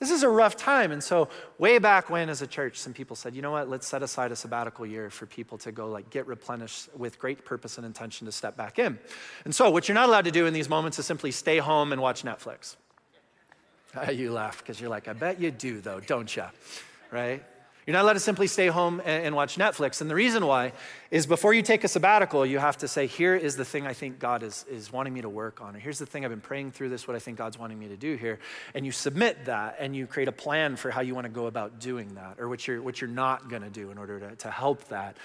This 0.02 0.10
is 0.10 0.24
a 0.24 0.28
rough 0.28 0.56
time. 0.56 0.90
And 0.90 1.00
so, 1.00 1.28
way 1.58 1.78
back 1.78 2.10
when, 2.10 2.28
as 2.28 2.42
a 2.42 2.46
church, 2.48 2.76
some 2.76 2.92
people 2.92 3.14
said, 3.14 3.36
you 3.36 3.40
know 3.40 3.52
what, 3.52 3.70
let's 3.70 3.86
set 3.86 4.02
aside 4.02 4.32
a 4.32 4.36
sabbatical 4.36 4.84
year 4.84 5.10
for 5.10 5.26
people 5.26 5.58
to 5.58 5.70
go, 5.70 5.86
like, 5.86 6.10
get 6.10 6.26
replenished 6.26 6.88
with 6.96 7.20
great 7.20 7.44
purpose 7.44 7.76
and 7.76 7.86
intention 7.86 8.24
to 8.24 8.32
step 8.32 8.56
back 8.56 8.80
in. 8.80 8.98
And 9.44 9.54
so, 9.54 9.70
what 9.70 9.86
you're 9.86 9.94
not 9.94 10.08
allowed 10.08 10.24
to 10.24 10.32
do 10.32 10.46
in 10.46 10.54
these 10.54 10.68
moments 10.68 10.98
is 10.98 11.06
simply 11.06 11.30
stay 11.30 11.58
home 11.58 11.92
and 11.92 12.02
watch 12.02 12.24
Netflix. 12.24 12.74
you 14.12 14.32
laugh 14.32 14.58
because 14.58 14.80
you're 14.80 14.90
like, 14.90 15.06
I 15.06 15.12
bet 15.12 15.40
you 15.40 15.52
do, 15.52 15.80
though, 15.80 16.00
don't 16.00 16.34
you? 16.34 16.46
Right? 17.12 17.44
You're 17.86 17.94
not 17.94 18.02
allowed 18.02 18.12
to 18.12 18.20
simply 18.20 18.46
stay 18.46 18.68
home 18.68 19.02
and, 19.04 19.34
watch 19.34 19.56
Netflix. 19.56 20.00
And 20.00 20.08
the 20.08 20.14
reason 20.14 20.46
why 20.46 20.72
is 21.10 21.26
before 21.26 21.52
you 21.52 21.62
take 21.62 21.82
a 21.82 21.88
sabbatical, 21.88 22.46
you 22.46 22.58
have 22.58 22.78
to 22.78 22.88
say, 22.88 23.08
here 23.08 23.34
is 23.34 23.56
the 23.56 23.64
thing 23.64 23.86
I 23.88 23.92
think 23.92 24.20
God 24.20 24.44
is, 24.44 24.64
is 24.70 24.92
wanting 24.92 25.12
me 25.12 25.22
to 25.22 25.28
work 25.28 25.60
on. 25.60 25.74
Or 25.74 25.80
here's 25.80 25.98
the 25.98 26.06
thing 26.06 26.24
I've 26.24 26.30
been 26.30 26.40
praying 26.40 26.72
through 26.72 26.90
this, 26.90 27.08
what 27.08 27.16
I 27.16 27.18
think 27.18 27.38
God's 27.38 27.58
wanting 27.58 27.78
me 27.78 27.88
to 27.88 27.96
do 27.96 28.14
here. 28.14 28.38
And 28.74 28.86
you 28.86 28.92
submit 28.92 29.46
that 29.46 29.76
and 29.80 29.96
you 29.96 30.06
create 30.06 30.28
a 30.28 30.32
plan 30.32 30.76
for 30.76 30.92
how 30.92 31.00
you 31.00 31.14
want 31.14 31.24
to 31.24 31.32
go 31.32 31.46
about 31.46 31.80
doing 31.80 32.14
that 32.14 32.38
or 32.38 32.48
what 32.48 32.68
you're, 32.68 32.80
what 32.80 33.00
you're 33.00 33.10
not 33.10 33.50
going 33.50 33.62
to 33.62 33.70
do 33.70 33.90
in 33.90 33.98
order 33.98 34.20
to, 34.20 34.36
to 34.36 34.50
help 34.50 34.86
that. 34.88 35.16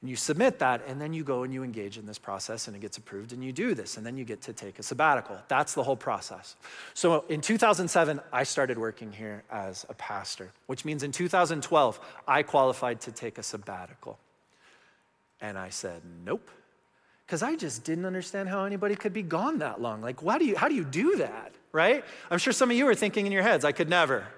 And 0.00 0.08
you 0.08 0.14
submit 0.14 0.60
that, 0.60 0.82
and 0.86 1.00
then 1.00 1.12
you 1.12 1.24
go 1.24 1.42
and 1.42 1.52
you 1.52 1.64
engage 1.64 1.98
in 1.98 2.06
this 2.06 2.18
process, 2.18 2.68
and 2.68 2.76
it 2.76 2.80
gets 2.80 2.98
approved, 2.98 3.32
and 3.32 3.42
you 3.42 3.52
do 3.52 3.74
this, 3.74 3.96
and 3.96 4.06
then 4.06 4.16
you 4.16 4.24
get 4.24 4.40
to 4.42 4.52
take 4.52 4.78
a 4.78 4.82
sabbatical. 4.82 5.36
That's 5.48 5.74
the 5.74 5.82
whole 5.82 5.96
process. 5.96 6.54
So 6.94 7.24
in 7.28 7.40
2007, 7.40 8.20
I 8.32 8.44
started 8.44 8.78
working 8.78 9.10
here 9.10 9.42
as 9.50 9.84
a 9.88 9.94
pastor, 9.94 10.52
which 10.66 10.84
means 10.84 11.02
in 11.02 11.10
2012, 11.10 11.98
I 12.28 12.44
qualified 12.44 13.00
to 13.02 13.12
take 13.12 13.38
a 13.38 13.42
sabbatical. 13.42 14.18
And 15.40 15.58
I 15.58 15.70
said, 15.70 16.02
nope. 16.24 16.48
Because 17.26 17.42
I 17.42 17.56
just 17.56 17.82
didn't 17.82 18.06
understand 18.06 18.48
how 18.48 18.64
anybody 18.64 18.94
could 18.94 19.12
be 19.12 19.22
gone 19.22 19.58
that 19.58 19.80
long. 19.80 20.00
Like, 20.00 20.22
why 20.22 20.38
do 20.38 20.44
you, 20.44 20.56
how 20.56 20.68
do 20.68 20.74
you 20.76 20.84
do 20.84 21.16
that, 21.16 21.52
right? 21.72 22.04
I'm 22.30 22.38
sure 22.38 22.52
some 22.52 22.70
of 22.70 22.76
you 22.76 22.86
are 22.88 22.94
thinking 22.94 23.26
in 23.26 23.32
your 23.32 23.42
heads, 23.42 23.64
I 23.64 23.72
could 23.72 23.88
never. 23.88 24.28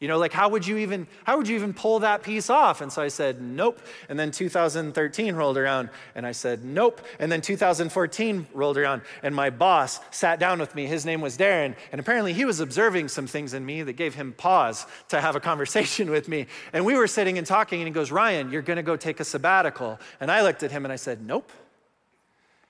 You 0.00 0.06
know, 0.06 0.16
like 0.16 0.32
how 0.32 0.48
would 0.50 0.64
you 0.64 0.76
even 0.78 1.08
how 1.24 1.38
would 1.38 1.48
you 1.48 1.56
even 1.56 1.74
pull 1.74 1.98
that 2.00 2.22
piece 2.22 2.50
off? 2.50 2.80
And 2.80 2.92
so 2.92 3.02
I 3.02 3.08
said, 3.08 3.42
nope. 3.42 3.80
And 4.08 4.16
then 4.16 4.30
2013 4.30 5.34
rolled 5.34 5.58
around 5.58 5.90
and 6.14 6.24
I 6.24 6.30
said, 6.30 6.64
nope. 6.64 7.00
And 7.18 7.32
then 7.32 7.40
2014 7.40 8.46
rolled 8.54 8.78
around 8.78 9.02
and 9.24 9.34
my 9.34 9.50
boss 9.50 9.98
sat 10.12 10.38
down 10.38 10.60
with 10.60 10.72
me. 10.76 10.86
His 10.86 11.04
name 11.04 11.20
was 11.20 11.36
Darren, 11.36 11.74
and 11.90 12.00
apparently 12.00 12.32
he 12.32 12.44
was 12.44 12.60
observing 12.60 13.08
some 13.08 13.26
things 13.26 13.54
in 13.54 13.66
me 13.66 13.82
that 13.82 13.94
gave 13.94 14.14
him 14.14 14.34
pause 14.34 14.86
to 15.08 15.20
have 15.20 15.34
a 15.34 15.40
conversation 15.40 16.10
with 16.12 16.28
me. 16.28 16.46
And 16.72 16.84
we 16.84 16.94
were 16.94 17.08
sitting 17.08 17.36
and 17.36 17.46
talking, 17.46 17.80
and 17.80 17.88
he 17.88 17.92
goes, 17.92 18.12
Ryan, 18.12 18.52
you're 18.52 18.62
gonna 18.62 18.84
go 18.84 18.94
take 18.94 19.18
a 19.18 19.24
sabbatical. 19.24 19.98
And 20.20 20.30
I 20.30 20.42
looked 20.42 20.62
at 20.62 20.70
him 20.70 20.84
and 20.84 20.92
I 20.92 20.96
said, 20.96 21.26
Nope. 21.26 21.50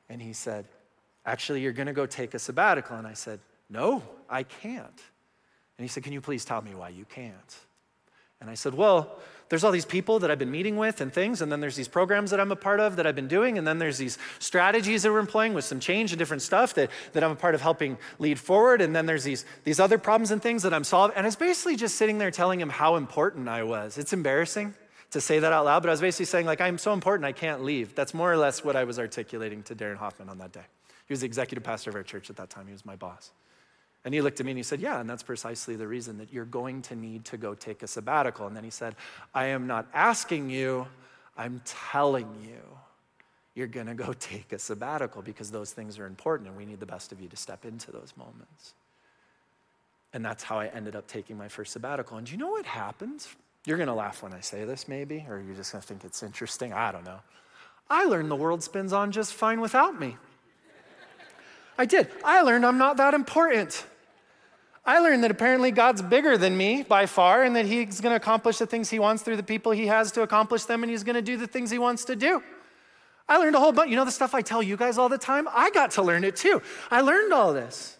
And 0.08 0.22
he 0.22 0.32
said, 0.32 0.64
Actually, 1.26 1.60
you're 1.60 1.72
gonna 1.74 1.92
go 1.92 2.06
take 2.06 2.32
a 2.32 2.38
sabbatical. 2.38 2.96
And 2.96 3.06
I 3.06 3.12
said, 3.12 3.40
No, 3.68 4.02
I 4.30 4.44
can't. 4.44 5.02
And 5.78 5.84
he 5.84 5.88
said, 5.88 6.02
Can 6.02 6.12
you 6.12 6.20
please 6.20 6.44
tell 6.44 6.60
me 6.60 6.74
why 6.74 6.90
you 6.90 7.04
can't? 7.04 7.56
And 8.40 8.50
I 8.50 8.54
said, 8.54 8.74
Well, 8.74 9.18
there's 9.48 9.64
all 9.64 9.72
these 9.72 9.86
people 9.86 10.18
that 10.18 10.30
I've 10.30 10.38
been 10.38 10.50
meeting 10.50 10.76
with 10.76 11.00
and 11.00 11.10
things, 11.12 11.40
and 11.40 11.50
then 11.50 11.60
there's 11.60 11.76
these 11.76 11.88
programs 11.88 12.30
that 12.32 12.40
I'm 12.40 12.52
a 12.52 12.56
part 12.56 12.80
of 12.80 12.96
that 12.96 13.06
I've 13.06 13.14
been 13.14 13.28
doing, 13.28 13.56
and 13.56 13.66
then 13.66 13.78
there's 13.78 13.96
these 13.96 14.18
strategies 14.38 15.02
that 15.02 15.12
we're 15.12 15.20
employing 15.20 15.54
with 15.54 15.64
some 15.64 15.80
change 15.80 16.12
and 16.12 16.18
different 16.18 16.42
stuff 16.42 16.74
that, 16.74 16.90
that 17.14 17.24
I'm 17.24 17.30
a 17.30 17.36
part 17.36 17.54
of 17.54 17.62
helping 17.62 17.96
lead 18.18 18.38
forward, 18.38 18.82
and 18.82 18.94
then 18.94 19.06
there's 19.06 19.24
these, 19.24 19.46
these 19.64 19.80
other 19.80 19.96
problems 19.96 20.30
and 20.30 20.42
things 20.42 20.64
that 20.64 20.74
I'm 20.74 20.84
solving. 20.84 21.16
And 21.16 21.24
I 21.24 21.28
was 21.28 21.36
basically 21.36 21.76
just 21.76 21.96
sitting 21.96 22.18
there 22.18 22.30
telling 22.30 22.60
him 22.60 22.68
how 22.68 22.96
important 22.96 23.48
I 23.48 23.62
was. 23.62 23.96
It's 23.96 24.12
embarrassing 24.12 24.74
to 25.12 25.20
say 25.20 25.38
that 25.38 25.52
out 25.52 25.64
loud, 25.64 25.82
but 25.82 25.88
I 25.88 25.92
was 25.92 26.02
basically 26.02 26.26
saying, 26.26 26.44
like, 26.44 26.60
I'm 26.60 26.76
so 26.76 26.92
important 26.92 27.24
I 27.24 27.32
can't 27.32 27.64
leave. 27.64 27.94
That's 27.94 28.12
more 28.12 28.30
or 28.30 28.36
less 28.36 28.62
what 28.62 28.76
I 28.76 28.84
was 28.84 28.98
articulating 28.98 29.62
to 29.64 29.74
Darren 29.74 29.96
Hoffman 29.96 30.28
on 30.28 30.36
that 30.38 30.52
day. 30.52 30.66
He 31.06 31.12
was 31.14 31.20
the 31.20 31.26
executive 31.26 31.64
pastor 31.64 31.88
of 31.88 31.96
our 31.96 32.02
church 32.02 32.28
at 32.28 32.36
that 32.36 32.50
time, 32.50 32.66
he 32.66 32.72
was 32.72 32.84
my 32.84 32.96
boss. 32.96 33.30
And 34.04 34.14
he 34.14 34.20
looked 34.20 34.40
at 34.40 34.46
me 34.46 34.52
and 34.52 34.58
he 34.58 34.62
said, 34.62 34.80
Yeah, 34.80 35.00
and 35.00 35.08
that's 35.08 35.22
precisely 35.22 35.76
the 35.76 35.87
reason 35.87 36.18
that 36.18 36.32
you're 36.32 36.44
going 36.44 36.82
to 36.82 36.94
need 36.94 37.24
to 37.26 37.37
go 37.37 37.54
take 37.54 37.82
a 37.82 37.87
sabbatical. 37.87 38.46
And 38.46 38.56
then 38.56 38.64
he 38.64 38.70
said, 38.70 38.94
I 39.34 39.46
am 39.46 39.66
not 39.66 39.87
asking 39.92 40.50
you, 40.50 40.87
I'm 41.37 41.61
telling 41.64 42.28
you, 42.42 42.61
you're 43.54 43.66
going 43.66 43.87
to 43.87 43.94
go 43.94 44.12
take 44.18 44.52
a 44.52 44.58
sabbatical 44.58 45.22
because 45.22 45.50
those 45.50 45.72
things 45.72 45.98
are 45.98 46.06
important 46.06 46.48
and 46.48 46.56
we 46.56 46.64
need 46.64 46.80
the 46.80 46.87
best 46.87 47.12
of 47.12 47.20
you 47.20 47.28
to 47.28 47.37
step 47.37 47.64
into 47.64 47.90
those 47.90 48.12
moments. 48.16 48.74
And 50.14 50.24
that's 50.24 50.42
how 50.42 50.58
I 50.58 50.68
ended 50.68 50.96
up 50.96 51.06
taking 51.06 51.37
my 51.37 51.48
first 51.48 51.72
sabbatical. 51.72 52.16
And 52.16 52.26
do 52.26 52.32
you 52.32 52.38
know 52.38 52.50
what 52.50 52.64
happens? 52.64 53.28
You're 53.66 53.76
going 53.76 53.88
to 53.88 53.94
laugh 53.94 54.22
when 54.22 54.32
I 54.32 54.40
say 54.40 54.64
this, 54.64 54.88
maybe, 54.88 55.26
or 55.28 55.40
you're 55.40 55.54
just 55.54 55.72
going 55.72 55.82
to 55.82 55.87
think 55.87 56.04
it's 56.04 56.22
interesting. 56.22 56.72
I 56.72 56.92
don't 56.92 57.04
know. 57.04 57.18
I 57.90 58.04
learned 58.04 58.30
the 58.30 58.37
world 58.37 58.62
spins 58.62 58.92
on 58.92 59.12
just 59.12 59.34
fine 59.34 59.61
without 59.61 59.98
me. 59.98 60.16
I 61.78 61.86
did. 61.86 62.10
I 62.24 62.42
learned 62.42 62.66
I'm 62.66 62.76
not 62.76 62.96
that 62.96 63.14
important. 63.14 63.86
I 64.84 65.00
learned 65.00 65.22
that 65.22 65.30
apparently 65.30 65.70
God's 65.70 66.02
bigger 66.02 66.36
than 66.36 66.56
me 66.56 66.82
by 66.82 67.06
far 67.06 67.44
and 67.44 67.54
that 67.56 67.66
He's 67.66 68.00
going 68.00 68.12
to 68.12 68.16
accomplish 68.16 68.58
the 68.58 68.66
things 68.66 68.90
He 68.90 68.98
wants 68.98 69.22
through 69.22 69.36
the 69.36 69.42
people 69.42 69.70
He 69.70 69.86
has 69.86 70.10
to 70.12 70.22
accomplish 70.22 70.64
them 70.64 70.82
and 70.82 70.90
He's 70.90 71.04
going 71.04 71.14
to 71.14 71.22
do 71.22 71.36
the 71.36 71.46
things 71.46 71.70
He 71.70 71.78
wants 71.78 72.06
to 72.06 72.16
do. 72.16 72.42
I 73.28 73.36
learned 73.36 73.54
a 73.54 73.60
whole 73.60 73.72
bunch. 73.72 73.90
You 73.90 73.96
know 73.96 74.06
the 74.06 74.10
stuff 74.10 74.34
I 74.34 74.40
tell 74.40 74.62
you 74.62 74.78
guys 74.78 74.96
all 74.96 75.10
the 75.10 75.18
time? 75.18 75.46
I 75.52 75.70
got 75.70 75.90
to 75.92 76.02
learn 76.02 76.24
it 76.24 76.36
too. 76.36 76.62
I 76.90 77.02
learned 77.02 77.34
all 77.34 77.52
this. 77.52 77.97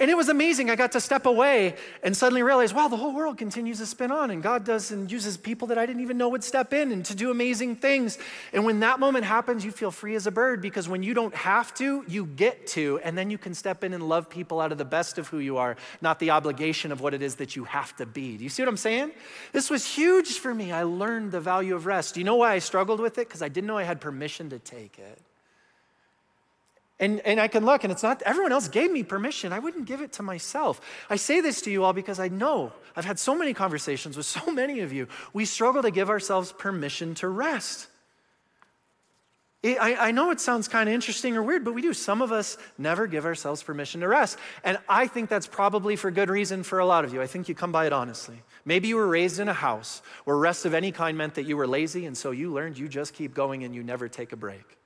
And 0.00 0.08
it 0.08 0.16
was 0.16 0.28
amazing. 0.28 0.70
I 0.70 0.76
got 0.76 0.92
to 0.92 1.00
step 1.00 1.26
away 1.26 1.74
and 2.04 2.16
suddenly 2.16 2.44
realize, 2.44 2.72
wow, 2.72 2.86
the 2.86 2.96
whole 2.96 3.12
world 3.12 3.36
continues 3.36 3.78
to 3.78 3.86
spin 3.86 4.12
on, 4.12 4.30
and 4.30 4.40
God 4.40 4.64
does 4.64 4.92
and 4.92 5.10
uses 5.10 5.36
people 5.36 5.68
that 5.68 5.78
I 5.78 5.86
didn't 5.86 6.02
even 6.02 6.16
know 6.16 6.28
would 6.28 6.44
step 6.44 6.72
in 6.72 6.92
and 6.92 7.04
to 7.06 7.16
do 7.16 7.32
amazing 7.32 7.74
things. 7.74 8.16
And 8.52 8.64
when 8.64 8.78
that 8.80 9.00
moment 9.00 9.24
happens, 9.24 9.64
you 9.64 9.72
feel 9.72 9.90
free 9.90 10.14
as 10.14 10.28
a 10.28 10.30
bird 10.30 10.62
because 10.62 10.88
when 10.88 11.02
you 11.02 11.14
don't 11.14 11.34
have 11.34 11.74
to, 11.74 12.04
you 12.06 12.26
get 12.26 12.68
to, 12.68 13.00
and 13.02 13.18
then 13.18 13.28
you 13.28 13.38
can 13.38 13.54
step 13.54 13.82
in 13.82 13.92
and 13.92 14.08
love 14.08 14.30
people 14.30 14.60
out 14.60 14.70
of 14.70 14.78
the 14.78 14.84
best 14.84 15.18
of 15.18 15.26
who 15.26 15.40
you 15.40 15.56
are, 15.56 15.76
not 16.00 16.20
the 16.20 16.30
obligation 16.30 16.92
of 16.92 17.00
what 17.00 17.12
it 17.12 17.20
is 17.20 17.34
that 17.36 17.56
you 17.56 17.64
have 17.64 17.96
to 17.96 18.06
be. 18.06 18.36
Do 18.36 18.44
you 18.44 18.50
see 18.50 18.62
what 18.62 18.68
I'm 18.68 18.76
saying? 18.76 19.10
This 19.52 19.68
was 19.68 19.84
huge 19.84 20.38
for 20.38 20.54
me. 20.54 20.70
I 20.70 20.84
learned 20.84 21.32
the 21.32 21.40
value 21.40 21.74
of 21.74 21.86
rest. 21.86 22.14
Do 22.14 22.20
you 22.20 22.24
know 22.24 22.36
why 22.36 22.52
I 22.52 22.60
struggled 22.60 23.00
with 23.00 23.18
it? 23.18 23.26
Because 23.26 23.42
I 23.42 23.48
didn't 23.48 23.66
know 23.66 23.78
I 23.78 23.82
had 23.82 24.00
permission 24.00 24.50
to 24.50 24.60
take 24.60 24.96
it. 25.00 25.20
And, 27.00 27.20
and 27.20 27.40
I 27.40 27.46
can 27.46 27.64
look, 27.64 27.84
and 27.84 27.92
it's 27.92 28.02
not, 28.02 28.22
everyone 28.22 28.50
else 28.50 28.66
gave 28.66 28.90
me 28.90 29.04
permission. 29.04 29.52
I 29.52 29.60
wouldn't 29.60 29.84
give 29.84 30.00
it 30.00 30.12
to 30.14 30.22
myself. 30.22 30.80
I 31.08 31.14
say 31.14 31.40
this 31.40 31.62
to 31.62 31.70
you 31.70 31.84
all 31.84 31.92
because 31.92 32.18
I 32.18 32.26
know 32.26 32.72
I've 32.96 33.04
had 33.04 33.20
so 33.20 33.36
many 33.36 33.54
conversations 33.54 34.16
with 34.16 34.26
so 34.26 34.50
many 34.50 34.80
of 34.80 34.92
you. 34.92 35.06
We 35.32 35.44
struggle 35.44 35.82
to 35.82 35.92
give 35.92 36.10
ourselves 36.10 36.52
permission 36.52 37.14
to 37.16 37.28
rest. 37.28 37.86
It, 39.62 39.78
I, 39.80 40.08
I 40.08 40.10
know 40.12 40.30
it 40.30 40.40
sounds 40.40 40.66
kind 40.66 40.88
of 40.88 40.94
interesting 40.94 41.36
or 41.36 41.42
weird, 41.42 41.64
but 41.64 41.74
we 41.74 41.82
do. 41.82 41.92
Some 41.92 42.22
of 42.22 42.30
us 42.32 42.58
never 42.78 43.06
give 43.06 43.24
ourselves 43.24 43.62
permission 43.62 44.00
to 44.00 44.08
rest. 44.08 44.38
And 44.64 44.78
I 44.88 45.06
think 45.08 45.28
that's 45.28 45.48
probably 45.48 45.94
for 45.94 46.10
good 46.10 46.30
reason 46.30 46.64
for 46.64 46.78
a 46.80 46.86
lot 46.86 47.04
of 47.04 47.12
you. 47.12 47.22
I 47.22 47.26
think 47.26 47.48
you 47.48 47.54
come 47.54 47.72
by 47.72 47.86
it 47.86 47.92
honestly. 47.92 48.42
Maybe 48.64 48.88
you 48.88 48.96
were 48.96 49.08
raised 49.08 49.38
in 49.38 49.48
a 49.48 49.52
house 49.54 50.02
where 50.24 50.36
rest 50.36 50.64
of 50.64 50.74
any 50.74 50.92
kind 50.92 51.16
meant 51.16 51.34
that 51.34 51.44
you 51.44 51.56
were 51.56 51.66
lazy, 51.66 52.06
and 52.06 52.16
so 52.16 52.32
you 52.32 52.52
learned 52.52 52.78
you 52.78 52.88
just 52.88 53.14
keep 53.14 53.34
going 53.34 53.64
and 53.64 53.74
you 53.74 53.82
never 53.82 54.08
take 54.08 54.32
a 54.32 54.36
break. 54.36 54.78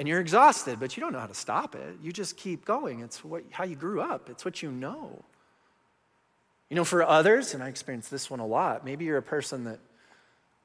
And 0.00 0.08
you're 0.08 0.18
exhausted, 0.18 0.80
but 0.80 0.96
you 0.96 1.02
don't 1.02 1.12
know 1.12 1.20
how 1.20 1.26
to 1.26 1.34
stop 1.34 1.74
it. 1.74 1.98
You 2.02 2.10
just 2.10 2.38
keep 2.38 2.64
going. 2.64 3.00
It's 3.00 3.22
what, 3.22 3.44
how 3.50 3.64
you 3.64 3.76
grew 3.76 4.00
up, 4.00 4.30
it's 4.30 4.46
what 4.46 4.62
you 4.62 4.72
know. 4.72 5.22
You 6.70 6.76
know, 6.76 6.84
for 6.84 7.02
others, 7.02 7.52
and 7.52 7.62
I 7.62 7.68
experienced 7.68 8.10
this 8.10 8.30
one 8.30 8.40
a 8.40 8.46
lot, 8.46 8.82
maybe 8.82 9.04
you're 9.04 9.18
a 9.18 9.22
person 9.22 9.64
that 9.64 9.78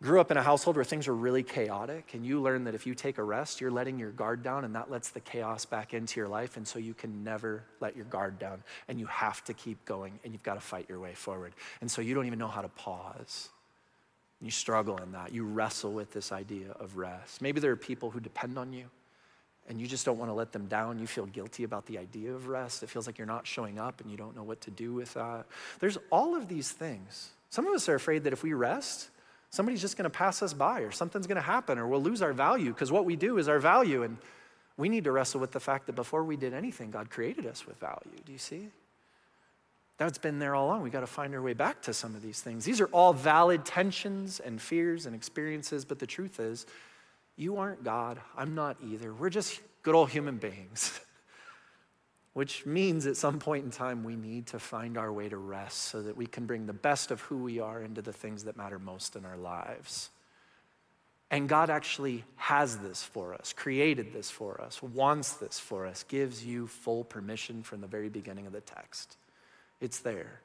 grew 0.02 0.22
up 0.22 0.32
in 0.32 0.38
a 0.38 0.42
household 0.42 0.78
where 0.78 0.86
things 0.86 1.10
are 1.10 1.14
really 1.14 1.44
chaotic, 1.44 2.14
and 2.14 2.26
you 2.26 2.40
learn 2.40 2.64
that 2.64 2.76
if 2.76 2.88
you 2.88 2.96
take 2.96 3.18
a 3.18 3.24
rest, 3.24 3.60
you're 3.60 3.72
letting 3.72 4.00
your 4.00 4.12
guard 4.12 4.42
down, 4.42 4.64
and 4.64 4.74
that 4.74 4.90
lets 4.90 5.10
the 5.10 5.20
chaos 5.20 5.66
back 5.66 5.94
into 5.94 6.18
your 6.18 6.30
life, 6.30 6.56
and 6.56 6.66
so 6.66 6.80
you 6.80 6.94
can 6.94 7.26
never 7.26 7.62
let 7.82 7.94
your 7.94 8.06
guard 8.06 8.40
down, 8.40 8.64
and 8.88 9.02
you 9.02 9.06
have 9.08 9.44
to 9.44 9.54
keep 9.54 9.84
going, 9.84 10.18
and 10.24 10.32
you've 10.32 10.44
got 10.44 10.54
to 10.54 10.62
fight 10.62 10.86
your 10.88 11.02
way 11.02 11.14
forward. 11.14 11.52
And 11.82 11.92
so 11.92 12.02
you 12.02 12.16
don't 12.16 12.26
even 12.26 12.40
know 12.40 12.48
how 12.48 12.62
to 12.62 12.70
pause. 12.70 13.50
You 14.40 14.52
struggle 14.52 14.98
in 15.00 15.12
that. 15.12 15.34
You 15.34 15.44
wrestle 15.44 15.92
with 15.92 16.14
this 16.14 16.32
idea 16.32 16.72
of 16.80 16.96
rest. 16.96 17.42
Maybe 17.42 17.60
there 17.60 17.72
are 17.72 17.76
people 17.76 18.12
who 18.12 18.22
depend 18.22 18.58
on 18.58 18.72
you 18.72 18.86
and 19.68 19.82
you 19.82 19.88
just 19.88 20.06
don't 20.06 20.18
want 20.18 20.30
to 20.30 20.34
let 20.34 20.52
them 20.52 20.68
down. 20.68 21.00
You 21.00 21.08
feel 21.08 21.26
guilty 21.26 21.64
about 21.64 21.86
the 21.86 21.98
idea 21.98 22.34
of 22.34 22.48
rest. 22.48 22.84
It 22.84 22.90
feels 22.90 23.08
like 23.08 23.18
you're 23.18 23.28
not 23.28 23.48
showing 23.48 23.80
up 23.80 24.02
and 24.02 24.12
you 24.12 24.18
don't 24.18 24.36
know 24.36 24.44
what 24.44 24.62
to 24.62 24.72
do 24.72 24.94
with 24.94 25.14
that. 25.16 25.46
There's 25.80 25.98
all 26.12 26.36
of 26.36 26.48
these 26.48 26.72
things. 26.72 27.30
Some 27.50 27.68
of 27.68 27.74
us 27.74 27.90
are 27.90 27.96
afraid 27.96 28.26
that 28.26 28.34
if 28.34 28.44
we 28.44 28.54
rest, 28.54 29.10
somebody's 29.50 29.82
just 29.82 29.98
going 29.98 30.04
to 30.04 30.16
pass 30.16 30.44
us 30.44 30.54
by 30.54 30.82
or 30.82 30.92
something's 30.92 31.28
going 31.28 31.38
to 31.38 31.42
happen 31.42 31.80
or 31.80 31.88
we'll 31.88 32.02
lose 32.02 32.22
our 32.22 32.34
value 32.34 32.72
because 32.72 32.92
what 32.92 33.06
we 33.06 33.16
do 33.16 33.38
is 33.38 33.48
our 33.48 33.60
value. 33.60 34.04
And 34.04 34.18
we 34.78 34.90
need 34.90 35.06
to 35.06 35.12
wrestle 35.12 35.40
with 35.40 35.52
the 35.52 35.60
fact 35.60 35.88
that 35.88 35.94
before 35.94 36.24
we 36.24 36.38
did 36.38 36.54
anything, 36.54 36.92
God 36.92 37.10
created 37.10 37.46
us 37.48 37.66
with 37.66 37.80
value. 37.80 38.18
Do 38.26 38.32
you 38.32 38.38
see? 38.38 38.70
That's 39.98 40.18
been 40.18 40.40
there 40.40 40.54
all 40.54 40.68
along. 40.68 40.82
We 40.82 40.90
got 40.90 41.00
to 41.02 41.08
find 41.08 41.34
our 41.34 41.42
way 41.42 41.54
back 41.54 41.82
to 41.84 41.94
some 41.94 42.16
of 42.16 42.22
these 42.22 42.42
things. 42.42 42.66
These 42.66 42.82
are 42.82 42.88
all 42.88 43.14
valid 43.14 43.64
tensions 43.64 44.42
and 44.42 44.62
fears 44.62 45.06
and 45.06 45.16
experiences, 45.16 45.86
but 45.86 46.00
the 46.00 46.08
truth 46.08 46.40
is, 46.40 46.66
you 47.38 47.58
aren't 47.58 47.84
God. 47.84 48.20
I'm 48.38 48.56
not 48.56 48.78
either. 48.84 49.14
We're 49.14 49.30
just 49.30 49.60
good 49.84 49.96
old 49.96 50.10
human 50.10 50.38
beings. 50.38 51.00
Which 52.34 52.66
means 52.66 53.06
at 53.06 53.16
some 53.16 53.40
point 53.40 53.64
in 53.64 53.72
time, 53.72 54.04
we 54.04 54.18
need 54.18 54.48
to 54.48 54.60
find 54.60 54.98
our 54.98 55.12
way 55.12 55.30
to 55.30 55.38
rest 55.38 55.84
so 55.84 56.02
that 56.02 56.18
we 56.18 56.28
can 56.28 56.46
bring 56.46 56.66
the 56.66 56.74
best 56.74 57.10
of 57.10 57.22
who 57.22 57.38
we 57.38 57.60
are 57.60 57.82
into 57.82 58.02
the 58.02 58.12
things 58.12 58.44
that 58.44 58.58
matter 58.58 58.78
most 58.78 59.16
in 59.16 59.24
our 59.24 59.38
lives. 59.38 60.10
And 61.32 61.50
God 61.50 61.70
actually 61.70 62.24
has 62.36 62.78
this 62.78 63.02
for 63.04 63.34
us, 63.34 63.54
created 63.54 64.14
this 64.14 64.30
for 64.30 64.60
us, 64.62 64.84
wants 64.84 65.34
this 65.34 65.60
for 65.60 65.86
us, 65.86 66.04
gives 66.04 66.46
you 66.46 66.68
full 66.68 67.04
permission 67.04 67.64
from 67.64 67.82
the 67.82 67.88
very 67.88 68.10
beginning 68.10 68.46
of 68.48 68.54
the 68.54 68.62
text. 68.62 69.18
It's 69.80 70.00
there. 70.00 70.42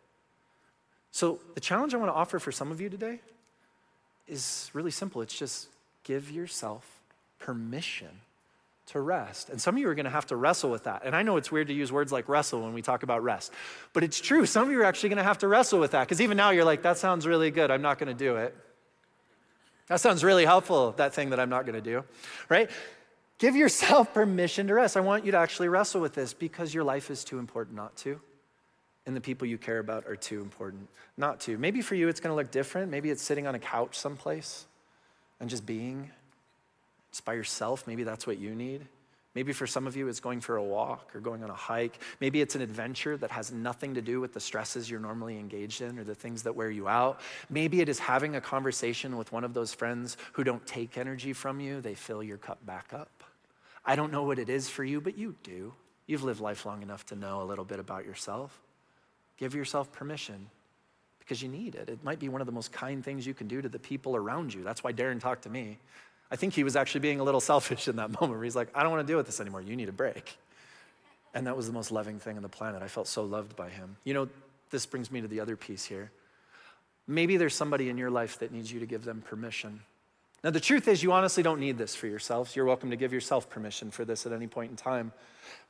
So, 1.11 1.40
the 1.55 1.61
challenge 1.61 1.92
I 1.92 1.96
want 1.96 2.11
to 2.11 2.14
offer 2.14 2.38
for 2.38 2.53
some 2.53 2.70
of 2.70 2.81
you 2.81 2.88
today 2.88 3.20
is 4.29 4.70
really 4.72 4.92
simple. 4.92 5.22
It's 5.22 5.37
just 5.37 5.68
give 6.04 6.30
yourself 6.30 7.00
permission 7.38 8.20
to 8.90 9.00
rest. 9.00 9.50
And 9.50 9.60
some 9.60 9.76
of 9.76 9.80
you 9.80 9.88
are 9.88 9.94
going 9.94 10.04
to 10.04 10.10
have 10.10 10.26
to 10.26 10.36
wrestle 10.36 10.70
with 10.70 10.84
that. 10.84 11.02
And 11.04 11.14
I 11.14 11.22
know 11.22 11.36
it's 11.36 11.52
weird 11.52 11.68
to 11.68 11.74
use 11.74 11.92
words 11.92 12.10
like 12.10 12.28
wrestle 12.28 12.62
when 12.62 12.72
we 12.72 12.82
talk 12.82 13.02
about 13.02 13.22
rest, 13.22 13.52
but 13.92 14.02
it's 14.02 14.20
true. 14.20 14.46
Some 14.46 14.66
of 14.66 14.72
you 14.72 14.80
are 14.80 14.84
actually 14.84 15.10
going 15.10 15.18
to 15.18 15.22
have 15.22 15.38
to 15.38 15.48
wrestle 15.48 15.78
with 15.78 15.92
that 15.92 16.06
because 16.06 16.20
even 16.20 16.36
now 16.36 16.50
you're 16.50 16.64
like, 16.64 16.82
that 16.82 16.98
sounds 16.98 17.26
really 17.26 17.50
good. 17.50 17.70
I'm 17.70 17.82
not 17.82 17.98
going 17.98 18.08
to 18.08 18.24
do 18.24 18.36
it. 18.36 18.56
That 19.86 20.00
sounds 20.00 20.22
really 20.22 20.44
helpful, 20.44 20.92
that 20.92 21.14
thing 21.14 21.30
that 21.30 21.40
I'm 21.40 21.50
not 21.50 21.66
going 21.66 21.74
to 21.74 21.80
do, 21.80 22.04
right? 22.48 22.70
Give 23.38 23.56
yourself 23.56 24.12
permission 24.14 24.66
to 24.68 24.74
rest. 24.74 24.96
I 24.96 25.00
want 25.00 25.24
you 25.24 25.32
to 25.32 25.38
actually 25.38 25.68
wrestle 25.68 26.00
with 26.00 26.14
this 26.14 26.32
because 26.32 26.74
your 26.74 26.84
life 26.84 27.10
is 27.10 27.24
too 27.24 27.38
important 27.38 27.76
not 27.76 27.96
to. 27.98 28.20
And 29.06 29.16
the 29.16 29.20
people 29.20 29.46
you 29.46 29.58
care 29.58 29.78
about 29.78 30.06
are 30.06 30.14
too 30.16 30.40
important 30.40 30.88
not 31.16 31.40
to. 31.40 31.58
Maybe 31.58 31.80
for 31.80 31.94
you 31.94 32.08
it's 32.08 32.20
going 32.20 32.30
to 32.30 32.36
look 32.36 32.50
different. 32.50 32.90
Maybe 32.90 33.10
it's 33.10 33.22
sitting 33.22 33.46
on 33.46 33.54
a 33.54 33.58
couch 33.58 33.98
someplace 33.98 34.66
and 35.40 35.48
just 35.50 35.66
being 35.66 36.11
just 37.11 37.24
by 37.24 37.35
yourself. 37.35 37.87
Maybe 37.87 38.05
that's 38.05 38.26
what 38.26 38.38
you 38.38 38.55
need. 38.55 38.87
Maybe 39.35 39.53
for 39.53 39.66
some 39.66 39.87
of 39.87 39.96
you, 39.96 40.09
it's 40.09 40.18
going 40.18 40.40
for 40.40 40.57
a 40.57 40.62
walk 40.62 41.14
or 41.14 41.20
going 41.20 41.44
on 41.44 41.50
a 41.50 41.55
hike. 41.55 42.00
Maybe 42.20 42.40
it's 42.40 42.57
an 42.57 42.62
adventure 42.62 43.16
that 43.16 43.31
has 43.31 43.53
nothing 43.53 43.94
to 43.94 44.03
do 44.03 44.20
with 44.20 44.33
the 44.33 44.40
stresses 44.40 44.90
you're 44.90 44.98
normally 44.98 45.38
engaged 45.38 45.83
in 45.83 46.00
or 46.00 46.05
the 46.05 46.16
things 46.16 46.42
that 46.42 46.57
wear 46.57 46.68
you 46.68 46.88
out. 46.88 47.20
Maybe 47.48 47.81
it 47.81 47.88
is 47.88 48.00
having 48.00 48.35
a 48.35 48.40
conversation 48.40 49.16
with 49.16 49.31
one 49.31 49.44
of 49.44 49.55
those 49.55 49.72
friends 49.72 50.16
who 50.33 50.42
don't 50.42 50.66
take 50.66 50.98
energy 50.98 51.33
from 51.33 51.61
you, 51.61 51.81
they 51.81 51.94
fill 51.94 52.24
your 52.24 52.38
cup 52.38 52.64
back 52.66 52.92
up. 52.92 53.22
I 53.85 53.94
don't 53.94 54.11
know 54.11 54.24
what 54.24 54.40
it 54.40 54.48
is 54.48 54.68
for 54.68 54.83
you, 54.83 55.00
but 55.00 55.16
you 55.16 55.37
do. 55.44 55.74
You've 56.07 56.24
lived 56.24 56.40
life 56.40 56.66
long 56.66 56.83
enough 56.83 57.07
to 57.07 57.14
know 57.14 57.40
a 57.40 57.44
little 57.44 57.64
bit 57.64 57.79
about 57.79 58.05
yourself. 58.05 58.61
Give 59.37 59.55
yourself 59.55 59.92
permission 59.92 60.50
because 61.20 61.40
you 61.40 61.48
need 61.48 61.76
it. 61.76 61.88
It 61.88 62.02
might 62.02 62.18
be 62.18 62.28
one 62.28 62.40
of 62.40 62.46
the 62.46 62.52
most 62.52 62.72
kind 62.72 63.04
things 63.04 63.24
you 63.26 63.35
can 63.35 63.46
do 63.46 63.62
to 63.62 63.68
the 63.68 63.78
people 63.78 64.16
around 64.16 64.52
you. 64.52 64.64
That's 64.64 64.83
why 64.83 64.92
Darren 64.92 65.20
talked 65.20 65.44
to 65.44 65.50
me. 65.50 65.78
I 66.30 66.37
think 66.37 66.54
he 66.54 66.64
was 66.64 66.74
actually 66.74 67.00
being 67.00 67.20
a 67.20 67.22
little 67.22 67.40
selfish 67.52 67.87
in 67.87 67.96
that 67.96 68.11
moment 68.11 68.38
where 68.38 68.44
he's 68.44 68.56
like, 68.56 68.68
I 68.74 68.83
don't 68.83 68.90
want 68.90 69.06
to 69.06 69.11
deal 69.11 69.16
with 69.16 69.26
this 69.26 69.40
anymore. 69.40 69.62
You 69.62 69.76
need 69.76 69.88
a 69.88 69.92
break. 69.92 70.37
And 71.33 71.46
that 71.46 71.56
was 71.56 71.66
the 71.66 71.72
most 71.72 71.92
loving 71.92 72.18
thing 72.18 72.37
on 72.37 72.42
the 72.42 72.48
planet. 72.48 72.83
I 72.83 72.88
felt 72.88 73.06
so 73.06 73.22
loved 73.22 73.54
by 73.54 73.68
him. 73.68 73.96
You 74.02 74.14
know, 74.14 74.28
this 74.70 74.87
brings 74.87 75.11
me 75.12 75.20
to 75.20 75.28
the 75.28 75.40
other 75.40 75.56
piece 75.56 75.85
here. 75.85 76.11
Maybe 77.06 77.37
there's 77.37 77.54
somebody 77.54 77.88
in 77.88 77.98
your 77.98 78.11
life 78.11 78.38
that 78.40 78.52
needs 78.52 78.72
you 78.72 78.80
to 78.80 78.87
give 78.87 79.04
them 79.04 79.22
permission. 79.22 79.80
Now, 80.42 80.50
the 80.50 80.61
truth 80.61 80.88
is, 80.88 81.03
you 81.03 81.12
honestly 81.12 81.42
don't 81.42 81.61
need 81.61 81.76
this 81.76 81.94
for 81.94 82.07
yourselves. 82.07 82.57
You're 82.57 82.64
welcome 82.64 82.90
to 82.90 82.96
give 82.96 83.12
yourself 83.12 83.50
permission 83.50 83.90
for 83.90 84.07
this 84.07 84.24
at 84.24 84.33
any 84.33 84.46
point 84.46 84.70
in 84.70 84.76
time. 84.76 85.12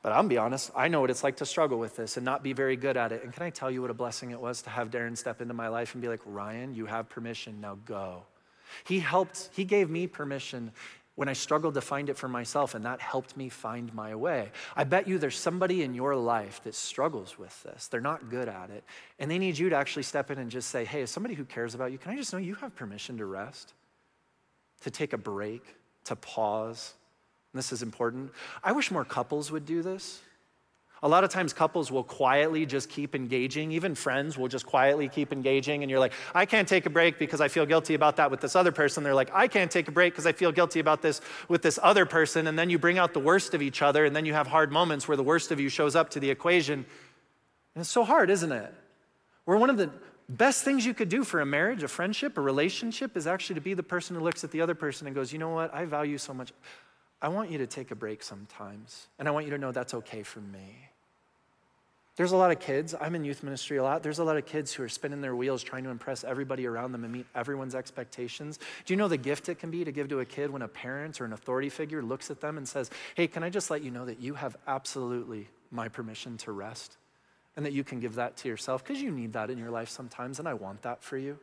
But 0.01 0.13
I'll 0.13 0.23
be 0.23 0.37
honest, 0.37 0.71
I 0.75 0.87
know 0.87 1.01
what 1.01 1.09
it's 1.09 1.23
like 1.23 1.37
to 1.37 1.45
struggle 1.45 1.77
with 1.77 1.97
this 1.97 2.15
and 2.15 2.23
not 2.23 2.41
be 2.41 2.53
very 2.53 2.77
good 2.77 2.95
at 2.95 3.11
it. 3.11 3.23
And 3.23 3.33
can 3.33 3.43
I 3.43 3.49
tell 3.49 3.69
you 3.69 3.81
what 3.81 3.91
a 3.91 3.93
blessing 3.93 4.31
it 4.31 4.39
was 4.39 4.61
to 4.61 4.69
have 4.69 4.89
Darren 4.89 5.17
step 5.17 5.41
into 5.41 5.53
my 5.53 5.67
life 5.67 5.93
and 5.93 6.01
be 6.01 6.07
like, 6.07 6.21
Ryan, 6.25 6.73
you 6.73 6.85
have 6.85 7.09
permission, 7.09 7.59
now 7.59 7.77
go. 7.85 8.23
He 8.85 8.99
helped, 8.99 9.49
he 9.53 9.65
gave 9.65 9.89
me 9.89 10.07
permission 10.07 10.71
when 11.15 11.27
I 11.27 11.33
struggled 11.33 11.73
to 11.73 11.81
find 11.81 12.09
it 12.09 12.17
for 12.17 12.29
myself, 12.29 12.73
and 12.73 12.85
that 12.85 13.01
helped 13.01 13.35
me 13.35 13.49
find 13.49 13.93
my 13.93 14.15
way. 14.15 14.49
I 14.77 14.85
bet 14.85 15.09
you 15.09 15.17
there's 15.17 15.37
somebody 15.37 15.83
in 15.83 15.93
your 15.93 16.15
life 16.15 16.63
that 16.63 16.73
struggles 16.73 17.37
with 17.37 17.61
this. 17.63 17.87
They're 17.87 17.99
not 17.99 18.29
good 18.29 18.47
at 18.47 18.69
it, 18.69 18.85
and 19.19 19.29
they 19.29 19.37
need 19.37 19.57
you 19.57 19.69
to 19.69 19.75
actually 19.75 20.03
step 20.03 20.31
in 20.31 20.39
and 20.39 20.49
just 20.49 20.69
say, 20.69 20.85
Hey, 20.85 21.01
as 21.01 21.11
somebody 21.11 21.35
who 21.35 21.43
cares 21.43 21.75
about 21.75 21.91
you, 21.91 21.97
can 21.97 22.11
I 22.11 22.15
just 22.15 22.31
know 22.31 22.39
you 22.39 22.55
have 22.55 22.73
permission 22.75 23.17
to 23.17 23.25
rest, 23.25 23.73
to 24.81 24.91
take 24.91 25.13
a 25.13 25.17
break, 25.17 25.63
to 26.05 26.15
pause, 26.15 26.93
this 27.53 27.71
is 27.71 27.81
important. 27.81 28.31
I 28.63 28.71
wish 28.71 28.91
more 28.91 29.05
couples 29.05 29.51
would 29.51 29.65
do 29.65 29.81
this. 29.81 30.21
A 31.03 31.09
lot 31.09 31.23
of 31.23 31.31
times, 31.31 31.51
couples 31.51 31.91
will 31.91 32.03
quietly 32.03 32.67
just 32.67 32.87
keep 32.87 33.15
engaging. 33.15 33.71
Even 33.71 33.95
friends 33.95 34.37
will 34.37 34.47
just 34.47 34.67
quietly 34.67 35.09
keep 35.09 35.33
engaging. 35.33 35.81
And 35.81 35.89
you're 35.89 35.99
like, 35.99 36.13
I 36.35 36.45
can't 36.45 36.67
take 36.67 36.85
a 36.85 36.91
break 36.91 37.17
because 37.17 37.41
I 37.41 37.47
feel 37.47 37.65
guilty 37.65 37.95
about 37.95 38.17
that 38.17 38.29
with 38.29 38.39
this 38.39 38.55
other 38.55 38.71
person. 38.71 39.03
They're 39.03 39.15
like, 39.15 39.31
I 39.33 39.47
can't 39.47 39.71
take 39.71 39.87
a 39.87 39.91
break 39.91 40.13
because 40.13 40.27
I 40.27 40.31
feel 40.31 40.51
guilty 40.51 40.79
about 40.79 41.01
this 41.01 41.19
with 41.49 41.63
this 41.63 41.79
other 41.81 42.05
person. 42.05 42.45
And 42.45 42.57
then 42.57 42.69
you 42.69 42.77
bring 42.77 42.99
out 42.99 43.13
the 43.13 43.19
worst 43.19 43.55
of 43.55 43.63
each 43.63 43.81
other. 43.81 44.05
And 44.05 44.15
then 44.15 44.25
you 44.25 44.33
have 44.33 44.45
hard 44.45 44.71
moments 44.71 45.07
where 45.07 45.17
the 45.17 45.23
worst 45.23 45.51
of 45.51 45.59
you 45.59 45.69
shows 45.69 45.95
up 45.95 46.11
to 46.11 46.19
the 46.19 46.29
equation. 46.29 46.85
And 47.73 47.81
it's 47.81 47.89
so 47.89 48.03
hard, 48.03 48.29
isn't 48.29 48.51
it? 48.51 48.71
We're 49.47 49.57
one 49.57 49.71
of 49.71 49.77
the 49.77 49.89
best 50.37 50.63
things 50.63 50.85
you 50.85 50.93
could 50.93 51.09
do 51.09 51.23
for 51.23 51.41
a 51.41 51.45
marriage, 51.45 51.83
a 51.83 51.87
friendship, 51.87 52.37
a 52.37 52.41
relationship 52.41 53.17
is 53.17 53.27
actually 53.27 53.55
to 53.55 53.61
be 53.61 53.73
the 53.73 53.83
person 53.83 54.15
who 54.15 54.21
looks 54.21 54.43
at 54.43 54.51
the 54.51 54.61
other 54.61 54.75
person 54.75 55.07
and 55.07 55.15
goes, 55.15 55.33
you 55.33 55.39
know 55.39 55.49
what? 55.49 55.73
I 55.73 55.85
value 55.85 56.17
so 56.17 56.33
much. 56.33 56.53
I 57.21 57.27
want 57.27 57.51
you 57.51 57.59
to 57.59 57.67
take 57.67 57.91
a 57.91 57.95
break 57.95 58.23
sometimes, 58.23 59.07
and 59.19 59.27
I 59.27 59.31
want 59.31 59.45
you 59.45 59.51
to 59.51 59.57
know 59.57 59.71
that's 59.71 59.93
okay 59.93 60.23
for 60.23 60.39
me. 60.39 60.89
There's 62.17 62.33
a 62.33 62.37
lot 62.37 62.51
of 62.51 62.59
kids, 62.59 62.93
I'm 62.99 63.15
in 63.15 63.23
youth 63.23 63.41
ministry 63.41 63.77
a 63.77 63.83
lot. 63.83 64.03
There's 64.03 64.19
a 64.19 64.23
lot 64.23 64.35
of 64.37 64.45
kids 64.45 64.73
who 64.73 64.83
are 64.83 64.89
spinning 64.89 65.21
their 65.21 65.35
wheels 65.35 65.63
trying 65.63 65.85
to 65.85 65.89
impress 65.89 66.23
everybody 66.23 66.67
around 66.67 66.91
them 66.91 67.03
and 67.03 67.13
meet 67.13 67.25
everyone's 67.33 67.73
expectations. 67.73 68.59
Do 68.85 68.93
you 68.93 68.97
know 68.97 69.07
the 69.07 69.17
gift 69.17 69.47
it 69.49 69.59
can 69.59 69.71
be 69.71 69.85
to 69.85 69.91
give 69.91 70.09
to 70.09 70.19
a 70.19 70.25
kid 70.25 70.49
when 70.49 70.61
a 70.61 70.67
parent 70.67 71.21
or 71.21 71.25
an 71.25 71.33
authority 71.33 71.69
figure 71.69 72.03
looks 72.03 72.29
at 72.29 72.41
them 72.41 72.57
and 72.57 72.67
says, 72.67 72.91
Hey, 73.15 73.27
can 73.27 73.43
I 73.43 73.49
just 73.49 73.71
let 73.71 73.81
you 73.81 73.91
know 73.91 74.05
that 74.05 74.19
you 74.19 74.33
have 74.33 74.57
absolutely 74.67 75.47
my 75.71 75.87
permission 75.87 76.37
to 76.39 76.51
rest? 76.51 76.97
And 77.55 77.65
that 77.65 77.73
you 77.73 77.83
can 77.83 77.99
give 77.99 78.15
that 78.15 78.37
to 78.37 78.47
yourself 78.47 78.83
because 78.83 79.01
you 79.01 79.11
need 79.11 79.33
that 79.33 79.49
in 79.49 79.57
your 79.57 79.71
life 79.71 79.89
sometimes, 79.89 80.39
and 80.39 80.47
I 80.47 80.53
want 80.53 80.83
that 80.83 81.03
for 81.03 81.17
you. 81.17 81.37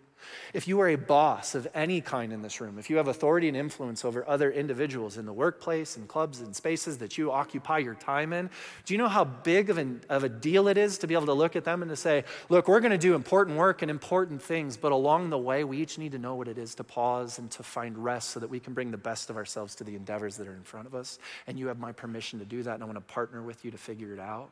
If 0.53 0.67
you 0.67 0.81
are 0.81 0.89
a 0.89 0.97
boss 0.97 1.55
of 1.55 1.69
any 1.75 2.01
kind 2.01 2.33
in 2.33 2.43
this 2.43 2.61
room, 2.61 2.79
if 2.79 2.91
you 2.91 2.97
have 2.97 3.09
authority 3.09 3.49
and 3.49 3.57
influence 3.57 4.05
over 4.05 4.29
other 4.29 4.51
individuals 4.51 5.17
in 5.17 5.27
the 5.27 5.33
workplace 5.33 5.97
and 5.97 6.09
clubs 6.09 6.41
and 6.41 6.55
spaces 6.55 6.99
that 6.99 7.19
you 7.19 7.31
occupy 7.31 7.79
your 7.79 7.95
time 7.95 8.33
in, 8.33 8.51
do 8.85 8.95
you 8.95 8.99
know 8.99 9.09
how 9.09 9.25
big 9.25 9.71
of, 9.71 9.79
an, 9.79 10.01
of 10.09 10.25
a 10.25 10.29
deal 10.29 10.69
it 10.69 10.77
is 10.77 10.99
to 10.99 11.07
be 11.07 11.15
able 11.15 11.27
to 11.27 11.33
look 11.33 11.57
at 11.57 11.65
them 11.65 11.83
and 11.83 11.91
to 11.91 11.97
say, 11.97 12.25
look, 12.49 12.69
we're 12.69 12.81
going 12.81 12.93
to 12.93 12.99
do 12.99 13.15
important 13.15 13.57
work 13.57 13.83
and 13.83 13.91
important 13.91 14.43
things, 14.43 14.77
but 14.77 14.93
along 14.93 15.31
the 15.31 15.39
way, 15.39 15.65
we 15.65 15.79
each 15.79 15.99
need 15.99 16.13
to 16.13 16.19
know 16.19 16.35
what 16.35 16.49
it 16.49 16.59
is 16.59 16.75
to 16.77 16.85
pause 16.85 17.39
and 17.39 17.51
to 17.53 17.63
find 17.63 17.97
rest 18.03 18.31
so 18.31 18.41
that 18.41 18.51
we 18.51 18.61
can 18.61 18.75
bring 18.75 18.91
the 18.91 18.99
best 18.99 19.31
of 19.31 19.37
ourselves 19.37 19.75
to 19.77 19.85
the 19.85 19.95
endeavors 19.95 20.37
that 20.37 20.49
are 20.49 20.55
in 20.55 20.63
front 20.63 20.87
of 20.87 20.95
us. 20.95 21.19
And 21.47 21.59
you 21.59 21.69
have 21.69 21.79
my 21.79 21.93
permission 21.93 22.39
to 22.39 22.45
do 22.45 22.63
that, 22.63 22.75
and 22.75 22.83
I 22.83 22.87
want 22.87 22.97
to 22.97 23.13
partner 23.13 23.43
with 23.43 23.65
you 23.65 23.71
to 23.71 23.79
figure 23.79 24.13
it 24.13 24.21
out. 24.21 24.51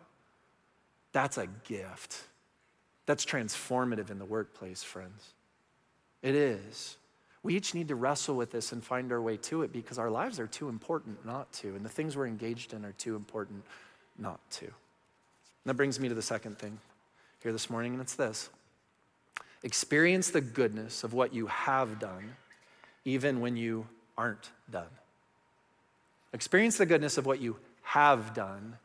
That's 1.16 1.38
a 1.38 1.46
gift. 1.64 2.24
That's 3.06 3.24
transformative 3.24 4.10
in 4.10 4.18
the 4.18 4.26
workplace, 4.26 4.82
friends. 4.82 5.32
It 6.20 6.34
is. 6.34 6.98
We 7.42 7.54
each 7.54 7.72
need 7.72 7.88
to 7.88 7.94
wrestle 7.94 8.36
with 8.36 8.50
this 8.50 8.70
and 8.72 8.84
find 8.84 9.10
our 9.10 9.22
way 9.22 9.38
to 9.38 9.62
it 9.62 9.72
because 9.72 9.98
our 9.98 10.10
lives 10.10 10.38
are 10.38 10.46
too 10.46 10.68
important 10.68 11.24
not 11.24 11.50
to, 11.54 11.68
and 11.68 11.82
the 11.82 11.88
things 11.88 12.18
we're 12.18 12.26
engaged 12.26 12.74
in 12.74 12.84
are 12.84 12.92
too 12.92 13.16
important 13.16 13.64
not 14.18 14.40
to. 14.50 14.66
And 14.66 14.74
that 15.64 15.76
brings 15.78 15.98
me 15.98 16.10
to 16.10 16.14
the 16.14 16.20
second 16.20 16.58
thing 16.58 16.78
here 17.42 17.50
this 17.50 17.70
morning, 17.70 17.94
and 17.94 18.02
it's 18.02 18.14
this 18.14 18.50
experience 19.62 20.28
the 20.28 20.42
goodness 20.42 21.02
of 21.02 21.14
what 21.14 21.32
you 21.32 21.46
have 21.46 21.98
done, 21.98 22.36
even 23.06 23.40
when 23.40 23.56
you 23.56 23.86
aren't 24.18 24.50
done. 24.70 24.92
Experience 26.34 26.76
the 26.76 26.84
goodness 26.84 27.16
of 27.16 27.24
what 27.24 27.40
you 27.40 27.56
have 27.84 28.34
done, 28.34 28.76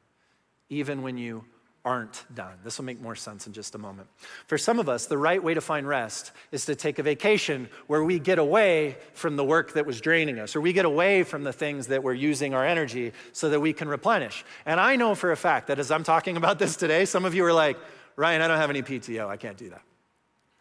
even 0.69 1.01
when 1.01 1.17
you 1.17 1.43
aren't 1.83 2.25
done. 2.35 2.53
This 2.63 2.77
will 2.77 2.85
make 2.85 3.01
more 3.01 3.15
sense 3.15 3.47
in 3.47 3.53
just 3.53 3.73
a 3.73 3.77
moment. 3.77 4.07
For 4.45 4.57
some 4.57 4.79
of 4.79 4.87
us, 4.87 5.07
the 5.07 5.17
right 5.17 5.43
way 5.43 5.53
to 5.53 5.61
find 5.61 5.87
rest 5.87 6.31
is 6.51 6.65
to 6.65 6.75
take 6.75 6.99
a 6.99 7.03
vacation 7.03 7.69
where 7.87 8.03
we 8.03 8.19
get 8.19 8.37
away 8.37 8.97
from 9.13 9.35
the 9.35 9.43
work 9.43 9.73
that 9.73 9.85
was 9.85 9.99
draining 9.99 10.37
us, 10.37 10.55
or 10.55 10.61
we 10.61 10.73
get 10.73 10.85
away 10.85 11.23
from 11.23 11.43
the 11.43 11.53
things 11.53 11.87
that 11.87 12.03
were 12.03 12.13
using 12.13 12.53
our 12.53 12.65
energy 12.65 13.13
so 13.33 13.49
that 13.49 13.59
we 13.59 13.73
can 13.73 13.87
replenish. 13.87 14.45
And 14.65 14.79
I 14.79 14.95
know 14.95 15.15
for 15.15 15.31
a 15.31 15.37
fact 15.37 15.67
that 15.67 15.79
as 15.79 15.89
I'm 15.89 16.03
talking 16.03 16.37
about 16.37 16.59
this 16.59 16.75
today, 16.75 17.05
some 17.05 17.25
of 17.25 17.33
you 17.33 17.43
are 17.45 17.53
like, 17.53 17.77
Ryan, 18.15 18.41
I 18.41 18.47
don't 18.47 18.57
have 18.57 18.69
any 18.69 18.83
PTO. 18.83 19.27
I 19.27 19.37
can't 19.37 19.57
do 19.57 19.69
that, 19.69 19.81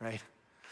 right? 0.01 0.23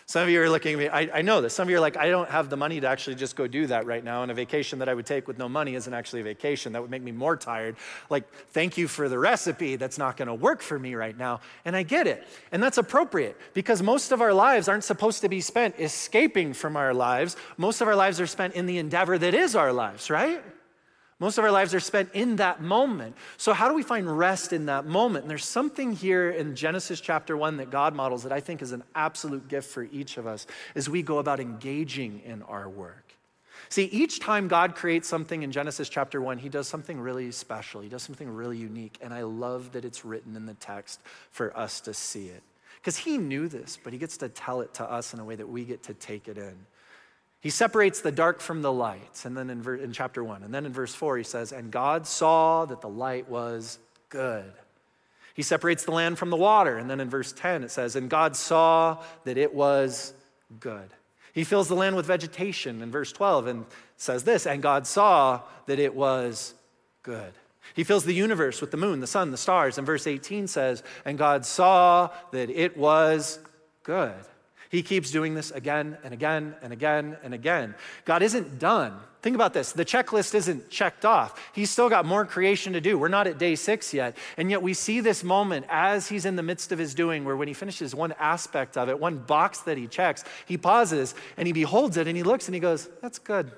Some 0.08 0.22
of 0.22 0.30
you 0.30 0.40
are 0.40 0.48
looking 0.48 0.72
at 0.72 0.78
me, 0.78 0.88
I, 0.88 1.18
I, 1.18 1.20
know 1.20 1.42
this. 1.42 1.52
Some 1.52 1.64
of 1.64 1.70
you 1.70 1.76
are 1.76 1.80
like, 1.80 1.98
I 1.98 2.08
don't 2.08 2.30
have 2.30 2.48
the 2.48 2.56
money 2.56 2.80
to 2.80 2.88
actually 2.88 3.16
just 3.16 3.36
go 3.36 3.46
do 3.46 3.66
that 3.66 3.84
right 3.84 4.02
now. 4.02 4.22
And 4.22 4.30
a 4.30 4.34
vacation 4.34 4.78
that 4.78 4.88
I 4.88 4.94
would 4.94 5.04
take 5.04 5.28
with 5.28 5.36
no 5.36 5.50
money 5.50 5.74
isn't 5.74 5.92
actually 5.92 6.22
a 6.22 6.24
vacation. 6.24 6.72
That 6.72 6.80
would 6.80 6.90
make 6.90 7.02
me 7.02 7.12
more 7.12 7.36
tired. 7.36 7.76
Like, 8.08 8.24
thank 8.52 8.78
you 8.78 8.88
for 8.88 9.10
the 9.10 9.18
recipe. 9.18 9.76
That's 9.76 9.98
not 9.98 10.16
going 10.16 10.28
to 10.28 10.34
work 10.34 10.62
for 10.62 10.78
me 10.78 10.94
right 10.94 11.14
now. 11.14 11.40
And 11.66 11.76
I 11.76 11.82
get 11.82 12.06
it. 12.06 12.26
And 12.52 12.62
that's 12.62 12.78
appropriate 12.78 13.36
because 13.52 13.82
most 13.82 14.10
of 14.10 14.22
our 14.22 14.32
lives 14.32 14.66
aren't 14.66 14.84
supposed 14.84 15.20
to 15.20 15.28
be 15.28 15.42
spent 15.42 15.78
escaping 15.78 16.54
from 16.54 16.78
our 16.78 16.94
lives. 16.94 17.36
Most 17.58 17.82
of 17.82 17.86
our 17.86 17.96
lives 17.96 18.18
are 18.18 18.26
spent 18.26 18.54
in 18.54 18.64
the 18.64 18.78
endeavor 18.78 19.18
that 19.18 19.34
is 19.34 19.54
our 19.54 19.74
lives, 19.74 20.08
right? 20.08 20.42
Most 21.20 21.36
of 21.36 21.44
our 21.44 21.50
lives 21.50 21.74
are 21.74 21.80
spent 21.80 22.10
in 22.12 22.36
that 22.36 22.62
moment. 22.62 23.16
So, 23.38 23.52
how 23.52 23.68
do 23.68 23.74
we 23.74 23.82
find 23.82 24.16
rest 24.16 24.52
in 24.52 24.66
that 24.66 24.86
moment? 24.86 25.24
And 25.24 25.30
there's 25.30 25.44
something 25.44 25.92
here 25.92 26.30
in 26.30 26.54
Genesis 26.54 27.00
chapter 27.00 27.36
1 27.36 27.56
that 27.56 27.70
God 27.70 27.94
models 27.94 28.22
that 28.22 28.32
I 28.32 28.38
think 28.38 28.62
is 28.62 28.70
an 28.70 28.84
absolute 28.94 29.48
gift 29.48 29.68
for 29.70 29.82
each 29.82 30.16
of 30.16 30.28
us 30.28 30.46
as 30.76 30.88
we 30.88 31.02
go 31.02 31.18
about 31.18 31.40
engaging 31.40 32.22
in 32.24 32.42
our 32.42 32.68
work. 32.68 33.14
See, 33.68 33.84
each 33.84 34.20
time 34.20 34.46
God 34.46 34.76
creates 34.76 35.08
something 35.08 35.42
in 35.42 35.50
Genesis 35.50 35.88
chapter 35.88 36.20
1, 36.20 36.38
he 36.38 36.48
does 36.48 36.68
something 36.68 37.00
really 37.00 37.32
special. 37.32 37.80
He 37.80 37.88
does 37.88 38.02
something 38.02 38.28
really 38.28 38.56
unique. 38.56 38.96
And 39.02 39.12
I 39.12 39.22
love 39.22 39.72
that 39.72 39.84
it's 39.84 40.04
written 40.04 40.36
in 40.36 40.46
the 40.46 40.54
text 40.54 41.00
for 41.32 41.56
us 41.56 41.80
to 41.82 41.92
see 41.92 42.28
it. 42.28 42.42
Because 42.76 42.96
he 42.96 43.18
knew 43.18 43.48
this, 43.48 43.76
but 43.82 43.92
he 43.92 43.98
gets 43.98 44.16
to 44.18 44.28
tell 44.28 44.60
it 44.60 44.72
to 44.74 44.84
us 44.84 45.12
in 45.12 45.20
a 45.20 45.24
way 45.24 45.34
that 45.34 45.48
we 45.48 45.64
get 45.64 45.82
to 45.84 45.94
take 45.94 46.28
it 46.28 46.38
in. 46.38 46.54
He 47.40 47.50
separates 47.50 48.00
the 48.00 48.10
dark 48.10 48.40
from 48.40 48.62
the 48.62 48.72
light, 48.72 49.22
and 49.24 49.36
then 49.36 49.48
in, 49.48 49.62
ver- 49.62 49.76
in 49.76 49.92
chapter 49.92 50.24
one. 50.24 50.42
And 50.42 50.52
then 50.52 50.66
in 50.66 50.72
verse 50.72 50.94
four, 50.94 51.16
he 51.16 51.24
says, 51.24 51.52
And 51.52 51.70
God 51.70 52.06
saw 52.06 52.64
that 52.64 52.80
the 52.80 52.88
light 52.88 53.28
was 53.28 53.78
good. 54.08 54.52
He 55.34 55.42
separates 55.42 55.84
the 55.84 55.92
land 55.92 56.18
from 56.18 56.30
the 56.30 56.36
water. 56.36 56.78
And 56.78 56.90
then 56.90 56.98
in 56.98 57.08
verse 57.08 57.32
10, 57.32 57.62
it 57.62 57.70
says, 57.70 57.94
And 57.94 58.10
God 58.10 58.34
saw 58.34 59.04
that 59.22 59.38
it 59.38 59.54
was 59.54 60.12
good. 60.58 60.90
He 61.32 61.44
fills 61.44 61.68
the 61.68 61.76
land 61.76 61.94
with 61.94 62.06
vegetation 62.06 62.82
in 62.82 62.90
verse 62.90 63.12
12 63.12 63.46
and 63.46 63.66
says 63.96 64.24
this, 64.24 64.46
And 64.46 64.60
God 64.60 64.84
saw 64.84 65.42
that 65.66 65.78
it 65.78 65.94
was 65.94 66.54
good. 67.04 67.32
He 67.74 67.84
fills 67.84 68.04
the 68.04 68.14
universe 68.14 68.60
with 68.60 68.72
the 68.72 68.76
moon, 68.76 68.98
the 68.98 69.06
sun, 69.06 69.30
the 69.30 69.36
stars. 69.36 69.78
And 69.78 69.86
verse 69.86 70.08
18 70.08 70.48
says, 70.48 70.82
And 71.04 71.16
God 71.16 71.46
saw 71.46 72.10
that 72.32 72.50
it 72.50 72.76
was 72.76 73.38
good. 73.84 74.16
He 74.70 74.82
keeps 74.82 75.10
doing 75.10 75.34
this 75.34 75.50
again 75.50 75.96
and 76.04 76.12
again 76.12 76.54
and 76.62 76.72
again 76.72 77.16
and 77.22 77.32
again. 77.32 77.74
God 78.04 78.22
isn't 78.22 78.58
done. 78.58 78.98
Think 79.20 79.34
about 79.34 79.52
this 79.52 79.72
the 79.72 79.84
checklist 79.84 80.34
isn't 80.34 80.70
checked 80.70 81.04
off. 81.04 81.40
He's 81.54 81.70
still 81.70 81.88
got 81.88 82.04
more 82.04 82.24
creation 82.24 82.74
to 82.74 82.80
do. 82.80 82.98
We're 82.98 83.08
not 83.08 83.26
at 83.26 83.38
day 83.38 83.54
six 83.54 83.92
yet. 83.92 84.16
And 84.36 84.50
yet 84.50 84.62
we 84.62 84.74
see 84.74 85.00
this 85.00 85.24
moment 85.24 85.66
as 85.68 86.08
he's 86.08 86.24
in 86.24 86.36
the 86.36 86.42
midst 86.42 86.70
of 86.70 86.78
his 86.78 86.94
doing, 86.94 87.24
where 87.24 87.36
when 87.36 87.48
he 87.48 87.54
finishes 87.54 87.94
one 87.94 88.12
aspect 88.18 88.76
of 88.76 88.88
it, 88.88 88.98
one 88.98 89.18
box 89.18 89.60
that 89.60 89.78
he 89.78 89.86
checks, 89.86 90.22
he 90.46 90.56
pauses 90.56 91.14
and 91.36 91.46
he 91.46 91.52
beholds 91.52 91.96
it 91.96 92.06
and 92.06 92.16
he 92.16 92.22
looks 92.22 92.46
and 92.46 92.54
he 92.54 92.60
goes, 92.60 92.88
That's 93.00 93.18
good. 93.18 93.50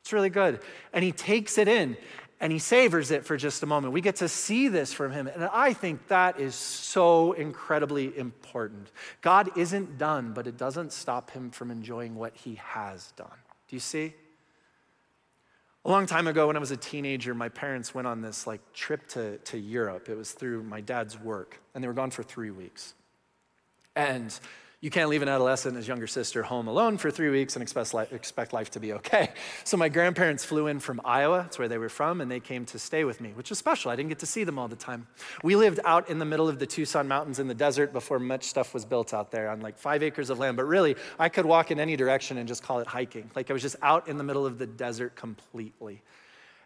It's 0.00 0.12
really 0.12 0.30
good. 0.30 0.58
And 0.92 1.04
he 1.04 1.12
takes 1.12 1.58
it 1.58 1.68
in 1.68 1.96
and 2.42 2.52
he 2.52 2.58
savors 2.58 3.12
it 3.12 3.24
for 3.24 3.36
just 3.36 3.62
a 3.62 3.66
moment. 3.66 3.92
We 3.92 4.00
get 4.00 4.16
to 4.16 4.28
see 4.28 4.66
this 4.66 4.92
from 4.92 5.12
him. 5.12 5.28
And 5.28 5.44
I 5.44 5.72
think 5.72 6.08
that 6.08 6.40
is 6.40 6.56
so 6.56 7.34
incredibly 7.34 8.18
important. 8.18 8.90
God 9.20 9.56
isn't 9.56 9.96
done, 9.96 10.32
but 10.32 10.48
it 10.48 10.56
doesn't 10.56 10.92
stop 10.92 11.30
him 11.30 11.52
from 11.52 11.70
enjoying 11.70 12.16
what 12.16 12.34
he 12.34 12.56
has 12.56 13.12
done. 13.12 13.28
Do 13.68 13.76
you 13.76 13.80
see? 13.80 14.14
A 15.84 15.90
long 15.90 16.04
time 16.06 16.26
ago, 16.26 16.48
when 16.48 16.56
I 16.56 16.58
was 16.58 16.72
a 16.72 16.76
teenager, 16.76 17.32
my 17.32 17.48
parents 17.48 17.94
went 17.94 18.08
on 18.08 18.22
this 18.22 18.44
like 18.44 18.60
trip 18.72 19.06
to, 19.10 19.38
to 19.38 19.56
Europe. 19.56 20.08
It 20.08 20.16
was 20.16 20.32
through 20.32 20.64
my 20.64 20.80
dad's 20.80 21.18
work, 21.20 21.60
and 21.76 21.82
they 21.82 21.86
were 21.86 21.94
gone 21.94 22.10
for 22.10 22.24
three 22.24 22.50
weeks. 22.50 22.94
And 23.94 24.36
you 24.82 24.90
can't 24.90 25.08
leave 25.08 25.22
an 25.22 25.28
adolescent 25.28 25.70
and 25.70 25.76
his 25.76 25.86
younger 25.86 26.08
sister 26.08 26.42
home 26.42 26.66
alone 26.66 26.98
for 26.98 27.08
three 27.08 27.30
weeks 27.30 27.54
and 27.54 27.62
expect 27.62 27.94
life, 28.52 28.70
to 28.72 28.80
be 28.80 28.92
okay. 28.94 29.30
So 29.64 29.76
my 29.76 29.88
grandparents 29.88 30.44
flew 30.44 30.66
in 30.66 30.80
from 30.80 31.00
Iowa, 31.04 31.42
that's 31.42 31.58
where 31.58 31.68
they 31.68 31.78
were 31.78 31.88
from, 31.88 32.20
and 32.20 32.28
they 32.28 32.40
came 32.40 32.64
to 32.66 32.78
stay 32.78 33.04
with 33.04 33.20
me, 33.20 33.30
which 33.34 33.48
was 33.48 33.58
special. 33.58 33.92
I 33.92 33.96
didn't 33.96 34.08
get 34.08 34.18
to 34.18 34.26
see 34.26 34.42
them 34.42 34.58
all 34.58 34.66
the 34.66 34.76
time. 34.76 35.06
We 35.44 35.54
lived 35.54 35.78
out 35.84 36.10
in 36.10 36.18
the 36.18 36.24
middle 36.24 36.48
of 36.48 36.58
the 36.58 36.66
Tucson 36.66 37.06
Mountains 37.06 37.38
in 37.38 37.46
the 37.46 37.54
desert 37.54 37.92
before 37.92 38.18
much 38.18 38.44
stuff 38.44 38.74
was 38.74 38.84
built 38.84 39.14
out 39.14 39.30
there 39.30 39.50
on 39.50 39.60
like 39.60 39.78
five 39.78 40.02
acres 40.02 40.30
of 40.30 40.40
land. 40.40 40.56
But 40.56 40.64
really, 40.64 40.96
I 41.18 41.28
could 41.28 41.46
walk 41.46 41.70
in 41.70 41.78
any 41.78 41.94
direction 41.94 42.36
and 42.38 42.48
just 42.48 42.64
call 42.64 42.80
it 42.80 42.88
hiking. 42.88 43.30
Like 43.36 43.50
I 43.50 43.52
was 43.52 43.62
just 43.62 43.76
out 43.82 44.08
in 44.08 44.18
the 44.18 44.24
middle 44.24 44.44
of 44.44 44.58
the 44.58 44.66
desert 44.66 45.14
completely. 45.14 46.02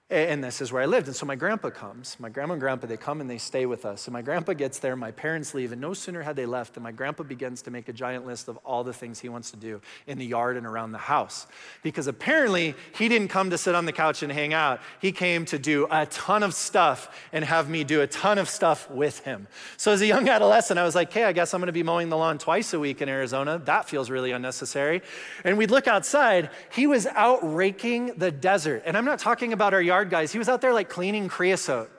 And 0.09 0.45
this 0.45 0.61
is 0.61 0.73
where 0.73 0.85
I 0.85 0.87
lived. 0.87 1.09
And 1.09 1.17
so 1.17 1.27
my 1.27 1.35
grandpa 1.35 1.71
comes. 1.71 2.17
My 2.21 2.29
grandma 2.29 2.53
and 2.53 2.61
grandpa, 2.61 2.87
they 2.87 2.97
come 2.97 3.21
and 3.21 3.29
they 3.29 3.39
stay 3.39 3.67
with 3.67 3.85
us. 3.85 4.07
And 4.07 4.13
my 4.13 4.23
grandpa 4.23 4.53
gets 4.53 4.79
there, 4.79 4.95
my 4.95 5.11
parents 5.11 5.53
leave, 5.53 5.73
and 5.73 5.81
no 5.81 5.95
sooner 5.95 6.23
had 6.23 6.37
they 6.37 6.47
left 6.47 6.75
than 6.75 6.85
my 6.85 6.93
grandpa 6.93 7.25
begins 7.25 7.61
to 7.63 7.73
make 7.73 7.89
a 7.89 7.93
giant 7.93 8.25
list 8.25 8.47
of 8.47 8.57
all 8.59 8.85
the 8.85 8.93
things 8.93 9.19
he 9.19 9.29
wants 9.29 9.51
to 9.51 9.57
do 9.57 9.81
in 10.07 10.19
the 10.19 10.25
yard 10.25 10.57
and 10.57 10.65
around 10.65 10.93
the 10.93 10.99
house. 10.99 11.49
Because 11.83 12.07
apparently 12.07 12.77
he 12.95 13.09
didn't 13.09 13.29
come 13.29 13.51
to 13.51 13.59
sit 13.59 13.75
on 13.75 13.85
the 13.85 13.93
couch 13.93 14.23
and 14.23 14.31
hang 14.31 14.55
out. 14.55 14.79
He 15.01 15.11
came 15.11 15.45
to 15.47 15.59
do 15.59 15.89
a 15.91 16.07
ton 16.07 16.45
of 16.45 16.55
stuff 16.55 17.13
and 17.33 17.45
have 17.45 17.69
me 17.69 17.83
do 17.83 18.01
a 18.01 18.07
ton 18.07 18.39
of 18.39 18.49
stuff 18.49 18.89
with 18.89 19.19
him. 19.25 19.49
So 19.77 19.91
as 19.91 20.01
a 20.03 20.07
young 20.07 20.29
adolescent, 20.29 20.79
I 20.79 20.85
was 20.85 20.95
like, 20.95 21.13
hey, 21.13 21.25
I 21.25 21.33
guess 21.33 21.53
I'm 21.53 21.61
gonna 21.61 21.73
be 21.73 21.83
mowing 21.83 22.11
the 22.11 22.17
lawn 22.17 22.39
twice 22.39 22.73
a 22.75 22.79
week 22.79 23.03
in 23.03 23.09
Arizona. 23.09 23.59
That 23.65 23.89
feels 23.89 24.09
really 24.09 24.31
unnecessary. 24.31 25.03
And 25.43 25.59
we'd 25.59 25.73
look 25.73 25.89
outside, 25.89 26.51
he 26.71 26.87
was 26.87 27.09
out 27.09 27.41
raking 27.43 28.19
the 28.19 28.31
desert. 28.31 28.85
And 28.87 28.97
I'm 28.97 29.05
not 29.05 29.19
talking 29.19 29.53
about 29.53 29.75
our 29.75 29.83
yard 29.83 29.96
yard 29.97 30.11
guys. 30.11 30.31
He 30.31 30.39
was 30.39 30.49
out 30.49 30.61
there 30.61 30.75
like 30.75 30.89
cleaning 30.89 31.29
creosote. 31.29 31.91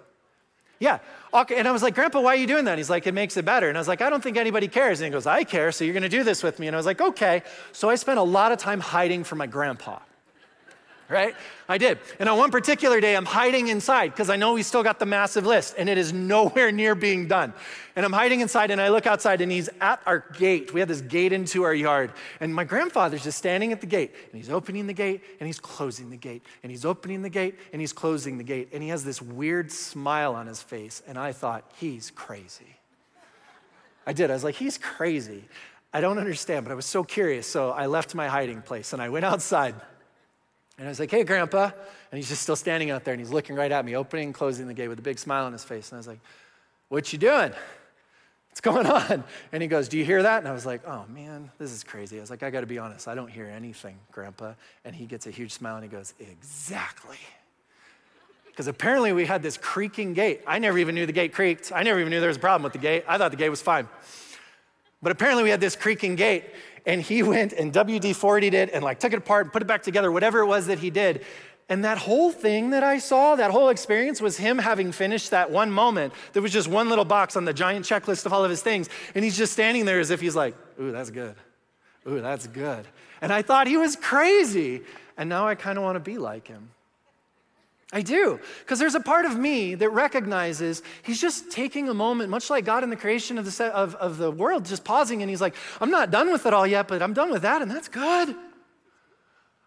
Yeah. 0.80 1.00
And 1.34 1.68
I 1.68 1.72
was 1.72 1.82
like, 1.82 1.96
Grandpa, 1.96 2.22
why 2.22 2.34
are 2.34 2.36
you 2.36 2.46
doing 2.46 2.66
that? 2.66 2.78
He's 2.78 2.90
like, 2.90 3.08
it 3.08 3.14
makes 3.14 3.36
it 3.36 3.46
better. 3.46 3.68
And 3.68 3.78
I 3.78 3.82
was 3.82 3.88
like, 3.88 4.02
I 4.02 4.10
don't 4.12 4.22
think 4.22 4.38
anybody 4.38 4.68
cares. 4.68 5.02
And 5.02 5.06
he 5.06 5.12
goes, 5.12 5.26
I 5.26 5.44
care, 5.44 5.72
so 5.72 5.84
you're 5.84 5.94
going 5.94 6.04
to 6.04 6.10
do 6.10 6.24
this 6.24 6.44
with 6.44 6.60
me. 6.60 6.68
And 6.68 6.76
I 6.76 6.78
was 6.78 6.86
like, 6.86 7.02
okay. 7.02 7.42
So 7.72 7.90
I 7.90 7.96
spent 7.96 8.20
a 8.20 8.24
lot 8.24 8.52
of 8.52 8.60
time 8.60 8.80
hiding 8.80 9.24
from 9.24 9.40
my 9.40 9.48
grandpa 9.48 10.00
right? 11.10 11.36
I 11.70 11.78
did. 11.78 12.00
And 12.20 12.28
on 12.28 12.38
one 12.38 12.52
particular 12.52 13.00
day, 13.00 13.16
I'm 13.16 13.26
hiding 13.26 13.68
inside 13.70 14.10
because 14.10 14.30
I 14.30 14.36
know 14.36 14.54
we 14.54 14.64
still 14.64 14.84
got 14.84 15.00
the 15.00 15.06
massive 15.06 15.46
list 15.46 15.76
and 15.78 15.88
it 15.88 15.98
is 15.98 16.12
nowhere 16.12 16.72
near 16.72 16.96
being 16.96 17.28
done. 17.28 17.54
And 17.96 18.06
I'm 18.06 18.14
hiding 18.14 18.42
inside 18.42 18.72
and 18.72 18.82
I 18.82 18.90
look 18.90 19.08
outside 19.08 19.42
and 19.42 19.52
he's 19.52 19.70
at 19.80 20.02
our 20.06 20.26
gate. 20.38 20.74
We 20.74 20.82
have 20.82 20.90
this 20.90 21.02
gate 21.02 21.34
into 21.34 21.64
our 21.64 21.74
yard. 21.74 22.12
And 22.40 22.54
my 22.54 22.64
grandfather's 22.64 23.24
just 23.24 23.38
standing 23.38 23.72
at 23.72 23.82
the 23.82 23.88
gate 23.88 24.14
and 24.32 24.42
he's 24.42 24.50
opening 24.50 24.88
the 24.88 24.94
gate 24.94 25.24
and 25.40 25.48
he's 25.48 25.60
closing 25.60 26.10
the 26.10 26.18
gate 26.18 26.44
and 26.64 26.72
he's 26.72 26.86
opening 26.86 27.22
the 27.22 27.30
gate 27.30 27.56
and 27.72 27.82
he's 27.82 27.94
closing 27.94 28.38
the 28.38 28.44
gate. 28.44 28.70
And 28.74 28.84
he 28.84 28.90
has 28.90 29.04
this 29.04 29.22
weird 29.22 29.72
smile 29.72 30.36
on 30.36 30.48
his 30.48 30.62
face. 30.62 31.02
And 31.08 31.18
I 31.18 31.32
thought, 31.32 31.72
he's 31.78 32.12
crazy. 32.12 32.76
I 34.06 34.14
did. 34.14 34.30
I 34.30 34.34
was 34.34 34.44
like, 34.44 34.56
he's 34.56 34.78
crazy. 34.78 35.44
I 35.94 36.02
don't 36.02 36.18
understand, 36.18 36.66
but 36.66 36.72
I 36.72 36.76
was 36.76 36.86
so 36.86 37.04
curious. 37.04 37.48
So 37.48 37.72
I 37.72 37.88
left 37.88 38.14
my 38.14 38.28
hiding 38.28 38.62
place 38.62 38.94
and 38.94 39.02
I 39.02 39.10
went 39.10 39.26
outside. 39.26 39.76
And 40.78 40.88
I 40.88 40.90
was 40.90 41.00
like, 41.00 41.10
hey, 41.10 41.24
Grandpa. 41.24 41.72
And 42.12 42.18
he's 42.18 42.30
just 42.30 42.44
still 42.44 42.56
standing 42.56 42.92
out 42.92 43.04
there 43.04 43.14
and 43.14 43.22
he's 43.22 43.32
looking 43.32 43.56
right 43.56 43.72
at 43.72 43.84
me, 43.84 43.96
opening 43.96 44.26
and 44.26 44.34
closing 44.34 44.68
the 44.68 44.74
gate 44.74 44.88
with 44.88 45.00
a 45.00 45.04
big 45.04 45.18
smile 45.18 45.46
on 45.46 45.52
his 45.52 45.64
face. 45.64 45.90
And 45.90 45.98
I 45.98 46.00
was 46.00 46.08
like, 46.08 46.20
what 46.90 47.12
you 47.12 47.20
doing? 47.20 47.52
What's 48.50 48.62
going 48.62 48.88
on? 48.88 49.24
And 49.52 49.62
he 49.62 49.68
goes, 49.68 49.88
do 49.88 49.98
you 49.98 50.06
hear 50.06 50.24
that? 50.24 50.40
And 50.40 50.48
I 50.48 50.52
was 50.52 50.66
like, 50.66 50.82
oh 50.88 51.06
man, 51.10 51.52
this 51.58 51.72
is 51.72 51.84
crazy. 51.84 52.18
I 52.18 52.22
was 52.22 52.30
like, 52.30 52.44
I 52.44 52.50
got 52.50 52.62
to 52.62 52.68
be 52.68 52.80
honest. 52.80 53.08
I 53.08 53.16
don't 53.16 53.30
hear 53.30 53.46
anything, 53.46 53.98
Grandpa. 54.12 54.54
And 54.86 54.96
he 54.96 55.06
gets 55.06 55.28
a 55.28 55.32
huge 55.32 55.52
smile 55.52 55.76
and 55.76 55.84
he 55.84 55.90
goes, 55.90 56.14
exactly. 56.20 57.18
Because 58.46 58.68
apparently 58.68 59.14
we 59.14 59.26
had 59.26 59.44
this 59.44 59.58
creaking 59.58 60.14
gate. 60.14 60.42
I 60.48 60.58
never 60.58 60.80
even 60.80 60.96
knew 60.96 61.06
the 61.06 61.12
gate 61.12 61.34
creaked. 61.34 61.72
I 61.72 61.84
never 61.84 62.00
even 62.00 62.10
knew 62.10 62.20
there 62.20 62.30
was 62.30 62.38
a 62.38 62.40
problem 62.40 62.64
with 62.64 62.74
the 62.74 62.80
gate. 62.80 63.04
I 63.08 63.20
thought 63.20 63.30
the 63.30 63.38
gate 63.38 63.50
was 63.50 63.62
fine. 63.62 63.88
But 65.04 65.12
apparently 65.12 65.44
we 65.44 65.52
had 65.52 65.62
this 65.62 65.76
creaking 65.76 66.16
gate 66.16 66.44
and 66.88 67.02
he 67.02 67.22
went 67.22 67.54
and 67.54 67.72
WD 67.72 68.12
40'd 68.16 68.54
it 68.54 68.72
and 68.74 68.84
like 68.84 69.00
took 69.00 69.14
it 69.14 69.18
apart 69.18 69.46
and 69.46 69.54
put 69.54 69.62
it 69.62 69.66
back 69.66 69.84
together, 69.84 70.12
whatever 70.12 70.40
it 70.40 70.48
was 70.48 70.66
that 70.68 70.80
he 70.80 70.90
did. 70.90 71.24
And 71.70 71.84
that 71.84 71.98
whole 71.98 72.32
thing 72.32 72.70
that 72.70 72.82
I 72.82 72.98
saw, 72.98 73.36
that 73.36 73.52
whole 73.52 73.68
experience 73.68 74.22
was 74.22 74.38
him 74.38 74.58
having 74.58 74.94
finished 74.94 75.32
that 75.32 75.52
one 75.52 75.70
moment. 75.70 76.14
There 76.32 76.42
was 76.42 76.54
just 76.54 76.70
one 76.70 76.88
little 76.88 77.04
box 77.04 77.36
on 77.36 77.44
the 77.44 77.54
giant 77.54 77.86
checklist 77.86 78.26
of 78.26 78.32
all 78.32 78.46
of 78.46 78.50
his 78.50 78.64
things. 78.64 78.88
And 79.14 79.26
he's 79.26 79.38
just 79.38 79.52
standing 79.52 79.84
there 79.84 80.00
as 80.00 80.10
if 80.10 80.22
he's 80.22 80.36
like, 80.36 80.56
Ooh, 80.80 80.94
that's 80.94 81.10
good. 81.10 81.36
Ooh, 82.08 82.22
that's 82.22 82.48
good. 82.48 82.88
And 83.20 83.34
I 83.34 83.42
thought 83.42 83.68
he 83.68 83.76
was 83.76 83.98
crazy. 83.98 84.82
And 85.18 85.28
now 85.28 85.46
I 85.46 85.56
kind 85.56 85.78
of 85.78 85.84
want 85.84 85.98
to 85.98 86.00
be 86.00 86.18
like 86.18 86.48
him. 86.48 86.70
I 87.94 88.02
do, 88.02 88.40
because 88.60 88.80
there's 88.80 88.96
a 88.96 89.00
part 89.00 89.26
of 89.26 89.38
me 89.38 89.74
that 89.76 89.90
recognizes 89.90 90.84
he's 91.04 91.22
just 91.22 91.52
taking 91.52 91.88
a 91.88 91.94
moment, 91.94 92.30
much 92.30 92.50
like 92.50 92.66
God 92.66 92.84
in 92.84 92.90
the 92.90 92.98
creation 92.98 93.38
of 93.38 93.46
the, 93.46 93.52
set, 93.52 93.72
of, 93.72 93.96
of 93.96 94.18
the 94.18 94.30
world, 94.30 94.66
just 94.66 94.84
pausing 94.84 95.22
and 95.22 95.30
he's 95.30 95.40
like, 95.40 95.56
I'm 95.80 95.90
not 95.90 96.12
done 96.12 96.30
with 96.30 96.46
it 96.46 96.54
all 96.54 96.68
yet, 96.68 96.90
but 96.90 97.02
I'm 97.02 97.14
done 97.14 97.32
with 97.32 97.44
that, 97.44 97.62
and 97.62 97.72
that's 97.72 97.88
good. 97.88 98.36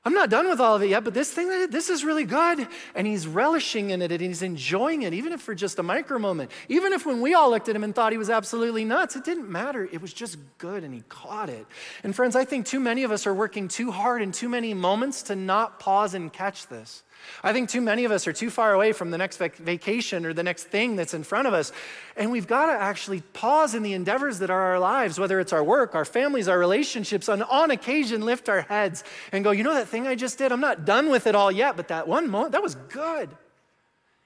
I'm 0.03 0.15
not 0.15 0.31
done 0.31 0.49
with 0.49 0.61
all 0.61 0.77
of 0.77 0.83
it 0.83 0.89
yet, 0.89 1.05
but 1.05 1.13
this 1.13 1.31
thing, 1.31 1.49
this 1.69 1.91
is 1.91 2.05
really 2.05 2.25
good. 2.25 2.67
And 2.95 3.07
he's 3.07 3.27
relishing 3.27 3.91
in 3.91 4.01
it 4.01 4.11
and 4.11 4.21
he's 4.23 4.41
enjoying 4.41 5.03
it, 5.03 5.13
even 5.13 5.35
if 5.35 5.43
for 5.43 5.55
just 5.55 5.79
a 5.79 5.83
micro 5.83 6.19
moment. 6.19 6.51
Even 6.71 6.95
if 6.95 7.05
when 7.05 7.21
we 7.21 7.35
all 7.35 7.51
looked 7.51 7.69
at 7.69 7.77
him 7.77 7.85
and 7.85 7.95
thought 7.95 8.13
he 8.13 8.17
was 8.17 8.31
absolutely 8.31 8.87
nuts, 8.87 9.15
it 9.15 9.25
didn't 9.25 9.51
matter. 9.51 9.87
It 9.93 10.01
was 10.01 10.15
just 10.15 10.39
good 10.57 10.85
and 10.85 10.95
he 10.95 11.03
caught 11.11 11.51
it. 11.51 11.67
And 12.03 12.17
friends, 12.17 12.35
I 12.35 12.47
think 12.47 12.65
too 12.65 12.81
many 12.81 13.03
of 13.03 13.13
us 13.13 13.27
are 13.27 13.35
working 13.35 13.69
too 13.69 13.91
hard 13.91 14.23
in 14.23 14.33
too 14.33 14.49
many 14.49 14.73
moments 14.73 15.25
to 15.25 15.37
not 15.37 15.79
pause 15.79 16.15
and 16.15 16.33
catch 16.33 16.67
this. 16.69 17.03
I 17.43 17.53
think 17.53 17.69
too 17.69 17.81
many 17.81 18.05
of 18.05 18.13
us 18.13 18.27
are 18.27 18.33
too 18.33 18.51
far 18.51 18.73
away 18.73 18.93
from 18.93 19.11
the 19.11 19.19
next 19.19 19.39
vac- 19.39 19.57
vacation 19.57 20.27
or 20.27 20.33
the 20.33 20.43
next 20.43 20.65
thing 20.65 20.97
that's 20.97 21.15
in 21.15 21.23
front 21.23 21.49
of 21.49 21.55
us. 21.55 21.73
And 22.17 22.31
we've 22.31 22.47
got 22.47 22.67
to 22.67 22.73
actually 22.73 23.21
pause 23.33 23.75
in 23.75 23.83
the 23.83 23.95
endeavors 23.95 24.39
that 24.41 24.51
are 24.51 24.61
our 24.61 24.79
lives, 24.79 25.19
whether 25.19 25.41
it's 25.41 25.53
our 25.53 25.65
work, 25.65 25.95
our 25.95 26.05
families, 26.05 26.49
our 26.49 26.59
relationships, 26.59 27.29
and 27.29 27.43
on 27.43 27.71
occasion 27.71 28.23
lift 28.23 28.49
our 28.49 28.63
heads 28.63 29.05
and 29.33 29.43
go, 29.43 29.51
you 29.51 29.65
know 29.65 29.75
that 29.75 29.89
thing 29.89 30.07
I 30.07 30.15
just 30.15 30.39
did? 30.39 30.53
I'm 30.53 30.61
not 30.61 30.85
done 30.85 31.09
with 31.09 31.27
it 31.27 31.35
all 31.35 31.51
yet, 31.51 31.77
but 31.77 31.89
that 31.89 32.07
one 32.07 32.29
moment, 32.29 32.53
that 32.53 32.63
was 32.63 32.75
good. 32.75 33.31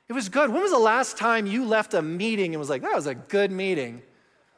It 0.09 0.13
was 0.13 0.29
good. 0.29 0.51
When 0.51 0.61
was 0.61 0.73
the 0.73 0.79
last 0.79 1.17
time 1.17 1.47
you 1.47 1.65
left 1.65 1.95
a 1.95 2.03
meeting 2.03 2.55
and 2.55 2.61
was 2.61 2.69
like, 2.69 2.83
that 2.83 2.95
was 2.95 3.07
a 3.07 3.15
good 3.15 3.51
meeting? 3.51 4.03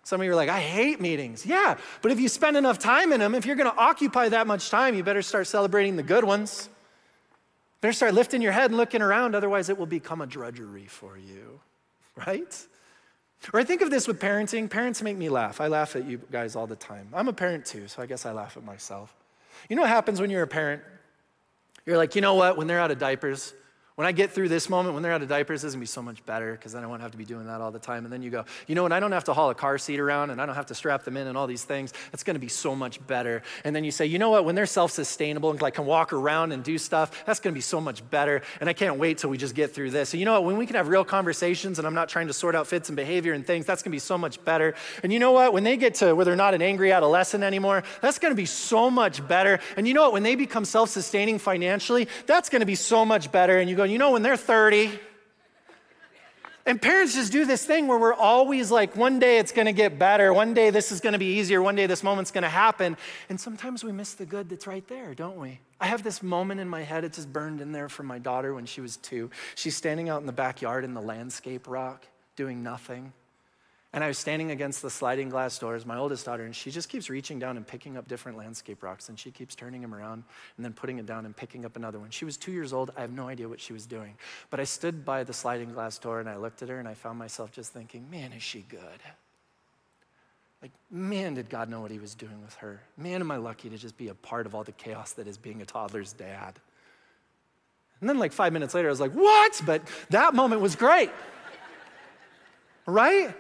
Some 0.03 0.21
of 0.21 0.25
you 0.25 0.33
are 0.33 0.37
like, 0.37 0.49
I 0.49 0.61
hate 0.61 1.01
meetings. 1.01 1.45
Yeah, 1.45 1.77
but 2.01 2.13
if 2.13 2.21
you 2.21 2.29
spend 2.29 2.57
enough 2.57 2.79
time 2.79 3.13
in 3.13 3.19
them, 3.19 3.35
if 3.35 3.45
you're 3.45 3.57
going 3.57 3.71
to 3.71 3.77
occupy 3.77 4.29
that 4.29 4.47
much 4.47 4.71
time, 4.71 4.95
you 4.95 5.03
better 5.03 5.23
start 5.23 5.49
celebrating 5.49 5.97
the 5.97 6.05
good 6.05 6.23
ones. 6.23 6.69
Better 7.87 7.95
start 7.95 8.15
lifting 8.15 8.43
your 8.43 8.51
head 8.51 8.73
and 8.73 8.77
looking 8.77 9.01
around, 9.01 9.37
otherwise, 9.37 9.69
it 9.69 9.79
will 9.79 9.87
become 9.87 10.21
a 10.21 10.27
drudgery 10.27 10.87
for 10.87 11.17
you, 11.17 11.61
right? 12.27 12.67
Or 13.53 13.61
I 13.61 13.63
think 13.63 13.81
of 13.81 13.91
this 13.91 14.09
with 14.09 14.19
parenting. 14.19 14.69
Parents 14.69 15.03
make 15.03 15.17
me 15.17 15.29
laugh. 15.29 15.61
I 15.61 15.69
laugh 15.69 15.95
at 15.95 16.05
you 16.05 16.21
guys 16.33 16.57
all 16.57 16.67
the 16.67 16.75
time. 16.75 17.07
I'm 17.15 17.29
a 17.29 17.33
parent 17.33 17.65
too, 17.65 17.87
so 17.87 18.03
I 18.03 18.07
guess 18.07 18.27
I 18.27 18.33
laugh 18.33 18.57
at 18.57 18.65
myself. 18.65 19.15
You 19.69 19.77
know 19.77 19.83
what 19.83 19.89
happens 19.89 20.21
when 20.21 20.31
you're 20.31 20.43
a 20.43 20.49
parent? 20.49 20.83
You're 21.85 21.97
like, 21.97 22.17
you 22.17 22.23
know 22.23 22.35
what? 22.35 22.57
When 22.57 22.67
they're 22.67 22.81
out 22.81 22.91
of 22.91 22.99
diapers, 22.99 23.55
when 23.97 24.07
I 24.07 24.13
get 24.13 24.31
through 24.31 24.51
this 24.51 24.69
moment, 24.69 24.93
when 24.93 25.03
they're 25.03 25.13
out 25.15 25.23
of 25.23 25.29
diapers, 25.29 25.65
it's 25.65 25.73
gonna 25.73 25.81
be 25.81 25.87
so 25.87 26.03
much 26.03 26.25
better 26.27 26.53
because 26.53 26.73
then 26.75 26.85
I 26.85 26.87
won't 26.87 27.01
have 27.01 27.13
to 27.13 27.17
be 27.17 27.25
doing 27.25 27.47
that 27.47 27.63
all 27.63 27.71
the 27.71 27.79
time. 27.79 28.05
And 28.05 28.13
then 28.13 28.21
you 28.21 28.29
go, 28.29 28.45
you 28.67 28.75
know 28.75 28.83
what? 28.83 28.93
I 28.93 29.01
don't 29.01 29.13
have 29.13 29.25
to 29.25 29.33
haul 29.33 29.49
a 29.49 29.55
car 29.55 29.79
seat 29.79 29.99
around 29.99 30.29
and 30.29 30.41
I 30.41 30.45
don't 30.45 30.55
have 30.55 30.67
to 30.67 30.75
strap 30.75 31.05
them 31.05 31.17
in 31.17 31.27
and 31.27 31.37
all 31.37 31.47
these 31.47 31.65
things. 31.65 31.95
It's 32.13 32.23
gonna 32.23 32.39
be 32.39 32.49
so 32.49 32.77
much 32.77 33.05
better. 33.07 33.43
And 33.65 33.75
then 33.75 33.85
you 33.85 33.91
say, 33.91 34.05
you 34.05 34.19
know 34.19 34.29
what? 34.29 34.45
When 34.45 34.55
they're 34.55 34.67
self 34.67 34.93
sustainable 34.93 35.51
and 35.51 35.63
like 35.63 35.73
can 35.73 35.87
walk 35.87 36.13
around 36.13 36.53
and 36.53 36.63
do 36.63 36.77
stuff, 36.77 37.25
that's 37.25 37.41
gonna 37.41 37.55
be 37.55 37.63
so 37.63 37.81
much 37.81 38.09
better. 38.11 38.43
And 38.61 38.69
I 38.69 38.75
can't 38.75 38.99
wait 38.99 39.17
till 39.17 39.31
we 39.31 39.39
just 39.39 39.55
get 39.55 39.73
through 39.73 39.93
this. 39.93 40.13
And 40.13 40.21
you 40.21 40.27
know 40.27 40.35
what? 40.35 40.45
When 40.45 40.59
we 40.59 40.67
can 40.67 40.77
have 40.77 40.89
real 40.89 41.05
conversations 41.05 41.79
and 41.79 41.89
I'm 41.89 41.95
not 41.95 42.11
trying 42.11 42.27
to 42.27 42.35
sort 42.35 42.55
out 42.55 42.67
fits 42.67 42.91
and 42.91 42.97
behavior 42.97 43.33
and 43.33 43.47
things, 43.47 43.65
that's 43.65 43.83
gonna 43.83 43.93
be 43.93 43.99
so 43.99 44.19
much 44.19 44.45
better. 44.45 44.75
And 45.05 45.11
you 45.11 45.19
know 45.19 45.33
what? 45.33 45.55
When 45.55 45.65
they 45.65 45.79
get 45.79 45.95
to 45.97 46.15
where 46.15 46.27
they're 46.27 46.37
not 46.37 46.53
an 46.53 46.61
angry 46.61 46.93
adolescent 46.93 47.43
anymore, 47.43 47.83
that's 48.03 48.19
gonna 48.19 48.35
be 48.35 48.45
so 48.45 48.91
much 48.91 49.27
better. 49.27 49.59
And 49.79 49.89
you 49.89 49.95
know 49.95 50.03
what? 50.03 50.13
When 50.13 50.23
they 50.23 50.35
become 50.35 50.67
self 50.67 50.91
sustaining 50.91 51.39
financially, 51.39 52.09
that's 52.27 52.51
gonna 52.51 52.67
be 52.67 52.75
so 52.75 53.03
much 53.03 53.33
better. 53.33 53.57
And 53.57 53.71
you 53.71 53.75
go, 53.75 53.86
you 53.91 53.99
know, 53.99 54.13
when 54.13 54.23
they're 54.23 54.37
30, 54.37 54.89
30. 54.89 55.01
And 56.67 56.83
parents 56.83 57.15
just 57.15 57.31
do 57.31 57.45
this 57.45 57.65
thing 57.65 57.87
where 57.87 57.99
we're 57.99 58.13
always 58.13 58.73
like, 58.73 58.97
one 58.97 59.21
day 59.21 59.39
it's 59.39 59.53
gonna 59.53 59.73
get 59.73 60.01
better, 60.01 60.35
one 60.35 60.53
day 60.53 60.71
this 60.71 60.91
is 60.91 61.01
gonna 61.01 61.19
be 61.19 61.39
easier, 61.39 61.63
one 61.63 61.77
day 61.77 61.87
this 61.87 62.03
moment's 62.03 62.33
gonna 62.33 62.49
happen. 62.49 62.97
And 63.29 63.41
sometimes 63.41 63.85
we 63.85 63.93
miss 63.93 64.15
the 64.15 64.27
good 64.27 64.49
that's 64.49 64.67
right 64.67 64.87
there, 64.89 65.15
don't 65.15 65.37
we? 65.37 65.61
I 65.81 65.87
have 65.87 66.03
this 66.03 66.25
moment 66.25 66.61
in 66.61 66.69
my 66.69 66.83
head, 66.83 67.05
it's 67.05 67.19
just 67.19 67.33
burned 67.33 67.61
in 67.61 67.71
there 67.71 67.89
from 67.89 68.07
my 68.07 68.19
daughter 68.19 68.53
when 68.53 68.67
she 68.67 68.81
was 68.81 68.97
two. 68.97 69.31
She's 69.55 69.77
standing 69.77 70.09
out 70.09 70.21
in 70.21 70.27
the 70.27 70.33
backyard 70.33 70.83
in 70.83 70.93
the 70.93 71.01
landscape 71.01 71.69
rock, 71.69 72.05
doing 72.35 72.65
nothing. 72.65 73.13
And 73.97 74.05
I 74.05 74.09
was 74.09 74.19
standing 74.19 74.51
against 74.51 74.83
the 74.83 74.91
sliding 74.91 75.31
glass 75.31 75.59
doors, 75.59 75.87
my 75.87 75.97
oldest 75.97 76.27
daughter, 76.27 76.45
and 76.45 76.55
she 76.55 76.71
just 76.71 76.91
keeps 76.91 77.09
reaching 77.09 77.39
down 77.39 77.57
and 77.57 77.67
picking 77.67 77.97
up 77.97 78.07
different 78.07 78.37
landscape 78.37 78.83
rocks. 78.83 79.09
And 79.09 79.19
she 79.19 79.31
keeps 79.31 79.55
turning 79.55 79.81
them 79.81 79.95
around 79.95 80.23
and 80.59 80.65
then 80.67 80.75
putting 80.75 80.99
it 80.99 81.07
down 81.07 81.25
and 81.25 81.35
picking 81.35 81.65
up 81.65 81.77
another 81.77 81.99
one. 81.99 82.11
She 82.11 82.27
was 82.27 82.37
two 82.37 82.53
years 82.53 82.75
old. 82.75 82.91
I 82.95 83.01
have 83.01 83.11
no 83.11 83.27
idea 83.27 83.49
what 83.49 83.59
she 83.59 83.73
was 83.73 83.87
doing. 83.87 84.13
But 84.51 84.61
I 84.61 84.65
stood 84.65 85.07
by 85.07 85.25
the 85.25 85.33
sliding 85.33 85.73
glass 85.73 85.97
door 85.97 86.21
and 86.21 86.29
I 86.29 86.37
looked 86.37 86.61
at 86.61 86.69
her 86.69 86.79
and 86.79 86.87
I 86.87 86.93
found 86.93 87.19
myself 87.19 87.53
just 87.53 87.73
thinking, 87.73 88.11
man, 88.11 88.35
is 88.35 88.43
she 88.43 88.67
good? 88.69 89.01
Like, 90.61 90.73
man, 90.91 91.33
did 91.33 91.49
God 91.49 91.71
know 91.71 91.81
what 91.81 91.91
he 91.91 91.99
was 91.99 92.15
doing 92.15 92.43
with 92.43 92.55
her? 92.57 92.83
Man, 92.99 93.23
am 93.23 93.31
I 93.31 93.39
lucky 93.39 93.71
to 93.71 93.79
just 93.79 93.97
be 93.97 94.09
a 94.09 94.15
part 94.15 94.45
of 94.45 94.55
all 94.55 94.63
the 94.63 94.73
chaos 94.73 95.13
that 95.13 95.27
is 95.27 95.39
being 95.39 95.63
a 95.63 95.65
toddler's 95.65 96.13
dad. 96.13 96.61
And 98.03 98.11
then, 98.11 98.19
like, 98.19 98.33
five 98.33 98.53
minutes 98.53 98.75
later, 98.75 98.89
I 98.89 98.91
was 98.91 99.01
like, 99.01 99.13
what? 99.13 99.63
But 99.65 99.89
that 100.11 100.35
moment 100.35 100.61
was 100.61 100.77
great. 100.77 101.11
right? 102.85 103.35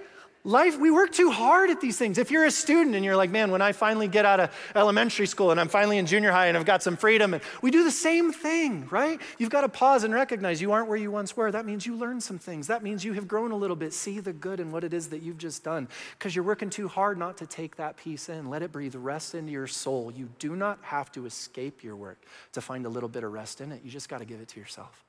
Life, 0.47 0.79
we 0.79 0.93
work 0.93 1.11
too 1.11 1.33
hard 1.33 1.71
at 1.71 1.81
these 1.81 1.99
things. 1.99 2.19
If 2.19 2.31
you're 2.31 2.45
a 2.45 2.53
student 2.53 2.95
and 2.95 3.05
you're 3.05 3.17
like, 3.17 3.33
man, 3.33 3.51
when 3.51 3.61
I 3.61 3.73
finally 3.73 4.07
get 4.07 4.25
out 4.25 4.39
of 4.39 4.55
elementary 4.77 5.27
school 5.27 5.51
and 5.51 5.59
I'm 5.59 5.67
finally 5.67 5.99
in 5.99 6.07
junior 6.07 6.31
high 6.31 6.47
and 6.47 6.57
I've 6.57 6.65
got 6.65 6.85
some 6.85 6.97
freedom, 6.97 7.35
and 7.35 7.43
we 7.63 7.73
do 7.73 7.83
the 7.83 7.91
same 7.91 8.33
thing, 8.33 8.87
right? 8.89 9.21
You've 9.39 9.51
got 9.51 9.63
to 9.63 9.69
pause 9.69 10.05
and 10.05 10.15
recognize 10.15 10.63
you 10.63 10.71
aren't 10.71 10.87
where 10.87 10.97
you 10.97 11.11
once 11.11 11.37
were. 11.37 11.51
That 11.51 11.67
means 11.67 11.85
you 11.85 11.97
learned 11.97 12.23
some 12.23 12.39
things. 12.39 12.69
That 12.69 12.85
means 12.85 13.05
you 13.05 13.15
have 13.15 13.27
grown 13.27 13.51
a 13.51 13.57
little 13.57 13.75
bit. 13.75 13.93
See 13.93 14.21
the 14.21 14.33
good 14.33 14.61
in 14.61 14.71
what 14.71 14.85
it 14.85 14.95
is 14.95 15.09
that 15.09 15.21
you've 15.21 15.37
just 15.37 15.65
done 15.65 15.89
because 16.17 16.37
you're 16.37 16.45
working 16.45 16.71
too 16.71 16.87
hard 16.87 17.19
not 17.19 17.39
to 17.39 17.47
take 17.49 17.75
that 17.75 17.97
piece 17.97 18.29
in. 18.29 18.49
Let 18.49 18.63
it 18.63 18.71
breathe 18.71 18.95
rest 18.95 19.35
into 19.35 19.51
your 19.51 19.67
soul. 19.67 20.13
You 20.13 20.29
do 20.39 20.55
not 20.55 20.79
have 20.83 21.11
to 21.13 21.27
escape 21.27 21.83
your 21.83 21.97
work 21.97 22.23
to 22.53 22.61
find 22.61 22.87
a 22.87 22.89
little 22.89 23.09
bit 23.09 23.25
of 23.25 23.33
rest 23.33 23.61
in 23.61 23.73
it. 23.73 23.81
You 23.83 23.91
just 23.91 24.09
got 24.09 24.19
to 24.19 24.25
give 24.25 24.41
it 24.41 24.47
to 24.51 24.61
yourself. 24.61 25.05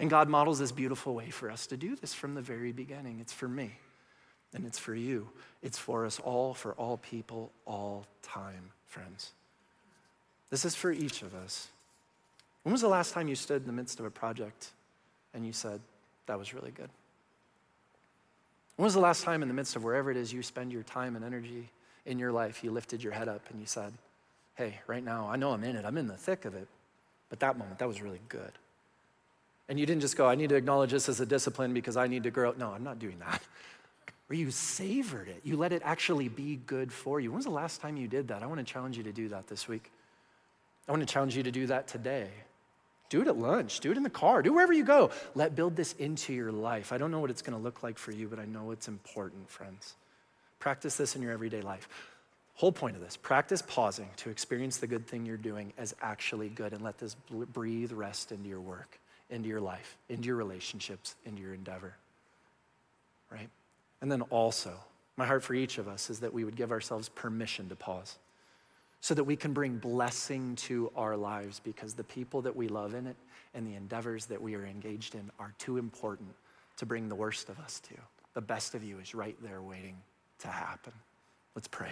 And 0.00 0.08
God 0.08 0.30
models 0.30 0.58
this 0.58 0.72
beautiful 0.72 1.14
way 1.14 1.28
for 1.28 1.50
us 1.50 1.66
to 1.66 1.76
do 1.76 1.94
this 1.94 2.14
from 2.14 2.32
the 2.32 2.40
very 2.40 2.72
beginning. 2.72 3.20
It's 3.20 3.34
for 3.34 3.48
me 3.48 3.72
and 4.54 4.66
it's 4.66 4.78
for 4.78 4.94
you. 4.94 5.28
It's 5.62 5.78
for 5.78 6.04
us 6.04 6.18
all, 6.20 6.54
for 6.54 6.72
all 6.72 6.98
people, 6.98 7.50
all 7.66 8.06
time, 8.22 8.70
friends. 8.86 9.32
This 10.50 10.64
is 10.64 10.74
for 10.74 10.92
each 10.92 11.22
of 11.22 11.34
us. 11.34 11.68
When 12.62 12.72
was 12.72 12.82
the 12.82 12.88
last 12.88 13.12
time 13.12 13.28
you 13.28 13.34
stood 13.34 13.62
in 13.62 13.66
the 13.66 13.72
midst 13.72 13.98
of 13.98 14.06
a 14.06 14.10
project 14.10 14.70
and 15.34 15.46
you 15.46 15.52
said, 15.52 15.80
that 16.26 16.38
was 16.38 16.52
really 16.52 16.70
good? 16.70 16.90
When 18.76 18.84
was 18.84 18.94
the 18.94 19.00
last 19.00 19.24
time 19.24 19.42
in 19.42 19.48
the 19.48 19.54
midst 19.54 19.76
of 19.76 19.84
wherever 19.84 20.10
it 20.10 20.16
is 20.16 20.32
you 20.32 20.42
spend 20.42 20.72
your 20.72 20.82
time 20.82 21.16
and 21.16 21.24
energy 21.24 21.70
in 22.04 22.18
your 22.18 22.32
life, 22.32 22.62
you 22.62 22.70
lifted 22.70 23.02
your 23.02 23.12
head 23.12 23.28
up 23.28 23.42
and 23.50 23.60
you 23.60 23.66
said, 23.66 23.92
hey, 24.56 24.80
right 24.86 25.04
now, 25.04 25.28
I 25.30 25.36
know 25.36 25.52
I'm 25.52 25.64
in 25.64 25.76
it, 25.76 25.84
I'm 25.84 25.96
in 25.96 26.06
the 26.06 26.16
thick 26.16 26.44
of 26.44 26.54
it, 26.54 26.68
but 27.30 27.40
that 27.40 27.56
moment, 27.56 27.78
that 27.78 27.88
was 27.88 28.02
really 28.02 28.20
good. 28.28 28.52
And 29.68 29.78
you 29.78 29.86
didn't 29.86 30.02
just 30.02 30.16
go, 30.16 30.26
I 30.26 30.34
need 30.34 30.50
to 30.50 30.56
acknowledge 30.56 30.90
this 30.90 31.08
as 31.08 31.20
a 31.20 31.26
discipline 31.26 31.72
because 31.72 31.96
I 31.96 32.06
need 32.06 32.24
to 32.24 32.30
grow. 32.30 32.52
No, 32.58 32.72
I'm 32.72 32.84
not 32.84 32.98
doing 32.98 33.18
that 33.20 33.40
where 34.32 34.38
you 34.38 34.50
savored 34.50 35.28
it. 35.28 35.42
You 35.44 35.58
let 35.58 35.74
it 35.74 35.82
actually 35.84 36.28
be 36.28 36.58
good 36.64 36.90
for 36.90 37.20
you. 37.20 37.30
When 37.30 37.36
was 37.36 37.44
the 37.44 37.50
last 37.50 37.82
time 37.82 37.98
you 37.98 38.08
did 38.08 38.28
that? 38.28 38.42
I 38.42 38.46
want 38.46 38.60
to 38.60 38.64
challenge 38.64 38.96
you 38.96 39.02
to 39.02 39.12
do 39.12 39.28
that 39.28 39.46
this 39.46 39.68
week. 39.68 39.92
I 40.88 40.92
want 40.92 41.06
to 41.06 41.12
challenge 41.12 41.36
you 41.36 41.42
to 41.42 41.50
do 41.50 41.66
that 41.66 41.86
today. 41.86 42.30
Do 43.10 43.20
it 43.20 43.28
at 43.28 43.36
lunch, 43.36 43.80
do 43.80 43.90
it 43.90 43.98
in 43.98 44.02
the 44.02 44.08
car, 44.08 44.40
do 44.40 44.54
wherever 44.54 44.72
you 44.72 44.84
go. 44.84 45.10
Let 45.34 45.54
build 45.54 45.76
this 45.76 45.92
into 45.98 46.32
your 46.32 46.50
life. 46.50 46.94
I 46.94 46.96
don't 46.96 47.10
know 47.10 47.20
what 47.20 47.28
it's 47.28 47.42
going 47.42 47.58
to 47.58 47.62
look 47.62 47.82
like 47.82 47.98
for 47.98 48.10
you, 48.10 48.26
but 48.26 48.38
I 48.38 48.46
know 48.46 48.70
it's 48.70 48.88
important, 48.88 49.50
friends. 49.50 49.96
Practice 50.60 50.96
this 50.96 51.14
in 51.14 51.20
your 51.20 51.32
everyday 51.32 51.60
life. 51.60 51.86
Whole 52.54 52.72
point 52.72 52.96
of 52.96 53.02
this 53.02 53.18
practice 53.18 53.60
pausing 53.60 54.08
to 54.16 54.30
experience 54.30 54.78
the 54.78 54.86
good 54.86 55.06
thing 55.06 55.26
you're 55.26 55.36
doing 55.36 55.74
as 55.76 55.94
actually 56.00 56.48
good 56.48 56.72
and 56.72 56.80
let 56.80 56.96
this 56.96 57.16
breathe 57.52 57.92
rest 57.92 58.32
into 58.32 58.48
your 58.48 58.62
work, 58.62 58.98
into 59.28 59.50
your 59.50 59.60
life, 59.60 59.98
into 60.08 60.28
your 60.28 60.36
relationships, 60.36 61.16
into 61.26 61.42
your 61.42 61.52
endeavor. 61.52 61.96
Right? 63.30 63.50
And 64.02 64.12
then 64.12 64.22
also, 64.22 64.74
my 65.16 65.24
heart 65.24 65.42
for 65.42 65.54
each 65.54 65.78
of 65.78 65.88
us 65.88 66.10
is 66.10 66.20
that 66.20 66.34
we 66.34 66.44
would 66.44 66.56
give 66.56 66.72
ourselves 66.72 67.08
permission 67.08 67.68
to 67.70 67.76
pause 67.76 68.18
so 69.00 69.14
that 69.14 69.24
we 69.24 69.36
can 69.36 69.52
bring 69.52 69.78
blessing 69.78 70.56
to 70.56 70.92
our 70.96 71.16
lives 71.16 71.60
because 71.60 71.94
the 71.94 72.04
people 72.04 72.42
that 72.42 72.54
we 72.54 72.68
love 72.68 72.94
in 72.94 73.06
it 73.06 73.16
and 73.54 73.66
the 73.66 73.74
endeavors 73.74 74.26
that 74.26 74.42
we 74.42 74.54
are 74.54 74.66
engaged 74.66 75.14
in 75.14 75.30
are 75.38 75.54
too 75.58 75.78
important 75.78 76.30
to 76.76 76.86
bring 76.86 77.08
the 77.08 77.14
worst 77.14 77.48
of 77.48 77.58
us 77.60 77.80
to. 77.80 77.94
The 78.34 78.40
best 78.40 78.74
of 78.74 78.82
you 78.82 78.98
is 78.98 79.14
right 79.14 79.36
there 79.42 79.62
waiting 79.62 79.96
to 80.40 80.48
happen. 80.48 80.92
Let's 81.54 81.68
pray. 81.68 81.90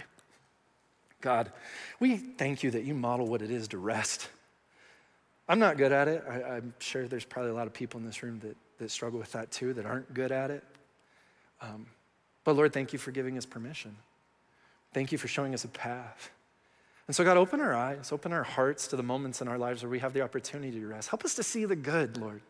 God, 1.21 1.53
we 2.01 2.17
thank 2.17 2.63
you 2.63 2.71
that 2.73 2.85
you 2.85 2.95
model 2.95 3.27
what 3.27 3.43
it 3.43 3.51
is 3.51 3.69
to 3.69 3.79
rest. 3.79 4.29
I'm 5.49 5.59
not 5.59 5.77
good 5.77 5.93
at 5.93 6.09
it. 6.09 6.25
I, 6.29 6.57
am 6.57 6.75
sure 6.79 7.07
there's 7.07 7.25
probably 7.25 7.51
a 7.51 7.55
lot 7.55 7.67
of 7.67 7.73
people 7.73 8.01
in 8.01 8.07
this 8.07 8.23
room 8.23 8.41
that, 8.41 8.57
that 8.79 8.91
struggle 8.91 9.19
with 9.19 9.33
that 9.33 9.51
too, 9.51 9.75
that 9.75 9.85
aren't 9.85 10.13
good 10.15 10.33
at 10.33 10.51
it. 10.51 10.65
Um, 11.61 11.87
but 12.45 12.57
Lord, 12.57 12.73
thank 12.73 12.93
you 12.93 12.99
for 12.99 13.11
giving 13.11 13.37
us 13.37 13.47
permission. 13.47 13.97
Thank 14.93 15.13
you 15.13 15.19
for 15.19 15.29
showing 15.29 15.55
us 15.55 15.65
a 15.65 15.69
path. 15.69 16.31
And 17.07 17.15
so, 17.15 17.25
God, 17.25 17.37
open 17.37 17.61
our 17.61 17.75
eyes, 17.75 18.13
open 18.13 18.33
our 18.33 18.45
hearts 18.45 18.87
to 18.89 18.97
the 18.97 19.03
moments 19.03 19.41
in 19.41 19.49
our 19.49 19.59
lives 19.59 19.83
where 19.83 19.91
we 19.91 19.99
have 19.99 20.13
the 20.13 20.23
opportunity 20.23 20.79
to 20.79 20.87
rest. 20.87 21.09
Help 21.09 21.25
us 21.25 21.35
to 21.35 21.43
see 21.43 21.65
the 21.65 21.77
good, 21.77 22.17
Lord. 22.17 22.41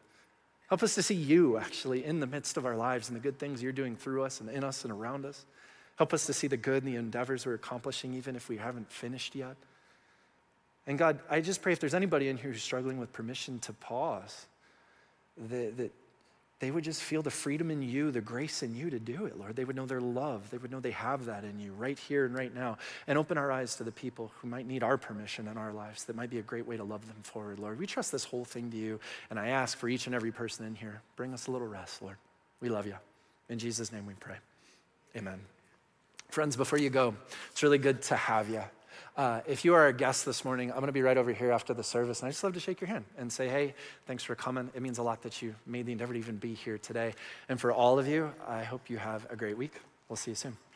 Help 0.68 0.82
us 0.82 0.95
to 0.95 1.03
see 1.03 1.14
you 1.14 1.57
actually 1.57 2.05
in 2.05 2.20
the 2.20 2.26
midst 2.26 2.57
of 2.57 2.64
our 2.64 2.76
lives 2.76 3.09
and 3.09 3.16
the 3.16 3.20
good 3.20 3.38
things 3.38 3.62
you're 3.62 3.72
doing 3.72 3.97
through 3.97 4.22
us 4.22 4.41
and 4.41 4.49
in 4.49 4.62
us 4.62 4.84
and 4.84 4.93
around 4.93 5.24
us. 5.24 5.45
Help 5.97 6.14
us 6.14 6.26
to 6.26 6.32
see 6.32 6.47
the 6.47 6.57
good 6.57 6.84
and 6.84 6.93
the 6.93 6.97
endeavors 6.97 7.45
we're 7.45 7.55
accomplishing, 7.55 8.14
even 8.14 8.36
if 8.36 8.49
we 8.49 8.57
haven't 8.57 8.91
finished 8.91 9.34
yet. 9.34 9.57
And 10.86 10.99
God, 10.99 11.20
I 11.28 11.41
just 11.41 11.62
pray 11.62 11.72
if 11.72 11.80
there's 11.80 11.95
anybody 11.95 12.28
in 12.28 12.36
here 12.36 12.53
who's 12.53 12.62
struggling 12.62 12.99
with 12.99 13.12
permission 13.12 13.59
to 13.61 13.72
pause, 13.72 14.47
that, 15.49 15.76
that 15.76 15.93
they 16.61 16.71
would 16.71 16.85
just 16.85 17.03
feel 17.03 17.23
the 17.23 17.31
freedom 17.31 17.71
in 17.71 17.81
you, 17.81 18.11
the 18.11 18.21
grace 18.21 18.63
in 18.63 18.75
you 18.75 18.91
to 18.91 18.99
do 18.99 19.25
it, 19.25 19.39
Lord. 19.39 19.57
They 19.57 19.65
would 19.65 19.77
know 19.77 19.87
their 19.87 20.01
love. 20.01 20.51
They 20.51 20.59
would 20.59 20.71
know 20.71 20.79
they 20.79 20.91
have 20.91 21.25
that 21.25 21.43
in 21.43 21.59
you 21.59 21.73
right 21.73 21.99
here 21.99 22.27
and 22.27 22.35
right 22.35 22.55
now. 22.55 22.77
And 23.07 23.17
open 23.17 23.39
our 23.39 23.51
eyes 23.51 23.77
to 23.77 23.85
the 23.85 23.91
people 23.91 24.31
who 24.37 24.49
might 24.49 24.67
need 24.67 24.83
our 24.83 24.99
permission 24.99 25.49
in 25.49 25.57
our 25.57 25.73
lives. 25.73 26.05
That 26.05 26.17
might 26.17 26.29
be 26.29 26.39
a 26.39 26.43
great 26.43 26.67
way 26.67 26.77
to 26.77 26.85
love 26.85 27.07
them 27.07 27.17
forward, 27.23 27.59
Lord. 27.59 27.79
We 27.79 27.87
trust 27.87 28.13
this 28.13 28.25
whole 28.25 28.45
thing 28.45 28.71
to 28.73 28.77
you. 28.77 29.01
And 29.31 29.41
I 29.41 29.49
ask 29.49 29.79
for 29.79 29.89
each 29.89 30.05
and 30.05 30.15
every 30.15 30.33
person 30.33 30.67
in 30.67 30.75
here, 30.75 31.01
bring 31.17 31.33
us 31.33 31.47
a 31.47 31.51
little 31.51 31.67
rest, 31.67 32.03
Lord. 32.03 32.17
We 32.61 32.69
love 32.69 32.87
you. 32.87 32.97
In 33.49 33.59
Jesus' 33.59 33.91
name 33.91 34.07
we 34.07 34.15
pray. 34.15 34.37
Amen. 35.17 35.41
Friends, 36.29 36.57
before 36.57 36.79
you 36.79 36.91
go, 36.91 37.15
it's 37.51 37.63
really 37.63 37.79
good 37.79 38.03
to 38.03 38.17
have 38.17 38.51
you. 38.51 38.63
Uh, 39.17 39.41
if 39.47 39.65
you 39.65 39.75
are 39.75 39.89
a 39.89 39.93
guest 39.93 40.25
this 40.25 40.45
morning, 40.45 40.71
I'm 40.71 40.77
going 40.77 40.87
to 40.87 40.93
be 40.93 41.03
right 41.03 41.17
over 41.17 41.33
here 41.33 41.51
after 41.51 41.75
the 41.75 41.83
service, 41.83 42.21
and 42.21 42.29
I 42.29 42.31
just 42.31 42.43
love 42.45 42.55
to 42.55 42.61
shake 42.61 42.81
your 42.81 42.89
hand 42.89 43.05
and 43.19 43.33
say, 43.33 43.49
hey, 43.49 43.75
thanks 44.07 44.23
for 44.23 44.35
coming. 44.35 44.71
It 44.75 44.83
means 44.83 44.99
a 44.99 45.03
lot 45.03 45.23
that 45.23 45.43
you 45.43 45.55
made 45.67 45.87
the 45.87 45.93
endeavor 45.93 46.13
to 46.13 46.19
even 46.19 46.37
be 46.37 46.55
here 46.55 46.79
today. 46.79 47.15
And 47.49 47.61
for 47.61 47.73
all 47.73 47.99
of 47.99 48.07
you, 48.07 48.33
I 48.47 48.63
hope 48.63 48.89
you 48.89 48.99
have 48.99 49.27
a 49.31 49.37
great 49.37 49.59
week. 49.59 49.73
We'll 50.09 50.17
see 50.17 50.31
you 50.31 50.37
soon. 50.37 50.70